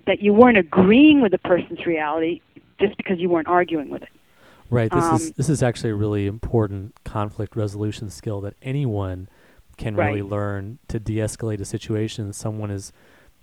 that 0.08 0.22
you 0.22 0.34
weren't 0.34 0.58
agreeing 0.58 1.22
with 1.22 1.32
the 1.32 1.38
person's 1.38 1.86
reality 1.86 2.42
just 2.80 2.96
because 2.98 3.18
you 3.20 3.30
weren't 3.30 3.48
arguing 3.48 3.90
with 3.90 4.04
it 4.04 4.10
Right. 4.70 4.92
This 4.92 5.04
um, 5.04 5.16
is 5.16 5.32
this 5.34 5.50
is 5.50 5.62
actually 5.62 5.92
a 5.92 5.96
really 5.96 6.26
important 6.28 7.04
conflict 7.04 7.56
resolution 7.56 8.10
skill 8.10 8.42
that 8.42 8.56
anyone 8.62 9.30
can 9.78 9.96
right. 9.96 10.08
really 10.08 10.22
learn 10.22 10.80
to 10.88 11.00
de-escalate 11.00 11.60
a 11.60 11.66
situation. 11.66 12.34
Someone 12.34 12.72
is 12.72 12.92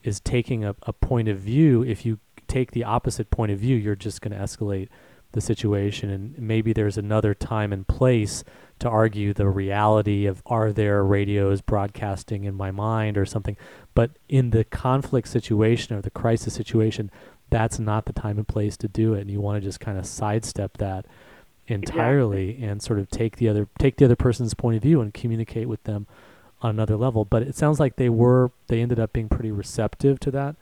is 0.03 0.21
taking 0.21 0.65
a, 0.65 0.75
a 0.83 0.93
point 0.93 1.29
of 1.29 1.39
view. 1.39 1.85
If 1.85 2.05
you 2.05 2.19
take 2.49 2.73
the 2.73 2.85
opposite 2.85 3.31
point 3.31 3.53
of 3.53 3.59
view, 3.59 3.77
you're 3.77 3.97
just 3.97 4.21
going 4.21 4.37
to 4.37 4.43
escalate 4.43 4.89
the 5.33 5.41
situation. 5.41 6.11
And 6.11 6.39
maybe 6.39 6.73
there's 6.73 6.99
another 6.99 7.35
time 7.35 7.73
and 7.73 7.87
place 7.87 8.45
to 8.81 8.89
argue 8.89 9.33
the 9.33 9.49
reality 9.49 10.27
of 10.27 10.43
are 10.47 10.73
there 10.73 11.05
radios 11.05 11.61
broadcasting 11.61 12.45
in 12.45 12.55
my 12.55 12.71
mind 12.71 13.17
or 13.17 13.25
something. 13.25 13.57
But 13.95 14.11
in 14.29 14.51
the 14.51 14.65
conflict 14.65 15.29
situation 15.29 15.97
or 15.97 16.03
the 16.03 16.11
crisis 16.11 16.55
situation, 16.55 17.11
that's 17.53 17.79
not 17.79 18.07
the 18.07 18.13
time 18.13 18.39
and 18.39 18.49
place 18.49 18.77
to 18.79 18.89
do 18.89 19.15
it 19.15 19.21
and 19.21 19.31
you 19.31 19.41
want 19.41 19.61
to 19.63 19.67
just 19.67 19.79
kind 19.79 19.99
of 19.99 20.07
sidestep 20.07 20.79
that 20.79 21.07
entirely 21.69 22.51
exactly. 22.51 22.69
and 22.69 22.83
sort 22.83 22.99
of 22.99 23.09
take 23.11 23.37
the 23.37 23.49
other 23.49 23.69
take 23.79 23.97
the 23.97 24.05
other 24.05 24.17
person's 24.17 24.55
point 24.55 24.77
of 24.77 24.83
view 24.83 25.01
and 25.01 25.15
communicate 25.15 25.69
with 25.69 25.83
them 25.85 26.07
on 26.61 26.71
another 26.71 26.97
level. 26.97 27.25
But 27.25 27.43
it 27.43 27.55
sounds 27.57 27.79
like 27.79 27.97
they 27.97 28.09
were 28.09 28.51
they 28.69 28.81
ended 28.81 28.99
up 28.99 29.13
being 29.13 29.29
pretty 29.29 29.51
receptive 29.51 30.19
to 30.21 30.31
that 30.33 30.57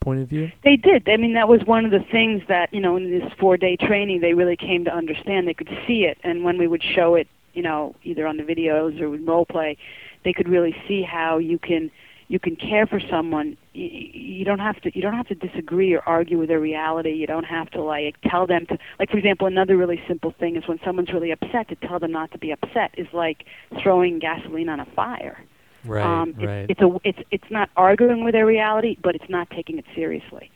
point 0.00 0.20
of 0.20 0.28
view? 0.28 0.52
They 0.62 0.76
did. 0.76 1.08
I 1.08 1.16
mean 1.16 1.34
that 1.34 1.48
was 1.48 1.64
one 1.64 1.84
of 1.84 1.90
the 1.90 2.04
things 2.12 2.42
that 2.48 2.72
you 2.72 2.80
know 2.80 2.96
in 2.96 3.10
this 3.10 3.32
four 3.38 3.56
day 3.56 3.76
training 3.76 4.20
they 4.20 4.34
really 4.34 4.56
came 4.56 4.84
to 4.84 4.94
understand. 4.94 5.48
They 5.48 5.54
could 5.54 5.70
see 5.86 6.04
it. 6.04 6.18
And 6.22 6.44
when 6.44 6.58
we 6.58 6.66
would 6.66 6.82
show 6.82 7.14
it 7.14 7.26
you 7.52 7.62
know 7.62 7.94
either 8.04 8.26
on 8.26 8.36
the 8.36 8.42
videos 8.42 9.00
or 9.00 9.08
with 9.08 9.26
role 9.26 9.46
play 9.46 9.76
they 10.24 10.32
could 10.32 10.48
really 10.48 10.74
see 10.88 11.02
how 11.02 11.38
you 11.38 11.58
can 11.58 11.90
you 12.28 12.38
can 12.38 12.56
care 12.56 12.86
for 12.86 13.00
someone 13.10 13.56
you, 13.72 13.84
you 14.12 14.44
don't 14.44 14.58
have 14.60 14.80
to 14.82 14.94
you 14.94 15.02
don't 15.02 15.14
have 15.14 15.28
to 15.28 15.34
disagree 15.34 15.92
or 15.94 16.00
argue 16.06 16.38
with 16.38 16.48
their 16.48 16.60
reality 16.60 17.10
you 17.10 17.26
don't 17.26 17.44
have 17.44 17.70
to 17.70 17.82
like 17.82 18.16
tell 18.22 18.46
them 18.46 18.66
to 18.66 18.78
like 18.98 19.10
for 19.10 19.18
example 19.18 19.46
another 19.46 19.76
really 19.76 20.02
simple 20.08 20.32
thing 20.38 20.56
is 20.56 20.66
when 20.66 20.78
someone's 20.84 21.12
really 21.12 21.30
upset 21.30 21.68
to 21.68 21.76
tell 21.76 21.98
them 21.98 22.12
not 22.12 22.30
to 22.32 22.38
be 22.38 22.50
upset 22.50 22.90
is 22.96 23.06
like 23.12 23.44
throwing 23.82 24.18
gasoline 24.18 24.68
on 24.68 24.80
a 24.80 24.86
fire 24.96 25.44
Right, 25.84 26.04
um, 26.04 26.34
it- 26.38 26.46
right. 26.46 26.66
It's 26.68 26.80
a 26.80 26.96
it's 27.04 27.18
it's 27.30 27.50
not 27.50 27.68
arguing 27.76 28.24
with 28.24 28.32
their 28.32 28.46
reality, 28.46 28.96
but 29.02 29.14
it's 29.14 29.28
not 29.28 29.50
taking 29.50 29.76
it 29.78 29.84
seriously, 29.94 30.50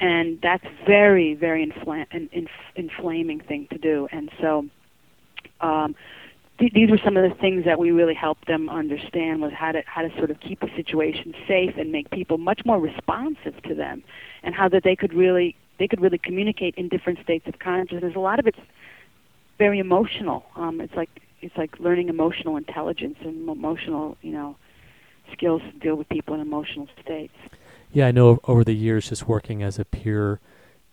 and 0.00 0.40
that's 0.42 0.64
very 0.84 1.34
very 1.34 1.64
infla- 1.64 2.06
an 2.10 2.28
inf- 2.32 2.72
inflaming 2.74 3.38
thing 3.40 3.68
to 3.70 3.78
do. 3.78 4.08
And 4.10 4.30
so, 4.40 4.66
um, 5.60 5.94
th- 6.58 6.72
these 6.72 6.90
were 6.90 6.98
some 7.04 7.16
of 7.16 7.28
the 7.28 7.36
things 7.36 7.64
that 7.64 7.78
we 7.78 7.90
really 7.90 8.14
helped 8.14 8.46
them 8.46 8.68
understand 8.68 9.40
was 9.40 9.52
how 9.52 9.72
to 9.72 9.82
how 9.86 10.02
to 10.02 10.14
sort 10.16 10.30
of 10.30 10.40
keep 10.40 10.60
the 10.60 10.70
situation 10.76 11.34
safe 11.46 11.76
and 11.76 11.92
make 11.92 12.10
people 12.10 12.38
much 12.38 12.60
more 12.64 12.78
responsive 12.78 13.60
to 13.62 13.74
them, 13.74 14.02
and 14.42 14.54
how 14.54 14.68
that 14.68 14.84
they 14.84 14.96
could 14.96 15.12
really 15.12 15.56
they 15.78 15.88
could 15.88 16.00
really 16.00 16.18
communicate 16.18 16.74
in 16.76 16.88
different 16.88 17.18
states 17.22 17.46
of 17.46 17.58
consciousness. 17.58 18.14
A 18.14 18.20
lot 18.20 18.38
of 18.38 18.46
it's 18.46 18.58
very 19.58 19.78
emotional. 19.78 20.44
Um, 20.56 20.80
it's 20.80 20.94
like 20.94 21.10
it's 21.40 21.56
like 21.56 21.78
learning 21.78 22.08
emotional 22.08 22.56
intelligence 22.56 23.16
and 23.20 23.48
emotional, 23.48 24.16
you 24.22 24.32
know, 24.32 24.56
skills 25.32 25.62
to 25.62 25.72
deal 25.78 25.96
with 25.96 26.08
people 26.08 26.34
in 26.34 26.40
emotional 26.40 26.88
states. 27.02 27.34
Yeah, 27.92 28.08
I 28.08 28.12
know 28.12 28.40
over 28.44 28.64
the 28.64 28.74
years, 28.74 29.08
just 29.08 29.28
working 29.28 29.62
as 29.62 29.78
a 29.78 29.84
peer 29.84 30.40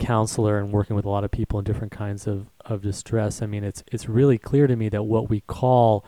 counselor 0.02 0.58
and 0.60 0.72
working 0.72 0.96
with 0.96 1.06
a 1.06 1.10
lot 1.10 1.24
of 1.24 1.32
people 1.32 1.60
in 1.60 1.64
different 1.66 1.92
kinds 1.94 2.28
of, 2.28 2.48
of 2.66 2.82
distress. 2.82 3.42
I 3.42 3.46
mean, 3.46 3.64
it's 3.64 3.84
it's 3.92 4.10
really 4.10 4.38
clear 4.38 4.68
to 4.68 4.76
me 4.76 4.90
that 4.90 5.04
what 5.04 5.30
we 5.30 5.42
call 5.42 6.04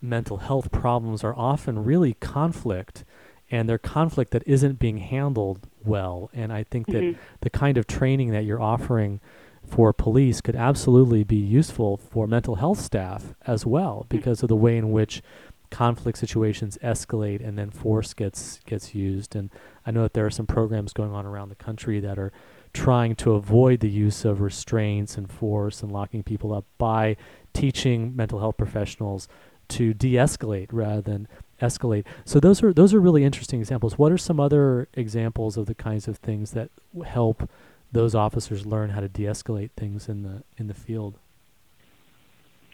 mental 0.00 0.38
health 0.38 0.70
problems 0.70 1.22
are 1.24 1.34
often 1.36 1.84
really 1.84 2.14
conflict, 2.14 3.04
and 3.50 3.68
they're 3.68 3.78
conflict 3.78 4.30
that 4.30 4.42
isn't 4.46 4.78
being 4.78 4.98
handled 4.98 5.66
well. 5.84 6.30
And 6.32 6.52
I 6.52 6.62
think 6.62 6.86
that 6.88 7.02
Mhm. 7.02 7.16
the 7.40 7.50
kind 7.50 7.76
of 7.76 7.86
training 7.86 8.30
that 8.30 8.44
you're 8.44 8.60
offering 8.60 9.20
for 9.64 9.92
police 9.92 10.40
could 10.40 10.56
absolutely 10.56 11.24
be 11.24 11.36
useful 11.36 11.96
for 11.96 12.26
mental 12.26 12.56
health 12.56 12.80
staff 12.80 13.34
as 13.46 13.64
well 13.66 14.06
because 14.08 14.42
of 14.42 14.48
the 14.48 14.56
way 14.56 14.76
in 14.76 14.90
which 14.92 15.22
conflict 15.70 16.18
situations 16.18 16.76
escalate 16.82 17.40
and 17.46 17.56
then 17.56 17.70
force 17.70 18.12
gets 18.12 18.60
gets 18.66 18.94
used 18.94 19.34
and 19.34 19.48
I 19.86 19.90
know 19.90 20.02
that 20.02 20.12
there 20.12 20.26
are 20.26 20.30
some 20.30 20.46
programs 20.46 20.92
going 20.92 21.12
on 21.12 21.24
around 21.24 21.48
the 21.48 21.54
country 21.54 21.98
that 22.00 22.18
are 22.18 22.30
trying 22.72 23.14
to 23.16 23.32
avoid 23.32 23.80
the 23.80 23.88
use 23.88 24.24
of 24.24 24.40
restraints 24.40 25.16
and 25.16 25.30
force 25.30 25.82
and 25.82 25.92
locking 25.92 26.22
people 26.22 26.54
up 26.54 26.64
by 26.78 27.16
teaching 27.52 28.16
mental 28.16 28.38
health 28.38 28.56
professionals 28.56 29.28
to 29.68 29.94
de-escalate 29.94 30.68
rather 30.70 31.00
than 31.00 31.28
escalate. 31.60 32.04
So 32.24 32.40
those 32.40 32.62
are 32.62 32.72
those 32.72 32.92
are 32.92 33.00
really 33.00 33.24
interesting 33.24 33.60
examples. 33.60 33.96
What 33.98 34.12
are 34.12 34.18
some 34.18 34.40
other 34.40 34.88
examples 34.94 35.56
of 35.56 35.66
the 35.66 35.74
kinds 35.74 36.08
of 36.08 36.18
things 36.18 36.52
that 36.52 36.70
help 37.06 37.48
those 37.90 38.14
officers 38.14 38.66
learn 38.66 38.90
how 38.90 39.00
to 39.00 39.08
de-escalate 39.08 39.70
things 39.76 40.08
in 40.08 40.22
the 40.22 40.42
in 40.56 40.66
the 40.66 40.74
field? 40.74 41.18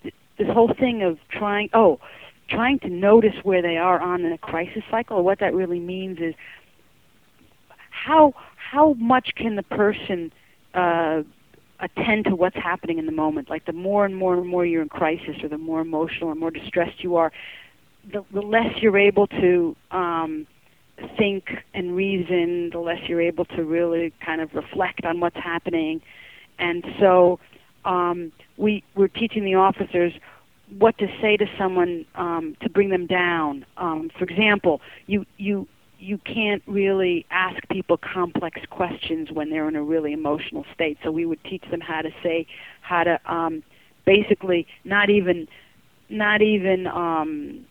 This 0.02 0.48
whole 0.48 0.72
thing 0.78 1.02
of 1.02 1.18
trying 1.28 1.70
oh, 1.74 2.00
trying 2.48 2.78
to 2.80 2.88
notice 2.88 3.34
where 3.42 3.62
they 3.62 3.76
are 3.76 4.00
on 4.00 4.24
in 4.24 4.32
a 4.32 4.38
crisis 4.38 4.82
cycle. 4.90 5.22
What 5.22 5.40
that 5.40 5.54
really 5.54 5.80
means 5.80 6.18
is 6.18 6.34
how 7.90 8.34
how 8.70 8.94
much 8.94 9.30
can 9.36 9.56
the 9.56 9.62
person 9.62 10.32
uh, 10.74 11.22
attend 11.80 12.24
to 12.26 12.34
what's 12.36 12.56
happening 12.56 12.98
in 12.98 13.06
the 13.06 13.12
moment? 13.12 13.48
Like 13.48 13.64
the 13.64 13.72
more 13.72 14.04
and 14.04 14.14
more 14.16 14.34
and 14.34 14.46
more 14.46 14.66
you're 14.66 14.82
in 14.82 14.88
crisis, 14.88 15.36
or 15.42 15.48
the 15.48 15.58
more 15.58 15.80
emotional 15.80 16.28
or 16.30 16.34
more 16.34 16.50
distressed 16.50 17.02
you 17.02 17.16
are, 17.16 17.32
the, 18.12 18.24
the 18.32 18.42
less 18.42 18.82
you're 18.82 18.98
able 18.98 19.26
to 19.28 19.76
um, 19.90 20.46
think 21.16 21.44
and 21.74 21.96
reason, 21.96 22.70
the 22.70 22.78
less 22.78 22.98
you're 23.08 23.22
able 23.22 23.44
to 23.46 23.64
really 23.64 24.12
kind 24.24 24.40
of 24.40 24.54
reflect 24.54 25.04
on 25.04 25.20
what's 25.20 25.36
happening. 25.36 26.02
And 26.58 26.84
so 27.00 27.38
um, 27.84 28.32
we 28.56 28.82
we're 28.94 29.08
teaching 29.08 29.44
the 29.44 29.54
officers 29.54 30.12
what 30.78 30.98
to 30.98 31.06
say 31.22 31.38
to 31.38 31.46
someone 31.56 32.04
um, 32.16 32.54
to 32.60 32.68
bring 32.68 32.90
them 32.90 33.06
down. 33.06 33.64
Um, 33.78 34.10
for 34.18 34.24
example, 34.24 34.82
you 35.06 35.24
you 35.38 35.66
you 35.98 36.18
can't 36.18 36.62
really 36.66 37.26
ask 37.30 37.56
people 37.70 37.96
complex 37.98 38.60
questions 38.70 39.30
when 39.32 39.50
they're 39.50 39.68
in 39.68 39.76
a 39.76 39.82
really 39.82 40.12
emotional 40.12 40.64
state. 40.72 40.96
So 41.02 41.10
we 41.10 41.26
would 41.26 41.42
teach 41.44 41.64
them 41.70 41.80
how 41.80 42.02
to 42.02 42.10
say 42.22 42.46
how 42.82 43.04
to 43.04 43.20
um, 43.32 43.62
basically 44.06 44.66
not 44.84 45.10
even 45.10 45.48
not 46.08 46.40
even 46.40 46.86
um, 46.86 47.66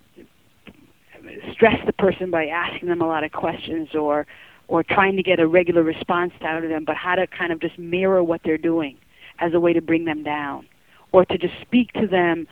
stress 1.51 1.79
the 1.85 1.93
person 1.93 2.29
by 2.29 2.47
asking 2.47 2.89
them 2.89 3.01
a 3.01 3.07
lot 3.07 3.23
of 3.23 3.31
questions 3.31 3.89
or 3.95 4.27
or 4.67 4.83
trying 4.83 5.15
to 5.15 5.23
get 5.23 5.39
a 5.39 5.47
regular 5.47 5.81
response 5.81 6.33
out 6.41 6.61
of 6.61 6.69
them, 6.69 6.83
but 6.85 6.97
how 6.97 7.15
to 7.15 7.25
kind 7.27 7.53
of 7.53 7.61
just 7.61 7.77
mirror 7.79 8.21
what 8.21 8.41
they're 8.43 8.57
doing 8.57 8.97
as 9.39 9.53
a 9.53 9.59
way 9.59 9.71
to 9.71 9.81
bring 9.81 10.03
them 10.03 10.23
down, 10.23 10.67
or 11.13 11.23
to 11.23 11.37
just 11.37 11.53
speak 11.61 11.93
to 11.93 12.05
them 12.05 12.45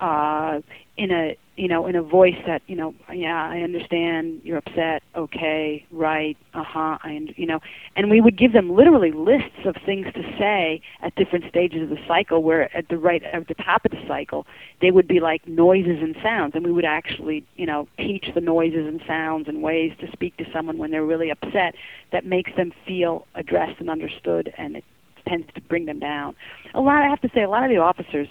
uh, 0.00 0.60
in 0.96 1.12
a 1.12 1.36
you 1.56 1.68
know 1.68 1.86
in 1.86 1.94
a 1.94 2.02
voice 2.02 2.36
that 2.46 2.62
you 2.66 2.74
know 2.74 2.94
yeah 3.12 3.48
I 3.48 3.60
understand 3.60 4.40
you're 4.42 4.58
upset 4.58 5.02
okay 5.14 5.84
right 5.90 6.36
uh 6.54 6.64
huh 6.64 6.98
I 7.02 7.26
you 7.36 7.46
know. 7.46 7.60
And 7.94 8.10
we 8.10 8.20
would 8.20 8.38
give 8.38 8.52
them 8.52 8.74
literally 8.74 9.12
lists 9.12 9.66
of 9.66 9.76
things 9.84 10.06
to 10.14 10.22
say 10.38 10.80
at 11.02 11.14
different 11.14 11.44
stages 11.48 11.82
of 11.82 11.90
the 11.90 11.98
cycle 12.08 12.42
where 12.42 12.74
at 12.76 12.88
the 12.88 12.96
right 12.96 13.22
at 13.22 13.48
the 13.48 13.54
top 13.54 13.84
of 13.84 13.90
the 13.90 14.02
cycle 14.08 14.46
they 14.80 14.90
would 14.90 15.06
be 15.06 15.20
like 15.20 15.46
noises 15.46 15.98
and 16.00 16.16
sounds. 16.22 16.54
And 16.54 16.64
we 16.64 16.72
would 16.72 16.84
actually 16.84 17.44
you 17.56 17.66
know 17.66 17.86
teach 17.98 18.30
the 18.34 18.40
noises 18.40 18.86
and 18.86 19.02
sounds 19.06 19.48
and 19.48 19.62
ways 19.62 19.92
to 20.00 20.10
speak 20.10 20.36
to 20.38 20.44
someone 20.52 20.78
when 20.78 20.90
they're 20.90 21.04
really 21.04 21.30
upset 21.30 21.74
that 22.12 22.24
makes 22.24 22.50
them 22.56 22.72
feel 22.86 23.26
addressed 23.34 23.78
and 23.80 23.90
understood 23.90 24.52
and 24.56 24.76
it 24.76 24.84
tends 25.26 25.46
to 25.54 25.60
bring 25.60 25.86
them 25.86 25.98
down. 25.98 26.34
A 26.74 26.80
lot 26.80 27.02
I 27.02 27.08
have 27.08 27.20
to 27.20 27.30
say 27.34 27.42
a 27.42 27.48
lot 27.48 27.64
of 27.64 27.70
the 27.70 27.76
officers 27.76 28.28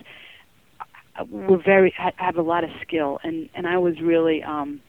were 1.30 1.62
very 1.64 1.94
ha- 1.98 2.12
have 2.18 2.38
a 2.38 2.42
lot 2.42 2.64
of 2.64 2.70
skill 2.82 3.20
and 3.24 3.50
and 3.56 3.68
I 3.68 3.78
was 3.78 4.00
really 4.02 4.44
um 4.44 4.82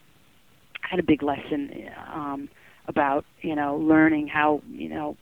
had 0.80 0.98
a 0.98 1.02
big 1.02 1.22
lesson 1.22 1.88
um 2.12 2.48
about 2.88 3.24
you 3.40 3.54
know 3.54 3.76
learning 3.76 4.28
how 4.28 4.62
you 4.68 4.88
know 4.88 5.16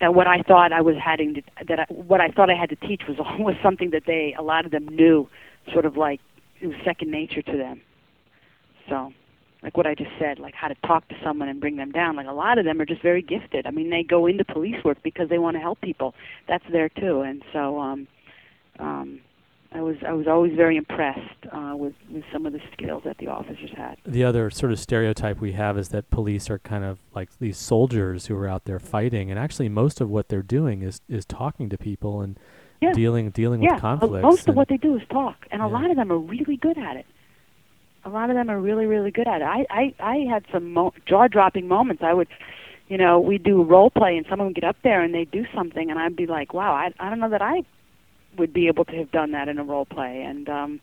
that 0.00 0.14
what 0.14 0.26
I 0.26 0.42
thought 0.42 0.72
I 0.72 0.80
was 0.80 0.96
having 1.02 1.34
to 1.34 1.42
that 1.68 1.80
I, 1.80 1.86
what 1.92 2.20
I 2.20 2.28
thought 2.28 2.50
I 2.50 2.54
had 2.54 2.68
to 2.70 2.76
teach 2.76 3.02
was 3.08 3.16
was 3.38 3.54
something 3.62 3.90
that 3.90 4.02
they 4.06 4.34
a 4.38 4.42
lot 4.42 4.64
of 4.64 4.72
them 4.72 4.86
knew 4.86 5.28
sort 5.72 5.86
of 5.86 5.96
like 5.96 6.20
it 6.60 6.66
was 6.66 6.76
second 6.84 7.10
nature 7.10 7.42
to 7.42 7.56
them. 7.56 7.80
So 8.88 9.12
like 9.62 9.76
what 9.76 9.86
I 9.86 9.94
just 9.94 10.10
said 10.18 10.38
like 10.38 10.54
how 10.54 10.68
to 10.68 10.74
talk 10.86 11.08
to 11.08 11.14
someone 11.24 11.48
and 11.48 11.60
bring 11.60 11.76
them 11.76 11.92
down 11.92 12.16
like 12.16 12.26
a 12.26 12.32
lot 12.32 12.58
of 12.58 12.64
them 12.64 12.80
are 12.80 12.84
just 12.84 13.02
very 13.02 13.22
gifted. 13.22 13.66
I 13.66 13.70
mean 13.70 13.90
they 13.90 14.02
go 14.02 14.26
into 14.26 14.44
police 14.44 14.82
work 14.84 14.98
because 15.02 15.28
they 15.28 15.38
want 15.38 15.56
to 15.56 15.60
help 15.60 15.80
people. 15.80 16.14
That's 16.48 16.64
there 16.70 16.88
too. 16.88 17.20
And 17.22 17.42
so 17.52 17.78
um 17.78 18.08
um 18.78 19.20
I 19.74 19.80
was 19.80 19.96
I 20.06 20.12
was 20.12 20.26
always 20.26 20.54
very 20.54 20.76
impressed 20.76 21.46
uh, 21.50 21.74
with 21.76 21.94
with 22.10 22.24
some 22.32 22.46
of 22.46 22.52
the 22.52 22.60
skills 22.72 23.02
that 23.04 23.18
the 23.18 23.28
officers 23.28 23.70
had. 23.76 23.96
The 24.04 24.24
other 24.24 24.50
sort 24.50 24.72
of 24.72 24.78
stereotype 24.78 25.40
we 25.40 25.52
have 25.52 25.78
is 25.78 25.88
that 25.90 26.10
police 26.10 26.50
are 26.50 26.58
kind 26.58 26.84
of 26.84 26.98
like 27.14 27.30
these 27.38 27.56
soldiers 27.56 28.26
who 28.26 28.36
are 28.36 28.48
out 28.48 28.64
there 28.64 28.78
fighting, 28.78 29.30
and 29.30 29.38
actually 29.38 29.68
most 29.68 30.00
of 30.00 30.10
what 30.10 30.28
they're 30.28 30.42
doing 30.42 30.82
is 30.82 31.00
is 31.08 31.24
talking 31.24 31.68
to 31.70 31.78
people 31.78 32.20
and 32.20 32.38
Yeah. 32.80 32.92
dealing 32.92 33.30
dealing 33.30 33.62
yeah, 33.62 33.72
with 33.74 33.80
conflicts. 33.80 34.22
most 34.22 34.48
of 34.48 34.56
what 34.56 34.68
they 34.68 34.76
do 34.76 34.94
is 34.96 35.02
talk, 35.08 35.46
and 35.50 35.62
a 35.62 35.66
lot 35.68 35.90
of 35.90 35.96
them 35.96 36.12
are 36.12 36.18
really 36.18 36.56
good 36.56 36.76
at 36.78 36.96
it. 36.96 37.06
A 38.04 38.10
lot 38.10 38.28
of 38.30 38.36
them 38.36 38.50
are 38.50 38.60
really 38.60 38.86
really 38.86 39.10
good 39.10 39.26
at 39.28 39.40
it. 39.40 39.44
I 39.44 39.64
I 39.70 39.94
I 40.00 40.16
had 40.30 40.44
some 40.52 40.72
mo- 40.72 40.94
jaw 41.06 41.28
dropping 41.28 41.66
moments. 41.68 42.02
I 42.02 42.12
would. 42.12 42.28
You 42.88 42.98
know, 42.98 43.20
we 43.20 43.38
do 43.38 43.62
role 43.62 43.88
play, 43.90 44.18
and 44.18 44.26
someone 44.28 44.48
would 44.48 44.54
get 44.54 44.64
up 44.64 44.76
there 44.82 45.00
and 45.00 45.14
they'd 45.14 45.30
do 45.30 45.46
something, 45.54 45.88
and 45.90 45.98
I'd 45.98 46.14
be 46.16 46.26
like, 46.26 46.52
"Wow, 46.52 46.74
I 46.74 46.92
I 47.00 47.08
don't 47.08 47.20
know 47.20 47.30
that 47.30 47.40
I 47.40 47.62
would 48.36 48.52
be 48.52 48.68
able 48.68 48.84
to 48.86 48.96
have 48.96 49.10
done 49.10 49.32
that 49.32 49.48
in 49.48 49.58
a 49.58 49.64
role 49.64 49.84
play," 49.84 50.22
and 50.22 50.48
um, 50.48 50.80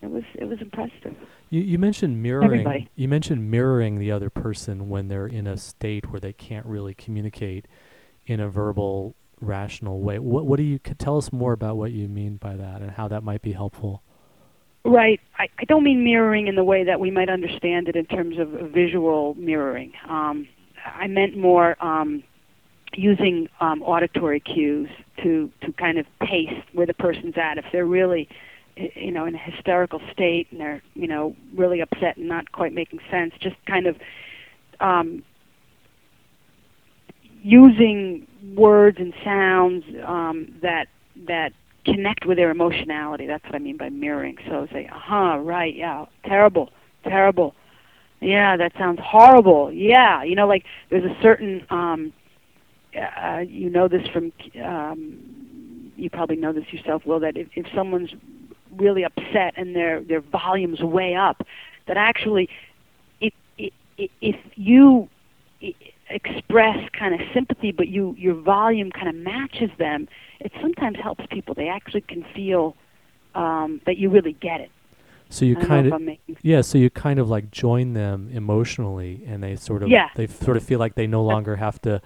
it 0.00 0.10
was 0.10 0.24
it 0.34 0.44
was 0.44 0.60
impressive. 0.60 1.14
You, 1.50 1.62
you 1.62 1.78
mentioned 1.78 2.22
mirroring. 2.22 2.60
Everybody. 2.60 2.88
You 2.96 3.08
mentioned 3.08 3.50
mirroring 3.50 3.98
the 3.98 4.10
other 4.10 4.30
person 4.30 4.88
when 4.88 5.08
they're 5.08 5.26
in 5.26 5.46
a 5.46 5.56
state 5.56 6.10
where 6.10 6.20
they 6.20 6.32
can't 6.32 6.66
really 6.66 6.94
communicate 6.94 7.66
in 8.26 8.40
a 8.40 8.48
verbal, 8.48 9.14
rational 9.40 10.00
way. 10.00 10.18
What 10.18 10.46
what 10.46 10.56
do 10.56 10.62
you 10.62 10.78
tell 10.78 11.18
us 11.18 11.32
more 11.32 11.52
about 11.52 11.76
what 11.76 11.92
you 11.92 12.08
mean 12.08 12.36
by 12.36 12.56
that 12.56 12.82
and 12.82 12.90
how 12.90 13.08
that 13.08 13.22
might 13.22 13.42
be 13.42 13.52
helpful? 13.52 14.02
Right. 14.84 15.20
I, 15.38 15.48
I 15.58 15.64
don't 15.64 15.84
mean 15.84 16.02
mirroring 16.02 16.48
in 16.48 16.56
the 16.56 16.64
way 16.64 16.84
that 16.84 16.98
we 16.98 17.10
might 17.10 17.28
understand 17.28 17.88
it 17.88 17.94
in 17.94 18.04
terms 18.06 18.38
of 18.38 18.48
visual 18.72 19.34
mirroring. 19.34 19.92
Um, 20.08 20.48
I 20.84 21.06
meant 21.06 21.36
more 21.36 21.76
um, 21.84 22.24
using 22.94 23.48
um, 23.60 23.82
auditory 23.82 24.40
cues 24.40 24.88
to 25.22 25.50
to 25.62 25.72
kind 25.72 25.98
of 25.98 26.06
pace 26.20 26.52
where 26.72 26.86
the 26.86 26.94
person's 26.94 27.34
at. 27.36 27.58
If 27.58 27.66
they're 27.72 27.86
really, 27.86 28.28
you 28.76 29.12
know, 29.12 29.24
in 29.26 29.34
a 29.34 29.38
hysterical 29.38 30.00
state 30.12 30.48
and 30.50 30.60
they're, 30.60 30.82
you 30.94 31.06
know, 31.06 31.36
really 31.54 31.80
upset 31.80 32.16
and 32.16 32.28
not 32.28 32.52
quite 32.52 32.72
making 32.72 33.00
sense, 33.10 33.34
just 33.40 33.56
kind 33.66 33.86
of 33.86 33.96
um, 34.80 35.22
using 37.42 38.26
words 38.54 38.98
and 38.98 39.12
sounds 39.24 39.84
um, 40.06 40.54
that 40.62 40.86
that 41.26 41.52
connect 41.84 42.26
with 42.26 42.36
their 42.38 42.50
emotionality. 42.50 43.26
That's 43.26 43.44
what 43.44 43.54
I 43.54 43.58
mean 43.58 43.76
by 43.76 43.88
mirroring. 43.88 44.38
So 44.48 44.66
say, 44.72 44.86
uh 44.86 44.98
huh, 44.98 45.38
right, 45.38 45.74
yeah, 45.74 46.06
terrible, 46.24 46.70
terrible. 47.04 47.54
Yeah, 48.20 48.56
that 48.56 48.72
sounds 48.78 49.00
horrible. 49.02 49.72
Yeah, 49.72 50.22
you 50.22 50.36
know, 50.36 50.46
like 50.46 50.64
there's 50.90 51.04
a 51.04 51.20
certain, 51.20 51.66
um, 51.70 52.12
uh, 52.96 53.38
you 53.38 53.70
know 53.70 53.88
this 53.88 54.06
from, 54.08 54.32
um, 54.62 55.92
you 55.96 56.10
probably 56.10 56.36
know 56.36 56.52
this 56.52 56.72
yourself, 56.72 57.04
Will, 57.06 57.20
that 57.20 57.36
if, 57.36 57.48
if 57.54 57.66
someone's 57.74 58.14
really 58.76 59.04
upset 59.04 59.52
and 59.56 59.76
their 59.76 60.00
their 60.00 60.20
volume's 60.20 60.80
way 60.80 61.14
up, 61.14 61.46
that 61.86 61.96
actually 61.96 62.48
if 63.20 63.32
if 63.98 64.36
you 64.56 65.08
express 66.10 66.88
kind 66.92 67.14
of 67.14 67.20
sympathy, 67.32 67.72
but 67.72 67.88
you 67.88 68.14
your 68.18 68.34
volume 68.34 68.90
kind 68.90 69.08
of 69.08 69.14
matches 69.14 69.70
them, 69.78 70.08
it 70.40 70.52
sometimes 70.60 70.98
helps 71.02 71.24
people. 71.30 71.54
They 71.54 71.68
actually 71.68 72.02
can 72.02 72.24
feel 72.34 72.76
um, 73.34 73.80
that 73.86 73.96
you 73.96 74.10
really 74.10 74.34
get 74.34 74.60
it. 74.60 74.70
So 75.28 75.46
you 75.46 75.56
kind 75.56 75.90
of 75.90 76.02
yeah, 76.42 76.60
so 76.60 76.76
you 76.76 76.90
kind 76.90 77.18
of 77.18 77.30
like 77.30 77.50
join 77.50 77.94
them 77.94 78.28
emotionally, 78.32 79.22
and 79.26 79.42
they 79.42 79.56
sort 79.56 79.82
of 79.82 79.88
yeah. 79.88 80.10
they 80.14 80.26
sort 80.26 80.58
of 80.58 80.62
feel 80.62 80.78
like 80.78 80.94
they 80.94 81.06
no 81.06 81.22
longer 81.22 81.56
have 81.56 81.80
to 81.82 82.02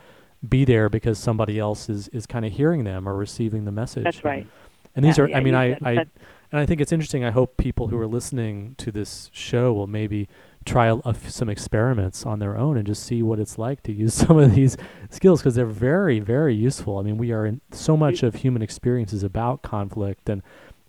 be 0.47 0.65
there 0.65 0.89
because 0.89 1.19
somebody 1.19 1.59
else 1.59 1.89
is 1.89 2.09
is 2.09 2.27
kind 2.27 2.45
of 2.45 2.53
hearing 2.53 2.85
them 2.85 3.09
or 3.09 3.15
receiving 3.15 3.65
the 3.65 3.73
message. 3.73 4.05
That's 4.05 4.25
right. 4.25 4.47
And 4.95 5.05
these 5.05 5.19
yeah, 5.19 5.25
are, 5.25 5.29
yeah, 5.29 5.37
I 5.37 5.41
mean, 5.41 5.55
I, 5.55 5.77
I, 5.85 6.07
and 6.53 6.61
I 6.61 6.65
think 6.65 6.81
it's 6.81 6.93
interesting. 6.93 7.23
I 7.23 7.31
hope 7.31 7.59
people 7.59 7.89
who 7.89 7.99
are 7.99 8.07
listening 8.07 8.75
to 8.79 8.91
this 8.91 9.31
show 9.33 9.73
will 9.75 9.87
maybe 9.87 10.27
try 10.65 10.87
a, 11.05 11.15
some 11.29 11.49
experiments 11.49 12.25
on 12.25 12.39
their 12.39 12.57
own 12.57 12.77
and 12.77 12.87
just 12.87 13.03
see 13.03 13.23
what 13.23 13.39
it's 13.39 13.59
like 13.59 13.83
to 13.85 13.93
use 13.93 14.15
some 14.27 14.39
of 14.39 14.55
these 14.55 14.77
skills 15.11 15.41
because 15.41 15.55
they're 15.55 15.67
very, 15.67 16.19
very 16.19 16.55
useful. 16.55 16.99
I 16.99 17.03
mean, 17.03 17.19
we 17.19 17.31
are 17.33 17.47
in 17.47 17.61
so 17.73 17.97
much 17.97 18.23
of 18.23 18.37
human 18.37 18.63
experience 18.63 19.13
is 19.13 19.23
about 19.23 19.63
conflict 19.63 20.29
and 20.29 20.43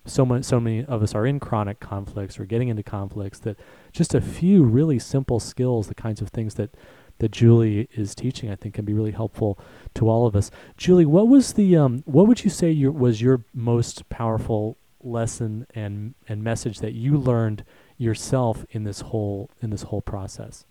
so 0.06 0.26
much, 0.26 0.46
so 0.46 0.60
many 0.60 0.86
of 0.86 1.04
us 1.04 1.14
are 1.14 1.26
in 1.26 1.40
chronic 1.40 1.80
conflicts 1.80 2.40
or 2.40 2.46
getting 2.46 2.70
into 2.70 2.84
conflicts 2.84 3.40
that 3.40 3.58
just 3.92 4.16
a 4.16 4.22
few 4.22 4.64
really 4.64 5.00
simple 5.00 5.40
skills, 5.40 5.88
the 5.88 5.96
kinds 5.96 6.22
of 6.22 6.30
things 6.30 6.56
that 6.56 6.74
that 7.20 7.32
Julie 7.32 7.90
is 7.94 8.14
teaching, 8.14 8.52
I 8.52 8.56
think, 8.56 8.76
can 8.76 8.86
be 8.86 8.94
really 8.94 9.12
helpful 9.12 9.60
to 9.96 10.10
all 10.10 10.28
of 10.28 10.36
us. 10.36 10.52
Julie, 10.78 11.06
what 11.06 11.28
was 11.28 11.54
the 11.54 11.76
um, 11.76 12.04
what 12.06 12.28
would 12.28 12.44
you 12.44 12.50
say 12.50 12.72
your, 12.72 12.92
was 12.92 13.22
your 13.22 13.44
most 13.54 14.08
powerful 14.10 14.78
lesson 15.04 15.66
and 15.74 16.16
and 16.28 16.44
message 16.44 16.80
that 16.80 16.94
you 16.94 17.18
learned 17.18 17.64
yourself 17.98 18.66
in 18.72 18.84
this 18.84 19.02
whole 19.02 19.50
in 19.62 19.70
this 19.70 19.84
whole 19.84 20.02
process? 20.02 20.66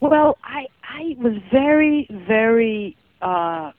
Well, 0.00 0.36
I 0.42 0.66
I 0.82 1.16
was 1.18 1.34
very 1.50 2.08
very 2.10 2.96
uh, 3.20 3.72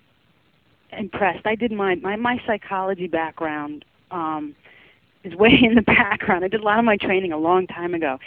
impressed. 0.97 1.45
I 1.45 1.55
did 1.55 1.71
my 1.71 1.95
my, 1.95 2.15
my 2.15 2.41
psychology 2.47 3.07
background 3.07 3.85
um, 4.11 4.55
is 5.23 5.35
way 5.35 5.59
in 5.61 5.75
the 5.75 5.81
background. 5.81 6.45
I 6.45 6.47
did 6.47 6.61
a 6.61 6.63
lot 6.63 6.79
of 6.79 6.85
my 6.85 6.97
training 6.97 7.31
a 7.31 7.37
long 7.37 7.67
time 7.67 7.93
ago, 7.93 8.19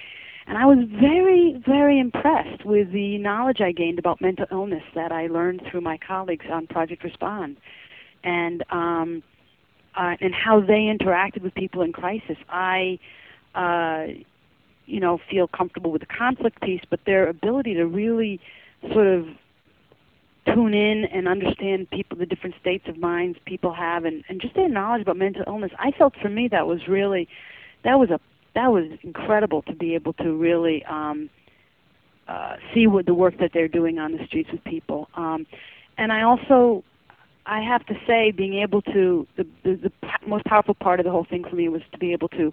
and 0.46 0.56
I 0.56 0.64
was 0.66 0.78
very 1.00 1.60
very 1.66 1.98
impressed 1.98 2.64
with 2.64 2.92
the 2.92 3.18
knowledge 3.18 3.60
I 3.60 3.72
gained 3.72 3.98
about 3.98 4.20
mental 4.20 4.46
illness 4.50 4.82
that 4.94 5.12
I 5.12 5.26
learned 5.26 5.62
through 5.70 5.80
my 5.80 5.98
colleagues 5.98 6.46
on 6.50 6.66
Project 6.66 7.02
Respond, 7.04 7.56
and 8.24 8.64
um, 8.70 9.22
uh, 9.96 10.14
and 10.20 10.34
how 10.34 10.60
they 10.60 10.92
interacted 10.94 11.42
with 11.42 11.54
people 11.54 11.82
in 11.82 11.92
crisis. 11.92 12.36
I 12.48 12.98
uh, 13.54 14.06
you 14.86 15.00
know 15.00 15.18
feel 15.30 15.48
comfortable 15.48 15.90
with 15.90 16.02
the 16.02 16.06
conflict 16.06 16.62
piece, 16.62 16.82
but 16.88 17.00
their 17.06 17.28
ability 17.28 17.74
to 17.74 17.84
really 17.84 18.40
sort 18.92 19.06
of 19.06 19.26
tune 20.54 20.74
in 20.74 21.04
and 21.12 21.26
understand 21.26 21.90
people, 21.90 22.16
the 22.16 22.26
different 22.26 22.54
states 22.60 22.84
of 22.86 22.96
minds 22.96 23.36
people 23.46 23.74
have, 23.74 24.04
and, 24.04 24.22
and 24.28 24.40
just 24.40 24.54
their 24.54 24.68
knowledge 24.68 25.02
about 25.02 25.16
mental 25.16 25.42
illness. 25.46 25.72
I 25.78 25.90
felt 25.90 26.14
for 26.22 26.28
me 26.28 26.48
that 26.52 26.68
was 26.68 26.86
really, 26.86 27.28
that 27.82 27.98
was 27.98 28.10
a 28.10 28.20
that 28.56 28.72
was 28.72 28.90
incredible 29.02 29.62
to 29.62 29.74
be 29.74 29.94
able 29.94 30.14
to 30.14 30.32
really 30.32 30.82
um, 30.86 31.28
uh, 32.26 32.56
see 32.74 32.86
what 32.86 33.04
the 33.04 33.14
work 33.14 33.38
that 33.38 33.50
they're 33.52 33.68
doing 33.68 33.98
on 33.98 34.12
the 34.12 34.26
streets 34.26 34.50
with 34.50 34.64
people. 34.64 35.08
Um, 35.14 35.46
and 35.98 36.10
I 36.10 36.22
also, 36.22 36.82
I 37.44 37.60
have 37.60 37.84
to 37.86 37.94
say, 38.06 38.32
being 38.32 38.54
able 38.54 38.80
to 38.82 39.26
the, 39.36 39.46
the 39.62 39.74
the 39.76 39.92
most 40.26 40.46
powerful 40.46 40.74
part 40.74 41.00
of 41.00 41.04
the 41.04 41.12
whole 41.12 41.26
thing 41.28 41.44
for 41.48 41.54
me 41.54 41.68
was 41.68 41.82
to 41.92 41.98
be 41.98 42.12
able 42.12 42.28
to 42.28 42.52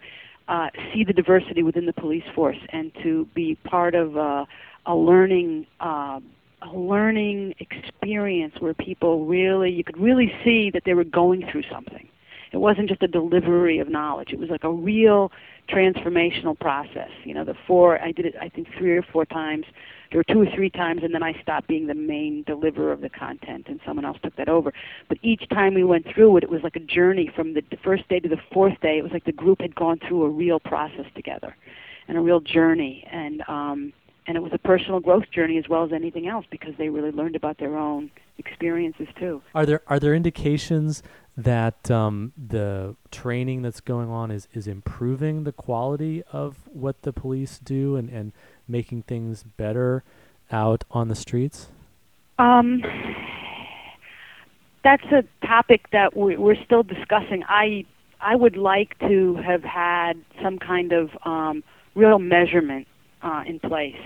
uh, 0.50 0.68
see 0.94 1.06
the 1.06 1.14
diversity 1.14 1.64
within 1.64 1.86
the 1.86 1.94
police 1.94 2.26
force 2.36 2.60
and 2.70 2.92
to 3.02 3.26
be 3.34 3.56
part 3.64 3.96
of 3.96 4.18
uh, 4.18 4.46
a 4.86 4.96
learning. 4.96 5.66
Uh, 5.80 6.20
a 6.66 6.78
learning 6.78 7.54
experience 7.60 8.54
where 8.60 8.74
people 8.74 9.26
really 9.26 9.70
you 9.70 9.84
could 9.84 10.00
really 10.00 10.32
see 10.46 10.72
that 10.74 10.84
they 10.86 10.94
were 10.94 11.04
going 11.04 11.46
through 11.52 11.64
something 11.70 12.08
it 12.54 12.58
wasn't 12.58 12.88
just 12.88 13.02
a 13.02 13.08
delivery 13.08 13.80
of 13.80 13.90
knowledge. 13.90 14.30
It 14.32 14.40
was 14.40 14.50
like 14.50 14.64
a 14.64 14.72
real 14.72 15.32
transformational 15.70 16.58
process. 16.58 17.10
You 17.24 17.34
know 17.34 17.44
the 17.44 17.56
four 17.68 18.02
i 18.02 18.12
did 18.12 18.26
it 18.26 18.36
i 18.42 18.50
think 18.50 18.68
three 18.78 18.92
or 18.92 19.02
four 19.02 19.26
times 19.26 19.66
there 20.12 20.20
were 20.20 20.34
two 20.34 20.42
or 20.42 20.46
three 20.54 20.70
times 20.70 21.02
and 21.04 21.14
then 21.14 21.24
i 21.24 21.34
stopped 21.42 21.68
being 21.68 21.88
the 21.88 21.94
main 21.94 22.44
deliverer 22.46 22.92
of 22.92 23.02
the 23.02 23.10
content 23.10 23.68
and 23.68 23.80
someone 23.86 24.06
else 24.06 24.18
took 24.22 24.36
that 24.36 24.50
over. 24.50 24.74
But 25.10 25.20
each 25.22 25.48
time 25.50 25.74
we 25.74 25.84
went 25.84 26.06
through 26.14 26.38
it 26.38 26.44
it 26.44 26.50
was 26.50 26.62
like 26.64 26.76
a 26.76 26.82
journey 26.82 27.32
from 27.36 27.54
the 27.54 27.64
first 27.84 28.08
day 28.10 28.20
to 28.20 28.30
the 28.30 28.42
fourth 28.54 28.80
day. 28.82 28.98
It 28.98 29.04
was 29.04 29.14
like 29.14 29.26
the 29.26 29.32
group 29.32 29.62
had 29.62 29.74
gone 29.74 30.00
through 30.06 30.24
a 30.24 30.30
real 30.30 30.60
process 30.60 31.06
together 31.16 31.56
and 32.08 32.18
a 32.18 32.22
real 32.22 32.42
journey. 32.42 33.08
And 33.12 33.42
um 33.48 33.94
and 34.28 34.38
it 34.38 34.44
was 34.44 34.52
a 34.54 34.58
personal 34.60 35.00
growth 35.00 35.30
journey 35.32 35.58
as 35.58 35.68
well 35.70 35.84
as 35.84 35.92
anything 35.92 36.28
else 36.28 36.46
because 36.52 36.74
they 36.78 36.90
really 36.90 37.12
learned 37.12 37.36
about 37.36 37.58
their 37.58 37.78
own 37.78 38.12
experiences 38.38 39.08
too. 39.20 39.42
Are 39.54 39.66
there 39.66 39.82
are 39.88 40.00
there 40.00 40.14
indications 40.14 41.04
that 41.36 41.90
um, 41.90 42.32
the 42.38 42.96
training 43.12 43.62
that's 43.62 43.82
going 43.82 44.10
on 44.10 44.32
is 44.32 44.48
is 44.54 44.68
improving 44.68 45.44
the 45.44 45.52
quality 45.52 46.24
of 46.32 46.58
what 46.72 47.02
the 47.02 47.14
police 47.14 47.60
do 47.60 47.96
and 47.96 48.10
and 48.10 48.32
making 48.68 49.04
things 49.04 49.44
better 49.44 50.04
out 50.52 50.84
on 50.92 51.08
the 51.08 51.16
streets? 51.16 51.68
Um, 52.40 52.84
that's 54.84 55.06
a 55.12 55.24
topic 55.46 55.90
that 55.92 56.16
we, 56.16 56.36
we're 56.38 56.62
still 56.64 56.84
discussing. 56.84 57.44
I 57.48 57.86
I 58.20 58.36
would 58.36 58.58
like 58.58 58.98
to 59.00 59.36
have 59.36 59.64
had 59.64 60.14
some 60.42 60.60
kind 60.60 60.94
of 60.94 61.10
um, 61.26 61.64
real 61.96 62.20
measurement 62.20 62.88
uh, 63.22 63.44
in 63.46 63.60
place. 63.60 64.00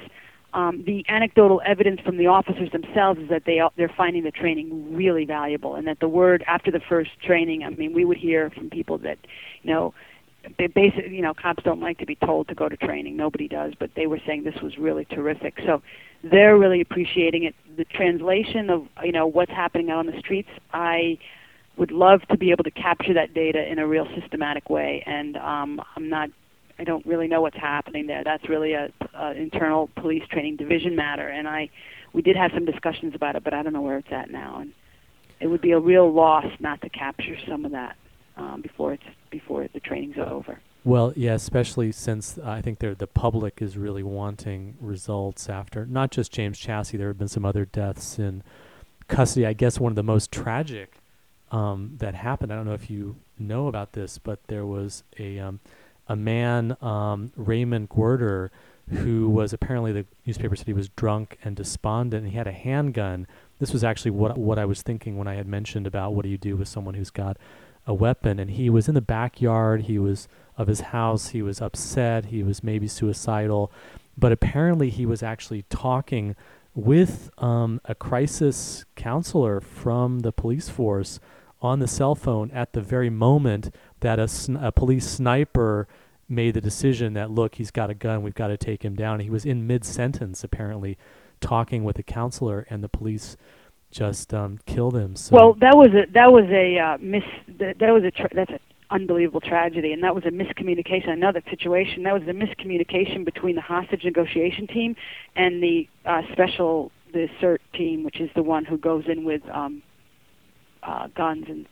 Um, 0.53 0.83
the 0.85 1.03
anecdotal 1.09 1.61
evidence 1.65 1.99
from 2.01 2.17
the 2.17 2.27
officers 2.27 2.71
themselves 2.71 3.19
is 3.19 3.29
that 3.29 3.43
they 3.45 3.61
they're 3.75 3.93
finding 3.95 4.23
the 4.23 4.31
training 4.31 4.95
really 4.95 5.25
valuable, 5.25 5.75
and 5.75 5.85
that 5.87 5.99
the 5.99 6.07
word 6.07 6.43
after 6.47 6.71
the 6.71 6.79
first 6.87 7.11
training. 7.21 7.63
I 7.63 7.69
mean, 7.69 7.93
we 7.93 8.05
would 8.05 8.17
hear 8.17 8.49
from 8.49 8.69
people 8.69 8.97
that, 8.99 9.17
you 9.61 9.73
know, 9.73 9.93
they 10.57 10.67
basically, 10.67 11.15
you 11.15 11.21
know, 11.21 11.33
cops 11.33 11.63
don't 11.63 11.81
like 11.81 11.97
to 11.99 12.05
be 12.05 12.15
told 12.15 12.47
to 12.47 12.55
go 12.55 12.69
to 12.69 12.77
training. 12.77 13.17
Nobody 13.17 13.47
does, 13.47 13.73
but 13.79 13.91
they 13.95 14.07
were 14.07 14.19
saying 14.25 14.43
this 14.43 14.61
was 14.61 14.77
really 14.77 15.05
terrific. 15.05 15.55
So 15.65 15.81
they're 16.23 16.57
really 16.57 16.81
appreciating 16.81 17.43
it. 17.43 17.55
The 17.75 17.85
translation 17.85 18.69
of 18.69 18.87
you 19.03 19.11
know 19.11 19.27
what's 19.27 19.51
happening 19.51 19.89
out 19.89 19.99
on 19.99 20.05
the 20.07 20.19
streets, 20.19 20.49
I 20.73 21.17
would 21.77 21.91
love 21.91 22.21
to 22.29 22.37
be 22.37 22.51
able 22.51 22.63
to 22.63 22.71
capture 22.71 23.13
that 23.13 23.33
data 23.33 23.69
in 23.69 23.79
a 23.79 23.87
real 23.87 24.07
systematic 24.19 24.69
way, 24.69 25.03
and 25.05 25.37
um, 25.37 25.81
I'm 25.95 26.09
not 26.09 26.29
I 26.79 26.83
don't 26.83 27.05
really 27.05 27.27
know 27.27 27.41
what's 27.41 27.57
happening 27.57 28.07
there. 28.07 28.23
That's 28.23 28.47
really 28.47 28.73
a, 28.73 28.89
a 29.13 29.31
internal 29.31 29.89
police 29.95 30.23
training 30.29 30.57
division 30.57 30.95
matter, 30.95 31.27
and 31.27 31.47
I 31.47 31.69
we 32.13 32.21
did 32.21 32.35
have 32.35 32.51
some 32.53 32.65
discussions 32.65 33.13
about 33.15 33.35
it, 33.35 33.43
but 33.43 33.53
I 33.53 33.63
don't 33.63 33.73
know 33.73 33.81
where 33.81 33.97
it's 33.97 34.11
at 34.11 34.31
now. 34.31 34.59
And 34.61 34.73
it 35.39 35.47
would 35.47 35.61
be 35.61 35.71
a 35.71 35.79
real 35.79 36.11
loss 36.11 36.45
not 36.59 36.81
to 36.81 36.89
capture 36.89 37.37
some 37.47 37.65
of 37.65 37.71
that 37.71 37.95
um, 38.37 38.61
before 38.61 38.93
it's 38.93 39.03
before 39.29 39.67
the 39.73 39.79
training's 39.79 40.17
are 40.17 40.29
over. 40.29 40.59
Well, 40.83 41.11
yeah, 41.15 41.33
especially 41.33 41.91
since 41.91 42.37
uh, 42.37 42.49
I 42.49 42.61
think 42.61 42.79
the 42.79 43.07
public 43.07 43.61
is 43.61 43.77
really 43.77 44.03
wanting 44.03 44.77
results 44.79 45.49
after 45.49 45.85
not 45.85 46.11
just 46.11 46.31
James 46.31 46.57
Chasse. 46.57 46.91
There 46.91 47.09
have 47.09 47.17
been 47.17 47.27
some 47.27 47.45
other 47.45 47.65
deaths 47.65 48.17
in 48.17 48.43
custody. 49.07 49.45
I 49.45 49.53
guess 49.53 49.79
one 49.79 49.91
of 49.91 49.95
the 49.95 50.03
most 50.03 50.31
tragic 50.31 50.93
um, 51.51 51.95
that 51.97 52.15
happened. 52.15 52.53
I 52.53 52.55
don't 52.55 52.65
know 52.65 52.73
if 52.73 52.89
you 52.89 53.17
know 53.37 53.67
about 53.67 53.93
this, 53.93 54.17
but 54.17 54.39
there 54.47 54.65
was 54.65 55.03
a 55.19 55.39
um, 55.39 55.59
a 56.07 56.15
man, 56.15 56.77
um, 56.81 57.31
Raymond 57.35 57.89
Gwerder, 57.89 58.49
who 58.89 59.29
was 59.29 59.51
apparently 59.51 59.91
the 59.91 60.05
newspaper 60.25 60.55
said 60.55 60.67
he 60.67 60.73
was 60.73 60.89
drunk 60.89 61.37
and 61.43 61.55
despondent, 61.55 62.23
and 62.23 62.31
he 62.31 62.37
had 62.37 62.47
a 62.47 62.53
handgun. 62.53 63.27
This 63.59 63.73
was 63.73 63.83
actually 63.83 64.11
what 64.11 64.37
what 64.37 64.57
I 64.57 64.65
was 64.65 64.81
thinking 64.81 65.17
when 65.17 65.27
I 65.27 65.35
had 65.35 65.47
mentioned 65.47 65.87
about 65.87 66.13
what 66.13 66.23
do 66.23 66.29
you 66.29 66.37
do 66.37 66.55
with 66.55 66.67
someone 66.67 66.93
who's 66.93 67.09
got 67.09 67.37
a 67.85 67.93
weapon. 67.93 68.39
And 68.39 68.51
he 68.51 68.69
was 68.69 68.87
in 68.87 68.95
the 68.95 69.01
backyard. 69.01 69.83
He 69.83 69.97
was 69.97 70.27
of 70.57 70.67
his 70.67 70.81
house. 70.81 71.29
He 71.29 71.41
was 71.41 71.61
upset. 71.61 72.25
He 72.25 72.43
was 72.43 72.63
maybe 72.63 72.87
suicidal, 72.87 73.71
but 74.17 74.31
apparently 74.31 74.89
he 74.89 75.05
was 75.05 75.23
actually 75.23 75.63
talking 75.69 76.35
with 76.73 77.31
um, 77.39 77.81
a 77.85 77.95
crisis 77.95 78.85
counselor 78.95 79.59
from 79.59 80.19
the 80.19 80.31
police 80.31 80.69
force 80.69 81.19
on 81.59 81.79
the 81.79 81.87
cell 81.87 82.13
phone 82.13 82.51
at 82.51 82.73
the 82.73 82.81
very 82.81 83.09
moment 83.09 83.73
that 84.01 84.19
a, 84.19 84.27
sn- 84.27 84.57
a 84.57 84.71
police 84.71 85.09
sniper 85.09 85.87
made 86.29 86.53
the 86.53 86.61
decision 86.61 87.13
that 87.13 87.31
look 87.31 87.55
he's 87.55 87.71
got 87.71 87.89
a 87.89 87.93
gun 87.93 88.21
we've 88.21 88.35
got 88.35 88.47
to 88.47 88.57
take 88.57 88.83
him 88.83 88.95
down. 88.95 89.19
He 89.19 89.29
was 89.29 89.45
in 89.45 89.65
mid-sentence 89.65 90.43
apparently 90.43 90.97
talking 91.39 91.83
with 91.83 91.97
a 91.99 92.03
counselor 92.03 92.65
and 92.69 92.83
the 92.83 92.89
police 92.89 93.37
just 93.91 94.33
um, 94.33 94.59
killed 94.65 94.95
him 94.95 95.15
so 95.15 95.33
well 95.33 95.53
that 95.53 95.77
was 95.77 95.87
a 95.89 96.11
that 96.11 96.31
was 96.31 96.45
a 96.49 96.77
uh, 96.77 96.97
miss 96.99 97.23
that, 97.57 97.79
that 97.79 97.91
was 97.91 98.03
a 98.03 98.11
tra- 98.11 98.29
that's 98.33 98.51
an 98.51 98.59
unbelievable 98.89 99.39
tragedy 99.39 99.93
and 99.93 100.03
that 100.03 100.13
was 100.13 100.25
a 100.25 100.29
miscommunication 100.29 101.09
another 101.09 101.41
situation. 101.49 102.03
That 102.03 102.13
was 102.13 102.23
a 102.23 102.31
miscommunication 102.31 103.23
between 103.25 103.55
the 103.55 103.61
hostage 103.61 104.03
negotiation 104.03 104.67
team 104.67 104.95
and 105.35 105.61
the 105.61 105.87
uh, 106.05 106.21
special 106.31 106.91
the 107.13 107.27
SERT 107.39 107.59
team 107.73 108.03
which 108.03 108.19
is 108.19 108.29
the 108.35 108.43
one 108.43 108.65
who 108.65 108.77
goes 108.77 109.05
in 109.07 109.23
with 109.23 109.41
um, 109.51 109.81
uh, 110.83 111.07
guns 111.15 111.45
and 111.47 111.65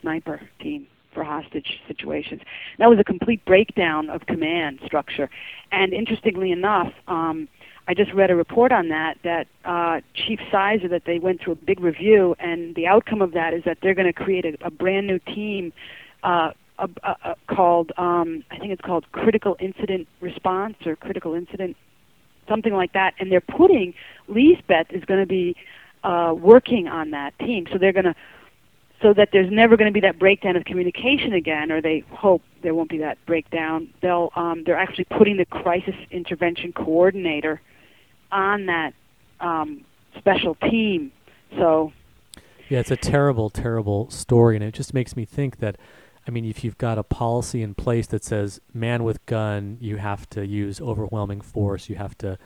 sniper 0.00 0.40
team 0.60 0.86
for 1.12 1.24
hostage 1.24 1.80
situations. 1.88 2.42
That 2.78 2.88
was 2.88 2.98
a 2.98 3.04
complete 3.04 3.44
breakdown 3.44 4.10
of 4.10 4.26
command 4.26 4.80
structure. 4.84 5.28
And 5.72 5.92
interestingly 5.92 6.52
enough, 6.52 6.92
um, 7.08 7.48
I 7.88 7.94
just 7.94 8.12
read 8.12 8.30
a 8.30 8.36
report 8.36 8.70
on 8.72 8.88
that 8.90 9.18
that 9.24 9.48
uh, 9.64 10.00
Chief 10.14 10.38
Sizer 10.52 10.88
that 10.88 11.04
they 11.06 11.18
went 11.18 11.40
through 11.42 11.54
a 11.54 11.56
big 11.56 11.80
review, 11.80 12.36
and 12.38 12.74
the 12.76 12.86
outcome 12.86 13.20
of 13.20 13.32
that 13.32 13.52
is 13.52 13.64
that 13.64 13.78
they're 13.82 13.94
going 13.94 14.06
to 14.06 14.12
create 14.12 14.44
a, 14.44 14.56
a 14.64 14.70
brand 14.70 15.06
new 15.06 15.18
team 15.18 15.72
uh, 16.22 16.52
a, 16.78 16.88
a, 17.02 17.16
a 17.24 17.36
called 17.54 17.92
um, 17.96 18.44
I 18.50 18.58
think 18.58 18.72
it's 18.72 18.82
called 18.82 19.10
Critical 19.12 19.56
Incident 19.58 20.06
Response 20.20 20.76
or 20.86 20.94
Critical 20.96 21.34
Incident 21.34 21.76
something 22.48 22.74
like 22.74 22.92
that, 22.92 23.14
and 23.18 23.30
they're 23.30 23.40
putting 23.40 23.94
Lisbeth 24.28 24.88
is 24.90 25.04
going 25.04 25.20
to 25.20 25.26
be 25.26 25.56
uh, 26.04 26.34
working 26.36 26.88
on 26.88 27.10
that 27.12 27.38
team, 27.38 27.66
so 27.72 27.78
they're 27.78 27.92
going 27.92 28.04
to 28.04 28.14
so 29.02 29.14
that 29.14 29.30
there's 29.32 29.50
never 29.50 29.76
going 29.76 29.88
to 29.88 29.92
be 29.92 30.00
that 30.00 30.18
breakdown 30.18 30.56
of 30.56 30.64
communication 30.64 31.32
again, 31.32 31.72
or 31.72 31.80
they 31.80 32.04
hope 32.10 32.42
there 32.62 32.74
won't 32.74 32.90
be 32.90 32.98
that 32.98 33.18
breakdown. 33.26 33.88
They'll 34.02 34.30
um, 34.36 34.64
they're 34.64 34.76
actually 34.76 35.04
putting 35.04 35.36
the 35.36 35.46
crisis 35.46 35.94
intervention 36.10 36.72
coordinator 36.72 37.60
on 38.30 38.66
that 38.66 38.92
um, 39.40 39.84
special 40.18 40.54
team. 40.56 41.12
So 41.56 41.92
yeah, 42.68 42.80
it's 42.80 42.90
a 42.90 42.96
terrible, 42.96 43.50
terrible 43.50 44.10
story, 44.10 44.56
and 44.56 44.64
it 44.64 44.74
just 44.74 44.94
makes 44.94 45.16
me 45.16 45.24
think 45.24 45.58
that. 45.58 45.76
I 46.28 46.32
mean, 46.32 46.44
if 46.44 46.62
you've 46.62 46.76
got 46.76 46.98
a 46.98 47.02
policy 47.02 47.62
in 47.62 47.74
place 47.74 48.06
that 48.08 48.22
says 48.22 48.60
man 48.74 49.04
with 49.04 49.24
gun, 49.24 49.78
you 49.80 49.96
have 49.96 50.28
to 50.30 50.46
use 50.46 50.78
overwhelming 50.78 51.40
force, 51.40 51.88
you 51.88 51.96
have 51.96 52.16
to 52.18 52.38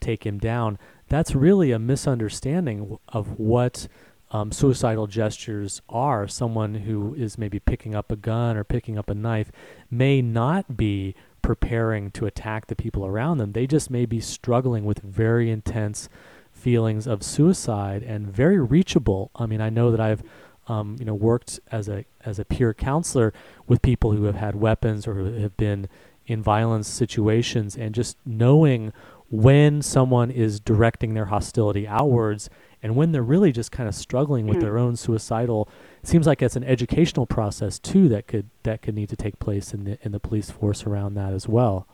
take 0.00 0.26
him 0.26 0.38
down, 0.38 0.78
that's 1.08 1.34
really 1.34 1.70
a 1.70 1.78
misunderstanding 1.78 2.98
of 3.08 3.38
what 3.38 3.86
um, 4.30 4.52
suicidal 4.52 5.06
gestures 5.06 5.82
are. 5.88 6.28
Someone 6.28 6.74
who 6.74 7.14
is 7.14 7.38
maybe 7.38 7.58
picking 7.58 7.94
up 7.94 8.12
a 8.12 8.16
gun 8.16 8.56
or 8.56 8.64
picking 8.64 8.96
up 8.98 9.10
a 9.10 9.14
knife 9.14 9.50
may 9.90 10.22
not 10.22 10.76
be 10.76 11.14
preparing 11.42 12.10
to 12.12 12.26
attack 12.26 12.66
the 12.66 12.76
people 12.76 13.04
around 13.04 13.38
them. 13.38 13.52
They 13.52 13.66
just 13.66 13.90
may 13.90 14.06
be 14.06 14.20
struggling 14.20 14.84
with 14.84 15.00
very 15.00 15.50
intense 15.50 16.08
feelings 16.52 17.06
of 17.06 17.22
suicide 17.22 18.02
and 18.02 18.26
very 18.26 18.60
reachable. 18.60 19.30
I 19.34 19.46
mean, 19.46 19.60
I 19.60 19.70
know 19.70 19.90
that 19.90 20.00
I've 20.00 20.22
um, 20.68 20.96
you 20.98 21.04
know 21.04 21.14
worked 21.14 21.58
as 21.72 21.88
a 21.88 22.04
as 22.24 22.38
a 22.38 22.44
peer 22.44 22.72
counselor 22.72 23.32
with 23.66 23.82
people 23.82 24.12
who 24.12 24.24
have 24.24 24.36
had 24.36 24.54
weapons 24.54 25.06
or 25.06 25.14
who 25.14 25.24
have 25.40 25.56
been 25.56 25.88
in 26.26 26.42
violence 26.42 26.86
situations, 26.86 27.76
and 27.76 27.94
just 27.94 28.16
knowing 28.24 28.92
when 29.30 29.80
someone 29.82 30.30
is 30.30 30.60
directing 30.60 31.14
their 31.14 31.26
hostility 31.26 31.88
outwards 31.88 32.50
and 32.82 32.96
when 32.96 33.12
they're 33.12 33.22
really 33.22 33.52
just 33.52 33.70
kind 33.72 33.88
of 33.88 33.94
struggling 33.94 34.46
with 34.46 34.58
Hmm. 34.58 34.62
their 34.64 34.78
own 34.78 34.96
suicidal 34.96 35.68
it 36.02 36.08
seems 36.08 36.26
like 36.26 36.40
it's 36.42 36.56
an 36.56 36.64
educational 36.64 37.26
process 37.26 37.78
too 37.78 38.08
that 38.08 38.26
could 38.26 38.48
that 38.62 38.82
could 38.82 38.94
need 38.94 39.08
to 39.08 39.16
take 39.16 39.38
place 39.38 39.72
in 39.74 39.84
the 39.84 39.98
in 40.02 40.12
the 40.12 40.20
police 40.20 40.50
force 40.50 40.84
around 40.86 41.14
that 41.14 41.32
as 41.32 41.48
well 41.48 41.86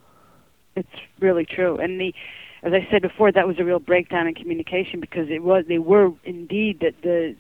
It's 0.74 1.00
really 1.20 1.46
true. 1.46 1.78
And 1.78 1.98
the, 1.98 2.14
as 2.62 2.72
I 2.74 2.86
said 2.90 3.00
before, 3.00 3.32
that 3.32 3.46
was 3.46 3.58
a 3.58 3.64
real 3.64 3.78
breakdown 3.78 4.26
in 4.26 4.34
communication 4.34 5.00
because 5.00 5.30
it 5.30 5.42
was 5.42 5.64
they 5.68 5.78
were 5.78 6.12
indeed 6.24 6.80
that 6.80 6.94
the 7.02 7.34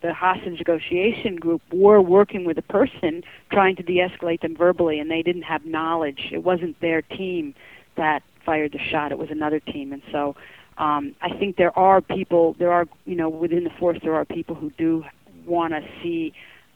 the 0.00 0.14
hostage 0.14 0.56
negotiation 0.58 1.36
group 1.36 1.60
were 1.70 2.00
working 2.00 2.46
with 2.46 2.56
a 2.56 2.62
person 2.62 3.22
trying 3.52 3.76
to 3.76 3.82
de-escalate 3.82 4.40
them 4.40 4.56
verbally, 4.56 4.98
and 4.98 5.10
they 5.10 5.20
didn't 5.22 5.42
have 5.42 5.66
knowledge. 5.66 6.30
It 6.32 6.42
wasn't 6.42 6.80
their 6.80 7.02
team 7.02 7.54
that 7.96 8.22
fired 8.46 8.72
the 8.72 8.78
shot; 8.78 9.12
it 9.12 9.18
was 9.18 9.30
another 9.30 9.60
team. 9.60 9.92
And 9.92 10.00
so, 10.10 10.34
um, 10.80 11.14
I 11.20 11.36
think 11.36 11.56
there 11.56 11.78
are 11.78 12.00
people, 12.00 12.56
there 12.58 12.72
are 12.72 12.86
you 13.04 13.14
know 13.14 13.28
within 13.28 13.64
the 13.64 13.70
force, 13.78 13.98
there 14.02 14.14
are 14.14 14.24
people 14.24 14.54
who 14.54 14.70
do 14.78 15.04
want 15.44 15.74
to 15.74 15.82
see 16.02 16.32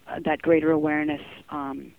uh, 0.06 0.20
that 0.26 0.42
greater 0.42 0.70
awareness 0.70 1.22
um, 1.48 1.92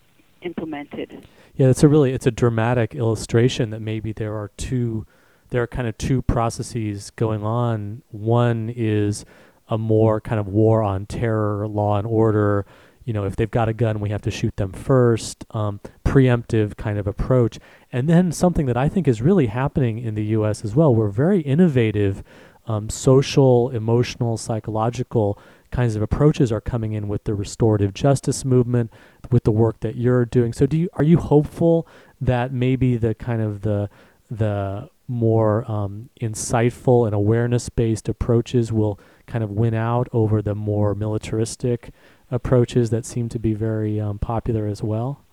implemented. 0.43 1.27
yeah 1.55 1.67
it's 1.67 1.81
a 1.81 1.87
really 1.87 2.13
it's 2.13 2.27
a 2.27 2.31
dramatic 2.31 2.93
illustration 2.93 3.71
that 3.71 3.79
maybe 3.81 4.13
there 4.13 4.35
are 4.35 4.51
two 4.57 5.07
there 5.49 5.63
are 5.63 5.67
kind 5.67 5.87
of 5.87 5.97
two 5.97 6.21
processes 6.21 7.11
going 7.15 7.43
on. 7.43 8.01
One 8.11 8.71
is 8.75 9.25
a 9.69 9.77
more 9.77 10.19
kind 10.21 10.39
of 10.39 10.47
war 10.47 10.83
on 10.83 11.05
terror 11.05 11.67
law 11.67 11.97
and 11.97 12.05
order. 12.05 12.65
You 13.03 13.13
know 13.13 13.25
if 13.25 13.35
they've 13.35 13.49
got 13.49 13.67
a 13.67 13.73
gun 13.73 13.99
we 13.99 14.09
have 14.09 14.21
to 14.23 14.31
shoot 14.31 14.55
them 14.57 14.71
first. 14.71 15.43
Um, 15.51 15.79
preemptive 16.03 16.77
kind 16.77 16.97
of 16.97 17.07
approach 17.07 17.59
and 17.95 18.09
then 18.09 18.31
something 18.31 18.65
that 18.65 18.77
i 18.77 18.89
think 18.89 19.07
is 19.07 19.21
really 19.21 19.47
happening 19.47 19.97
in 19.97 20.15
the 20.15 20.23
us 20.23 20.63
as 20.65 20.75
well 20.75 20.93
we're 20.93 21.09
very 21.09 21.41
innovative 21.41 22.23
um, 22.67 22.89
social 22.89 23.69
emotional 23.69 24.37
psychological 24.37 25.39
kinds 25.75 25.95
of 25.95 26.01
approaches 26.01 26.51
are 26.51 26.61
coming 26.61 26.93
in 26.93 27.07
with 27.07 27.25
the 27.25 27.33
restorative 27.33 27.93
justice 27.93 28.45
movement 28.45 28.91
with 29.29 29.43
the 29.43 29.51
work 29.51 29.81
that 29.81 29.95
you're 29.97 30.25
doing. 30.25 30.53
So 30.53 30.65
do 30.65 30.77
you 30.77 30.89
are 30.93 31.03
you 31.03 31.17
hopeful 31.17 31.85
that 32.21 32.53
maybe 32.53 32.95
the 32.95 33.13
kind 33.13 33.41
of 33.41 33.61
the 33.61 33.89
the 34.31 34.89
more 35.07 35.69
um, 35.69 36.09
insightful 36.19 37.05
and 37.05 37.13
awareness 37.13 37.69
based 37.69 38.09
approaches 38.09 38.71
will 38.71 38.99
kind 39.27 39.43
of 39.43 39.51
win 39.51 39.73
out 39.73 40.07
over 40.13 40.41
the 40.41 40.55
more 40.55 40.95
militaristic 40.95 41.91
approaches 42.31 42.89
that 42.89 43.05
seem 43.05 43.29
to 43.29 43.37
be 43.37 43.53
very 43.53 43.99
um, 43.99 44.17
popular 44.17 44.65
as 44.65 44.81
well 44.81 45.24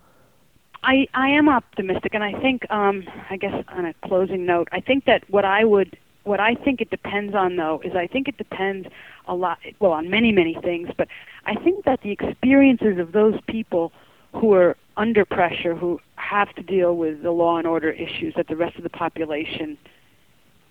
I, 0.84 1.06
I 1.14 1.28
am 1.28 1.48
optimistic, 1.48 2.14
and 2.14 2.24
I 2.24 2.38
think, 2.40 2.68
um, 2.70 3.04
I 3.30 3.36
guess 3.36 3.64
on 3.68 3.84
a 3.84 3.94
closing 4.04 4.44
note, 4.44 4.68
I 4.72 4.80
think 4.80 5.04
that 5.04 5.22
what 5.30 5.44
I 5.44 5.64
would, 5.64 5.96
what 6.24 6.40
I 6.40 6.54
think 6.56 6.80
it 6.80 6.90
depends 6.90 7.34
on 7.34 7.56
though, 7.56 7.80
is 7.84 7.94
I 7.94 8.08
think 8.08 8.26
it 8.26 8.36
depends 8.36 8.88
a 9.28 9.34
lot, 9.34 9.58
well, 9.78 9.92
on 9.92 10.10
many, 10.10 10.32
many 10.32 10.56
things, 10.60 10.88
but 10.96 11.06
I 11.46 11.54
think 11.54 11.84
that 11.84 12.00
the 12.02 12.10
experiences 12.10 12.98
of 12.98 13.12
those 13.12 13.38
people 13.46 13.92
who 14.32 14.54
are 14.54 14.76
under 14.96 15.24
pressure, 15.24 15.76
who 15.76 16.00
have 16.16 16.52
to 16.54 16.62
deal 16.62 16.96
with 16.96 17.22
the 17.22 17.30
law 17.30 17.58
and 17.58 17.66
order 17.66 17.90
issues 17.90 18.34
that 18.36 18.48
the 18.48 18.56
rest 18.56 18.76
of 18.76 18.82
the 18.82 18.90
population 18.90 19.78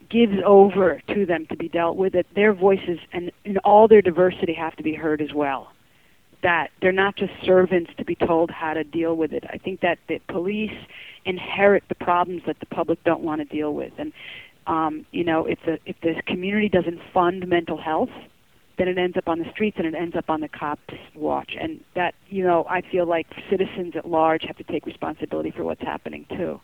gives 0.09 0.37
over 0.45 1.01
to 1.07 1.25
them 1.25 1.45
to 1.47 1.55
be 1.55 1.69
dealt 1.69 1.95
with, 1.95 2.13
that 2.13 2.25
their 2.35 2.53
voices 2.53 2.99
and 3.13 3.31
in 3.45 3.57
all 3.59 3.87
their 3.87 4.01
diversity 4.01 4.53
have 4.53 4.75
to 4.75 4.83
be 4.83 4.93
heard 4.93 5.21
as 5.21 5.33
well 5.33 5.71
that 6.43 6.69
they're 6.81 6.91
not 6.91 7.15
just 7.15 7.31
servants 7.43 7.91
to 7.97 8.05
be 8.05 8.15
told 8.15 8.49
how 8.49 8.73
to 8.73 8.83
deal 8.83 9.15
with 9.15 9.31
it. 9.31 9.43
I 9.49 9.57
think 9.57 9.81
that 9.81 9.99
the 10.07 10.19
police 10.27 10.75
inherit 11.25 11.83
the 11.87 11.95
problems 11.95 12.43
that 12.47 12.59
the 12.59 12.65
public 12.65 13.03
don't 13.03 13.21
want 13.21 13.41
to 13.41 13.45
deal 13.45 13.73
with, 13.73 13.93
and 13.97 14.11
um, 14.67 15.05
you 15.11 15.23
know, 15.23 15.45
if 15.45 15.59
the 15.65 15.79
if 15.85 15.95
the 16.01 16.21
community 16.27 16.69
doesn't 16.69 16.99
fund 17.13 17.47
mental 17.47 17.77
health, 17.77 18.09
then 18.77 18.87
it 18.87 18.97
ends 18.97 19.17
up 19.17 19.27
on 19.27 19.39
the 19.39 19.49
streets 19.51 19.77
and 19.77 19.85
it 19.85 19.95
ends 19.95 20.15
up 20.15 20.29
on 20.29 20.41
the 20.41 20.47
cops' 20.47 20.93
watch. 21.15 21.55
And 21.59 21.83
that 21.95 22.15
you 22.29 22.43
know, 22.43 22.65
I 22.69 22.81
feel 22.81 23.05
like 23.05 23.27
citizens 23.49 23.95
at 23.95 24.07
large 24.07 24.43
have 24.43 24.57
to 24.57 24.63
take 24.63 24.85
responsibility 24.85 25.51
for 25.51 25.63
what's 25.63 25.81
happening 25.81 26.25
too, 26.29 26.59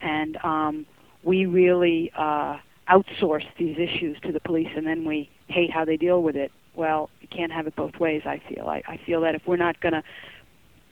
and 0.00 0.36
um, 0.44 0.86
we 1.22 1.46
really 1.46 2.12
uh, 2.16 2.58
outsource 2.90 3.46
these 3.58 3.76
issues 3.78 4.18
to 4.22 4.32
the 4.32 4.40
police, 4.40 4.68
and 4.76 4.86
then 4.86 5.04
we 5.04 5.30
hate 5.48 5.70
how 5.70 5.84
they 5.84 5.96
deal 5.96 6.22
with 6.22 6.36
it 6.36 6.52
well, 6.78 7.10
you 7.20 7.28
can't 7.28 7.52
have 7.52 7.66
it 7.66 7.74
both 7.74 7.98
ways. 7.98 8.22
I 8.24 8.40
feel. 8.48 8.66
I, 8.68 8.82
I 8.86 8.98
feel 9.04 9.20
that 9.22 9.34
if 9.34 9.42
we're 9.46 9.56
not 9.56 9.80
going 9.80 9.94
to, 9.94 10.02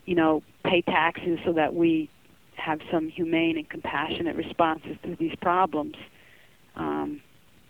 you 0.05 0.17
know, 0.17 0.43
pay 0.65 0.83
taxes 0.83 1.39
so 1.45 1.53
that 1.53 1.75
we 1.75 2.11
have 2.57 2.81
some 2.91 3.09
humane 3.09 3.57
and 3.57 3.69
compassionate 3.69 4.35
responses 4.35 4.97
to 5.05 5.15
these 5.17 5.35
problems, 5.41 5.95
um, 6.75 7.23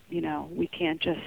you 0.08 0.22
know, 0.22 0.48
we 0.54 0.66
can't 0.66 1.00
just 1.00 1.20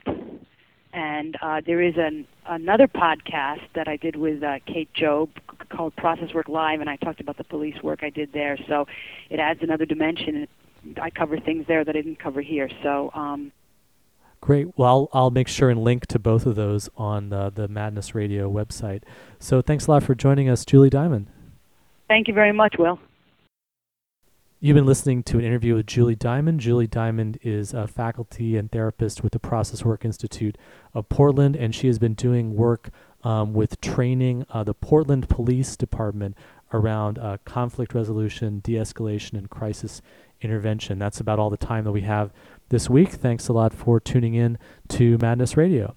And 0.94 1.38
uh, 1.42 1.62
there 1.66 1.82
is 1.82 1.96
an 1.98 2.28
another 2.46 2.88
podcast 2.88 3.62
that 3.76 3.88
I 3.88 3.96
did 3.96 4.16
with 4.16 4.44
uh, 4.44 4.60
Kate 4.68 4.94
Jobe 4.94 5.32
called 5.70 5.96
Process 5.96 6.34
Work 6.34 6.50
Live, 6.50 6.82
and 6.82 6.90
I 6.90 6.98
talked 6.98 7.22
about 7.22 7.38
the 7.38 7.46
police 7.46 7.82
work 7.82 8.04
I 8.04 8.10
did 8.10 8.34
there. 8.34 8.58
So 8.68 8.88
it 9.30 9.40
adds 9.40 9.62
another 9.64 9.86
dimension. 9.86 10.50
I 11.02 11.10
cover 11.10 11.40
things 11.40 11.66
there 11.68 11.86
that 11.86 11.96
I 11.96 12.02
didn't 12.02 12.20
cover 12.20 12.42
here. 12.42 12.70
So 12.84 13.10
um, 13.14 13.54
Great. 14.42 14.76
Well, 14.76 14.90
I'll, 14.90 15.10
I'll 15.14 15.32
make 15.32 15.48
sure 15.48 15.70
and 15.70 15.84
link 15.84 16.08
to 16.08 16.20
both 16.20 16.48
of 16.48 16.56
those 16.56 16.90
on 16.98 17.30
the, 17.30 17.52
the 17.52 17.68
Madness 17.68 18.16
Radio 18.16 18.52
website. 18.52 19.04
So 19.40 19.62
thanks 19.62 19.86
a 19.86 19.92
lot 19.92 20.04
for 20.04 20.16
joining 20.16 20.50
us, 20.50 20.66
Julie 20.66 20.90
Diamond. 20.90 21.28
Thank 22.08 22.28
you 22.28 22.34
very 22.34 22.52
much, 22.52 22.76
Will. 22.80 23.00
You've 24.60 24.76
been 24.76 24.86
listening 24.86 25.24
to 25.24 25.40
an 25.40 25.46
interview 25.46 25.76
with 25.76 25.88
Julie 25.88 26.16
Diamond. 26.16 26.60
Julie 26.60 26.88
Diamond 26.88 27.40
is 27.42 27.74
a 27.74 27.88
faculty 27.88 28.58
and 28.58 28.72
therapist 28.72 29.24
with 29.24 29.32
the 29.32 29.40
Process 29.40 29.86
Work 29.86 30.06
Institute 30.06 30.56
of 30.94 31.10
Portland, 31.10 31.56
and 31.56 31.74
she 31.74 31.88
has 31.88 31.98
been 31.98 32.14
doing 32.14 32.56
work 32.56 32.90
um, 33.24 33.54
with 33.54 33.82
training 33.82 34.46
uh, 34.52 34.64
the 34.64 34.74
Portland 34.74 35.30
Police 35.30 35.76
Department 35.76 36.36
around 36.74 37.18
uh, 37.18 37.38
conflict 37.44 37.94
resolution, 37.94 38.60
de 38.64 38.74
escalation, 38.74 39.34
and 39.34 39.50
crisis 39.50 40.02
intervention. 40.42 41.00
That's 41.00 41.20
about 41.20 41.40
all 41.40 41.50
the 41.50 41.58
time 41.58 41.84
that 41.86 41.92
we 41.92 42.02
have 42.02 42.32
this 42.72 42.90
week. 42.90 43.10
Thanks 43.10 43.50
a 43.50 43.54
lot 43.54 43.74
for 43.74 44.00
tuning 44.00 44.34
in 44.34 44.58
to 44.90 45.18
Madness 45.20 45.56
Radio. 45.56 45.94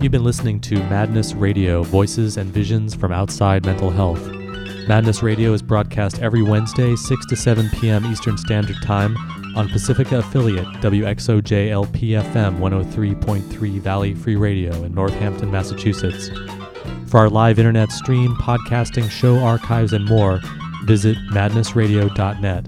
You've 0.00 0.12
been 0.12 0.24
listening 0.24 0.60
to 0.60 0.76
Madness 0.84 1.34
Radio 1.34 1.82
Voices 1.82 2.36
and 2.36 2.50
Visions 2.52 2.94
from 2.94 3.12
Outside 3.12 3.66
Mental 3.66 3.90
Health. 3.90 4.24
Madness 4.88 5.22
Radio 5.22 5.52
is 5.52 5.62
broadcast 5.62 6.20
every 6.20 6.42
Wednesday, 6.42 6.96
6 6.96 7.26
to 7.26 7.36
7 7.36 7.68
p.m. 7.70 8.06
Eastern 8.06 8.38
Standard 8.38 8.76
Time 8.82 9.16
on 9.56 9.68
Pacifica 9.68 10.18
affiliate 10.18 10.66
WXOJLPFM 10.66 12.58
103.3 12.58 13.80
Valley 13.80 14.14
Free 14.14 14.36
Radio 14.36 14.72
in 14.84 14.94
Northampton, 14.94 15.50
Massachusetts. 15.50 16.30
For 17.06 17.18
our 17.18 17.28
live 17.28 17.58
internet 17.58 17.90
stream, 17.92 18.34
podcasting, 18.36 19.10
show 19.10 19.38
archives, 19.38 19.92
and 19.92 20.04
more, 20.04 20.40
visit 20.84 21.16
madnessradio.net. 21.32 22.66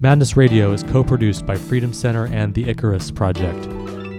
Madness 0.00 0.36
Radio 0.36 0.72
is 0.72 0.82
co-produced 0.84 1.44
by 1.44 1.56
Freedom 1.56 1.92
Center 1.92 2.26
and 2.26 2.54
the 2.54 2.68
Icarus 2.68 3.10
Project. 3.10 3.64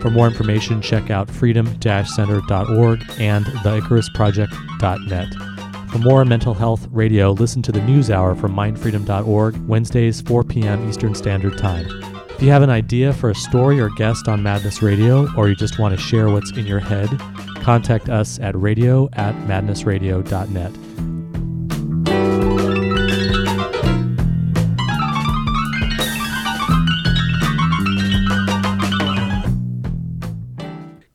For 0.01 0.09
more 0.09 0.27
information, 0.27 0.81
check 0.81 1.09
out 1.09 1.29
freedom-center.org 1.29 3.03
and 3.19 3.45
theicarusproject.net. 3.45 5.50
For 5.91 5.97
more 5.97 6.23
mental 6.23 6.53
health 6.53 6.87
radio, 6.89 7.31
listen 7.31 7.61
to 7.63 7.71
the 7.73 7.81
News 7.81 8.09
Hour 8.09 8.33
from 8.33 8.53
mindfreedom.org, 8.55 9.57
Wednesdays, 9.67 10.21
4 10.21 10.45
p.m. 10.45 10.87
Eastern 10.87 11.13
Standard 11.13 11.57
Time. 11.57 11.85
If 12.29 12.41
you 12.41 12.49
have 12.49 12.63
an 12.63 12.69
idea 12.69 13.11
for 13.11 13.29
a 13.29 13.35
story 13.35 13.77
or 13.81 13.89
guest 13.89 14.29
on 14.29 14.41
Madness 14.41 14.81
Radio, 14.81 15.27
or 15.35 15.49
you 15.49 15.55
just 15.55 15.79
want 15.79 15.93
to 15.93 16.01
share 16.01 16.29
what's 16.29 16.51
in 16.51 16.65
your 16.65 16.79
head, 16.79 17.09
contact 17.55 18.07
us 18.07 18.39
at 18.39 18.55
radio 18.55 19.09
at 19.13 19.35
madnessradio.net. 19.47 20.71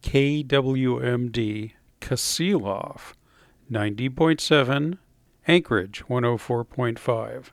KWMD 0.02 1.72
Kasilof, 2.00 3.14
90.7, 3.70 4.98
Anchorage 5.48 6.04
104.5. 6.08 7.50